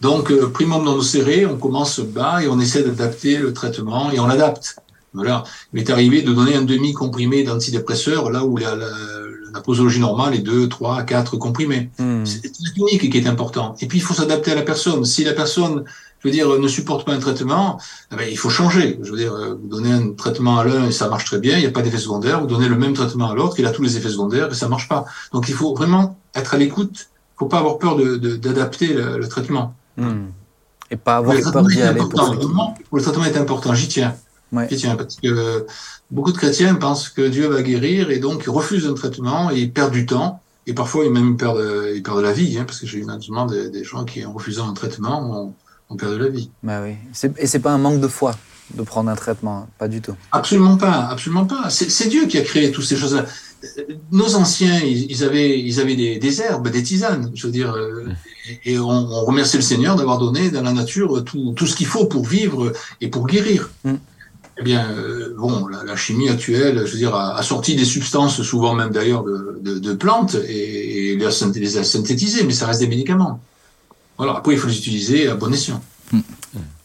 [0.00, 4.18] Donc, euh, primum non serré, on commence bas et on essaie d'adapter le traitement et
[4.18, 4.76] on adapte.
[5.14, 5.44] Voilà.
[5.72, 8.88] Il m'est arrivé de donner un demi-comprimé d'antidépresseur là où la, la,
[9.54, 11.90] la posologie normale est 2, 3, 4 comprimés.
[11.98, 12.24] Hmm.
[12.24, 13.74] C'est la clinique qui est important.
[13.80, 15.04] Et puis, il faut s'adapter à la personne.
[15.04, 15.84] Si la personne
[16.22, 17.80] je veux dire, ne supportent pas un traitement,
[18.12, 18.98] eh ben, il faut changer.
[19.02, 21.56] Je veux dire, euh, vous donnez un traitement à l'un et ça marche très bien,
[21.56, 22.40] il n'y a pas d'effet secondaire.
[22.40, 24.68] Vous donnez le même traitement à l'autre, il a tous les effets secondaires et ça
[24.68, 25.04] marche pas.
[25.32, 27.08] Donc il faut vraiment être à l'écoute.
[27.34, 29.74] Il faut pas avoir peur de, de- d'adapter le, le traitement.
[29.96, 30.26] Hmm.
[30.92, 31.98] Et pas avoir peur d'y aller.
[31.98, 32.76] Pour...
[32.92, 33.74] Le traitement est important.
[33.74, 34.14] J'y tiens.
[34.52, 34.68] Ouais.
[34.68, 35.66] Tiens parce que
[36.10, 39.60] beaucoup de chrétiens pensent que Dieu va guérir et donc ils refusent un traitement et
[39.60, 40.40] ils perdent du temps.
[40.68, 43.46] Et parfois, ils même perdent, ils perdent la vie, hein, parce que j'ai eu malheureusement
[43.46, 45.54] des, des gens qui, en refusant un traitement, ont,
[45.90, 46.50] ont perdu la vie.
[46.62, 46.94] Bah oui.
[47.38, 48.32] Et c'est pas un manque de foi
[48.74, 49.66] de prendre un traitement, hein.
[49.76, 50.14] pas du tout.
[50.30, 51.68] Absolument pas, absolument pas.
[51.68, 53.26] C'est Dieu qui a créé toutes ces choses-là.
[53.64, 53.82] Euh,
[54.12, 57.72] Nos anciens, ils, ils avaient, ils avaient des, des herbes, des tisanes, je veux dire,
[57.74, 58.06] euh,
[58.48, 61.74] et, et on, on remercie le Seigneur d'avoir donné dans la nature tout, tout ce
[61.74, 63.70] qu'il faut pour vivre et pour guérir.
[63.84, 63.94] Mm.
[64.58, 67.86] Eh bien, euh, bon, la, la chimie actuelle, je veux dire, a, a sorti des
[67.86, 71.84] substances, souvent même d'ailleurs de, de, de plantes, et, et les, a, synthé- les a
[71.84, 73.40] synthétisées, mais ça reste des médicaments.
[74.18, 74.34] Voilà.
[74.36, 75.82] Après, il faut les utiliser à bon escient.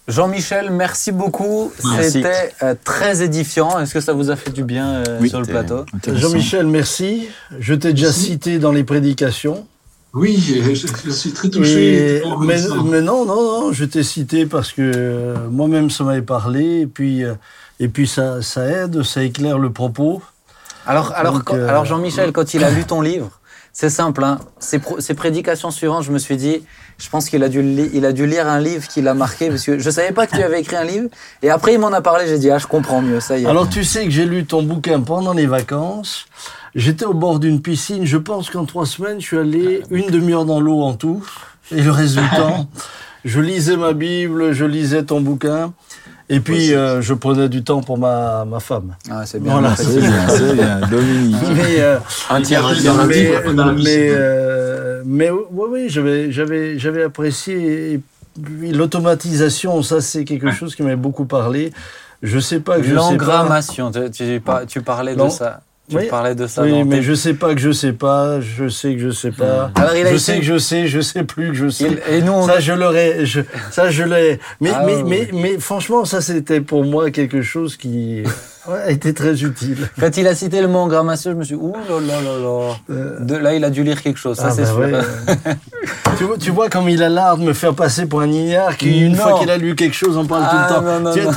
[0.07, 1.71] Jean-Michel, merci beaucoup.
[2.01, 3.77] C'était euh, très édifiant.
[3.79, 5.85] Est-ce que ça vous a fait du bien euh, Oui, sur le plateau?
[6.07, 7.27] Jean-Michel, merci.
[7.59, 8.21] Je t'ai déjà Merci.
[8.27, 9.67] cité dans les prédications.
[10.13, 12.17] Oui, je, je suis très touché.
[12.17, 16.81] Et- mais, non, non, non, je t'ai cité parce que euh, moi-même ça m'avait parlé
[16.81, 17.33] et puis euh,
[17.79, 20.21] et puis ça, ça aide, ça éclaire le propos.
[20.87, 23.29] Alors, alors, Donc, quand- euh, alors Jean-Michel, quand il a lu ton livre,
[23.79, 24.23] c'est simple.
[24.23, 24.79] Hein, ses,
[25.13, 26.63] prédications suivantes, je me suis dit,
[26.97, 27.59] je pense qu'il a dû,
[27.93, 30.35] il a dû lire un livre qui l'a marqué parce que je savais pas que
[30.35, 31.09] tu avais écrit un livre.
[31.43, 32.25] Et après, il m'en a parlé.
[32.27, 33.19] J'ai dit, ah, je comprends mieux.
[33.19, 33.45] Ça y est.
[33.45, 36.25] Alors tu sais que j'ai lu ton bouquin pendant les vacances.
[36.73, 38.03] J'étais au bord d'une piscine.
[38.03, 41.23] Je pense qu'en trois semaines, je suis allé une demi-heure dans l'eau en tout.
[41.71, 42.67] Et le temps,
[43.25, 45.71] je lisais ma Bible, je lisais ton bouquin.
[46.29, 48.95] Et puis, euh, je prenais du temps pour ma, ma femme.
[49.09, 49.53] Ah, c'est bien.
[49.53, 49.75] Voilà.
[49.77, 50.81] C'est bien, c'est bien.
[50.91, 51.35] Dominique.
[51.55, 51.97] Mais, euh,
[52.29, 53.43] Un tiers, un Mais- tiers, un mais, tiers.
[53.83, 57.93] mais, euh, mais oui, oui, j'avais, j'avais, j'avais apprécié.
[57.93, 58.01] Et
[58.43, 61.71] puis, l'automatisation, ça, c'est quelque chose qui m'avait beaucoup parlé.
[62.21, 63.01] Je sais pas que je sais pas.
[63.11, 63.91] L'engrammation.
[63.91, 65.61] Tu, tu, par- tu parlais de ça.
[65.89, 66.07] Tu Oui.
[66.09, 66.63] parlais de ça.
[66.63, 69.09] Oui, dans mais tes- je sais pas que je sais pas, je sais que je
[69.09, 69.71] sais pas.
[69.73, 71.85] Alors, il a je été- sais que je sais, je sais plus que je sais.
[72.09, 73.39] Il- et nous, on- Ça, je l'aurais, je,
[73.71, 74.37] ça, je l'ai.
[74.59, 75.03] Mais, Ah, mais, ouais.
[75.05, 78.21] mais, mais, franchement, ça, c'était pour moi quelque chose qui
[78.67, 79.87] ouais, a été très utile.
[79.97, 82.37] quand il a cité le mot engrammation, je me suis dit, ouh là là là
[82.37, 82.75] là.
[82.89, 84.35] Euh, De, là, il a dû lire quelque chose.
[84.35, 84.79] Ça, ah, c'est bah sûr.
[84.79, 84.91] ouais.
[86.17, 88.75] tu, vois, tu vois comme il a l'art de me faire passer pour un ignare
[88.75, 89.19] qui, une Non.
[89.23, 90.85] fois qu'il a lu quelque chose, en parle Ah, tout le temps.
[90.85, 91.31] non, non, Tu non.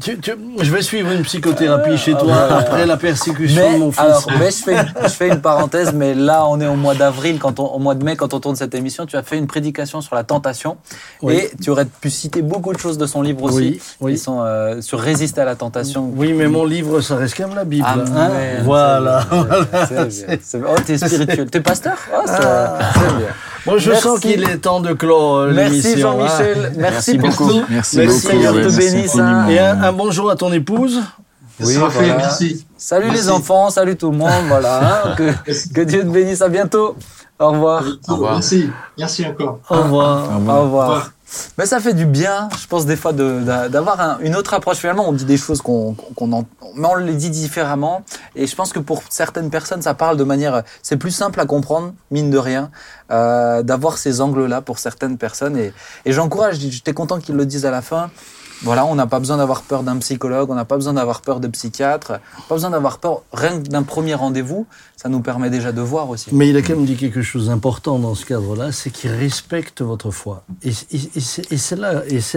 [0.00, 2.54] Tu- tu- je vais suivre une psychothérapie chez toi ouais.
[2.58, 4.00] après la persécution de mon fils.
[4.00, 7.38] alors, mais je, fais, je fais une parenthèse, mais là, on est au mois d'avril,
[7.38, 9.46] quand on, au mois de mai, quand on tourne cette émission, tu as fait une
[9.46, 10.76] prédication sur la tentation.
[11.22, 11.34] Oui.
[11.36, 14.12] Et tu aurais pu citer beaucoup de choses de son livre aussi, Oui, oui.
[14.14, 16.10] qui sont euh, sur résister à la tentation.
[16.16, 17.84] Oui, mais mon livre, ça reste quand même la Bible.
[17.86, 18.30] Ah, hein.
[18.62, 19.20] voilà.
[19.88, 20.60] c'est c'est c'est.
[20.66, 21.50] Oh, t'es spirituel.
[21.50, 21.96] T'es pasteur?
[22.14, 22.78] Oh, Ah.
[22.94, 23.26] c'est bien.
[23.66, 24.02] Moi, je Merci.
[24.02, 26.16] sens qu'il est temps de clore euh, l'émission.
[26.18, 26.58] Merci Jean-Michel.
[26.58, 26.72] hein.
[26.76, 27.44] Merci, Merci beaucoup.
[27.44, 27.66] beaucoup.
[27.70, 28.20] Merci, Merci, beaucoup.
[28.20, 29.46] Seigneur te merci bénisse, hein.
[29.48, 31.00] Et un, un bonjour à ton épouse.
[31.60, 32.16] Oui, ça sera fait, voilà.
[32.16, 32.66] merci.
[32.76, 33.22] Salut Merci.
[33.22, 34.30] les enfants, salut tout le monde.
[34.48, 35.04] Voilà.
[35.12, 35.14] hein.
[35.16, 36.42] que, que Dieu te bénisse.
[36.42, 36.96] À bientôt.
[37.38, 37.84] Au revoir.
[38.08, 38.32] Au revoir.
[38.34, 39.60] Merci, merci encore.
[39.70, 40.18] Au revoir.
[40.30, 40.38] Au revoir.
[40.38, 40.58] Au revoir.
[40.58, 41.10] Au revoir.
[41.58, 44.78] Mais ça fait du bien, je pense, des fois, d'avoir un- une autre approche.
[44.78, 45.96] Finalement, on dit des choses qu'on
[46.74, 48.02] mais on les dit différemment.
[48.34, 50.62] Et je pense que pour certaines personnes, ça parle de manière.
[50.82, 52.70] C'est plus simple à comprendre, mine de rien,
[53.10, 55.56] euh, d'avoir ces angles-là pour certaines personnes.
[55.56, 55.72] Et,
[56.04, 58.10] et j'encourage, j'étais content qu'ils le disent à la fin.
[58.64, 61.40] Voilà, on n'a pas besoin d'avoir peur d'un psychologue, on n'a pas besoin d'avoir peur
[61.40, 64.66] de psychiatre, pas besoin d'avoir peur rien que d'un premier rendez-vous.
[64.96, 66.30] Ça nous permet déjà de voir aussi.
[66.32, 69.82] Mais il a quand même dit quelque chose d'important dans ce cadre-là, c'est qu'il respecte
[69.82, 70.44] votre foi.
[70.62, 71.76] Et, c'est-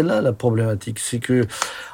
[0.04, 1.46] là, la problématique, c'est que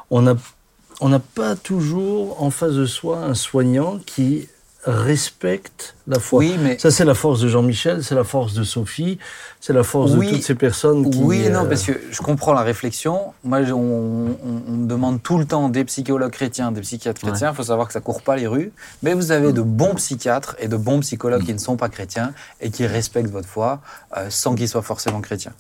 [0.10, 4.48] on n'a pas toujours en face de soi un soignant qui
[4.84, 6.40] respecte la foi.
[6.40, 9.20] Oui, mais Ça, c'est la force de Jean-Michel, c'est la force de Sophie,
[9.60, 10.28] c'est la force Oui.
[10.28, 11.20] de toutes ces personnes qui.
[11.20, 13.34] Oui non, euh, parce que je comprends la réflexion.
[13.44, 17.22] Moi, je- on, on- on me demande tout le temps des psychologues chrétiens, des psychiatres
[17.22, 17.52] chrétiens.
[17.52, 18.72] Il faut savoir que ça court pas les rues.
[19.04, 22.34] Mais vous avez de bons psychiatres et de bons psychologues qui ne sont pas chrétiens
[22.60, 23.82] et qui respectent votre foi
[24.18, 25.54] euh, sans qu'ils soient forcément chrétiens.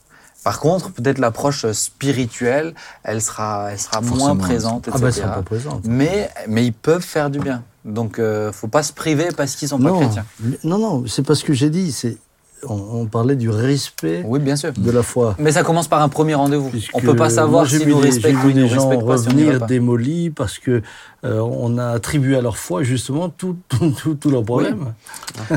[0.43, 2.73] Par contre, peut-être l'approche spirituelle,
[3.03, 5.03] elle sera, elle sera moins présente, Ah etc.
[5.03, 5.81] ben, ça pas présente.
[5.85, 7.63] mais, mais ils peuvent faire du bien.
[7.85, 10.25] Donc, euh, faut pas se priver parce qu'ils sont pas Non, chrétiens.
[10.39, 11.91] mais- non, non, c'est pas ce que j'ai dit.
[11.91, 12.17] C'est
[12.67, 14.71] on, on parlait du respect Oui, bien sûr.
[14.73, 15.35] de la foi.
[15.39, 16.69] Mais ça commence par un premier rendez-vous.
[16.69, 19.27] Puisque On peut pas savoir vu nous J'ai ou nous des gens respectent pas si
[19.29, 19.65] revenir pas.
[19.65, 20.81] démolis parce que
[21.23, 24.93] euh, on a attribué à leur foi justement tout, tout, tout, tout leurs problèmes.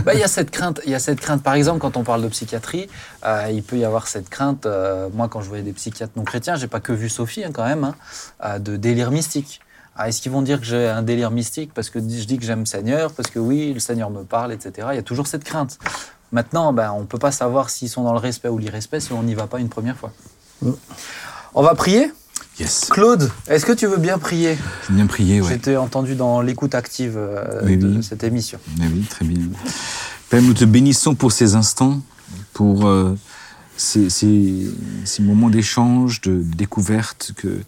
[0.05, 0.81] Bah, il y a cette crainte.
[0.85, 1.43] Il y a cette crainte.
[1.43, 2.89] Par exemple, quand on parle de psychiatrie,
[3.27, 4.67] euh, il peut y avoir cette crainte.
[4.67, 7.51] euh, moi, quand je voyais des psychiatres non chrétiens, j'ai pas que vu Sophie hein,
[7.53, 7.93] quand même,
[8.41, 9.61] hein, de délire mystique.
[9.97, 12.45] Ah, Est-ce qu'ils vont dire que j'ai un délire mystique parce que je dis que
[12.45, 14.89] j'aime le Seigneur, parce que oui, le Seigneur me parle, etc.
[14.93, 15.79] Il y a toujours cette crainte.
[16.35, 19.23] Maintenant, ben, on peut pas savoir s'ils sont dans le respect ou l'irrespect si on
[19.23, 20.13] n'y va pas une première fois.
[20.63, 20.71] Mm.
[21.55, 22.11] On va prier?
[22.59, 22.87] Yes.
[22.91, 24.59] Claude, est-ce que tu veux bien prier?
[24.89, 25.49] J'ai bien prié, ouais.
[25.49, 28.03] J'étais entendu dans l'écoute active euh, Oui, de oui.
[28.03, 28.59] cette émission.
[28.81, 29.39] Mais oui, très bien.
[30.29, 32.01] Père, nous te bénissons pour ces instants,
[32.53, 33.17] pour euh,
[33.77, 34.67] ces, ces-
[35.05, 37.61] ces moments d'échange, de découverte, que,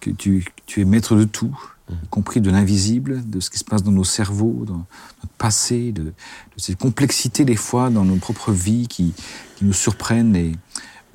[0.00, 1.54] que tu, tu es maître de tout,
[2.10, 4.84] compris de l'invisible, de ce qui se passe dans nos cerveaux, dans
[5.22, 6.12] notre passé, de, de
[6.56, 9.14] ces complexités des fois dans nos propres vies qui,
[9.56, 10.34] qui nous surprennent.
[10.36, 10.52] Et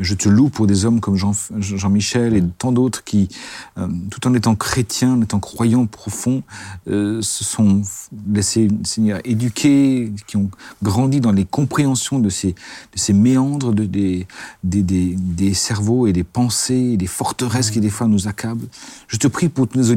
[0.02, 3.30] je te loue pour des hommes comme Jean- Jean-Michel et tant d'autres qui,
[3.78, 6.44] euh, tout en étant chrétiens, en étant croyants profonds,
[6.88, 7.82] euh, se sont
[8.28, 10.49] laissés Seigneur, éduquer, qui ont
[10.82, 14.28] grandi dans les compréhensions de ces, de ces méandres de, des,
[14.64, 18.68] des, des, cerveaux et des pensées, des forteresses qui des fois nous accablent.
[19.07, 19.91] Je te prie pour tous les,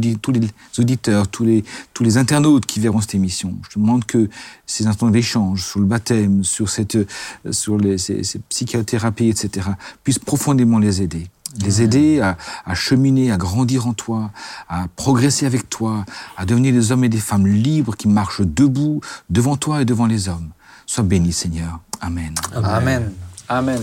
[0.79, 1.65] auditeurs, tous les,
[1.95, 3.57] tous les internautes qui verront cette émission.
[3.65, 4.29] Je te demande que
[4.67, 6.99] ces instants d'échange sur le baptême, sur, cette,
[7.51, 9.69] sur les, ces psychothérapies, etc.,
[10.03, 11.29] puissent profondément les aider
[11.62, 14.31] les aider à, à cheminer, à grandir en toi,
[14.69, 16.05] à progresser avec toi,
[16.37, 19.01] à devenir des hommes et des femmes libres qui marchent debout
[19.31, 20.51] devant toi et devant les hommes.
[20.87, 21.81] Sois béni, Seigneur.
[22.01, 22.35] Amen.
[22.55, 23.12] Amen.
[23.49, 23.81] Amen.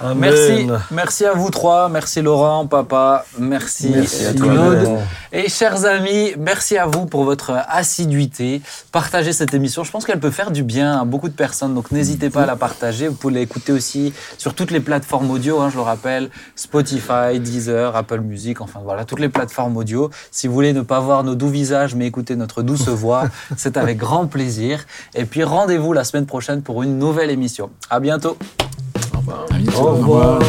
[0.00, 0.18] Amen.
[0.18, 4.88] Merci, merci à vous trois, merci Laurent, papa, merci, Merci à Claude.
[5.32, 8.60] Et chers amis, merci à vous pour votre assiduité.
[8.90, 11.92] Partagez cette émission, je pense qu'elle peut faire du bien à beaucoup de personnes, donc
[11.92, 13.06] n'hésitez pas à la partager.
[13.06, 17.94] Vous pouvez l'écouter aussi sur toutes les plateformes audio, hein, je le rappelle, Spotify, Deezer,
[17.94, 20.10] Apple Music, enfin voilà, toutes les plateformes audio.
[20.32, 23.76] Si vous voulez ne pas voir nos doux visages, mais écouter notre douce voix, c'est
[23.76, 24.86] avec grand plaisir.
[25.14, 27.70] Et puis rendez-vous la semaine prochaine pour une nouvelle émission.
[27.90, 28.36] À bientôt
[29.24, 29.46] revoir.
[29.50, 29.78] À bientôt.
[29.78, 30.40] Au revoir.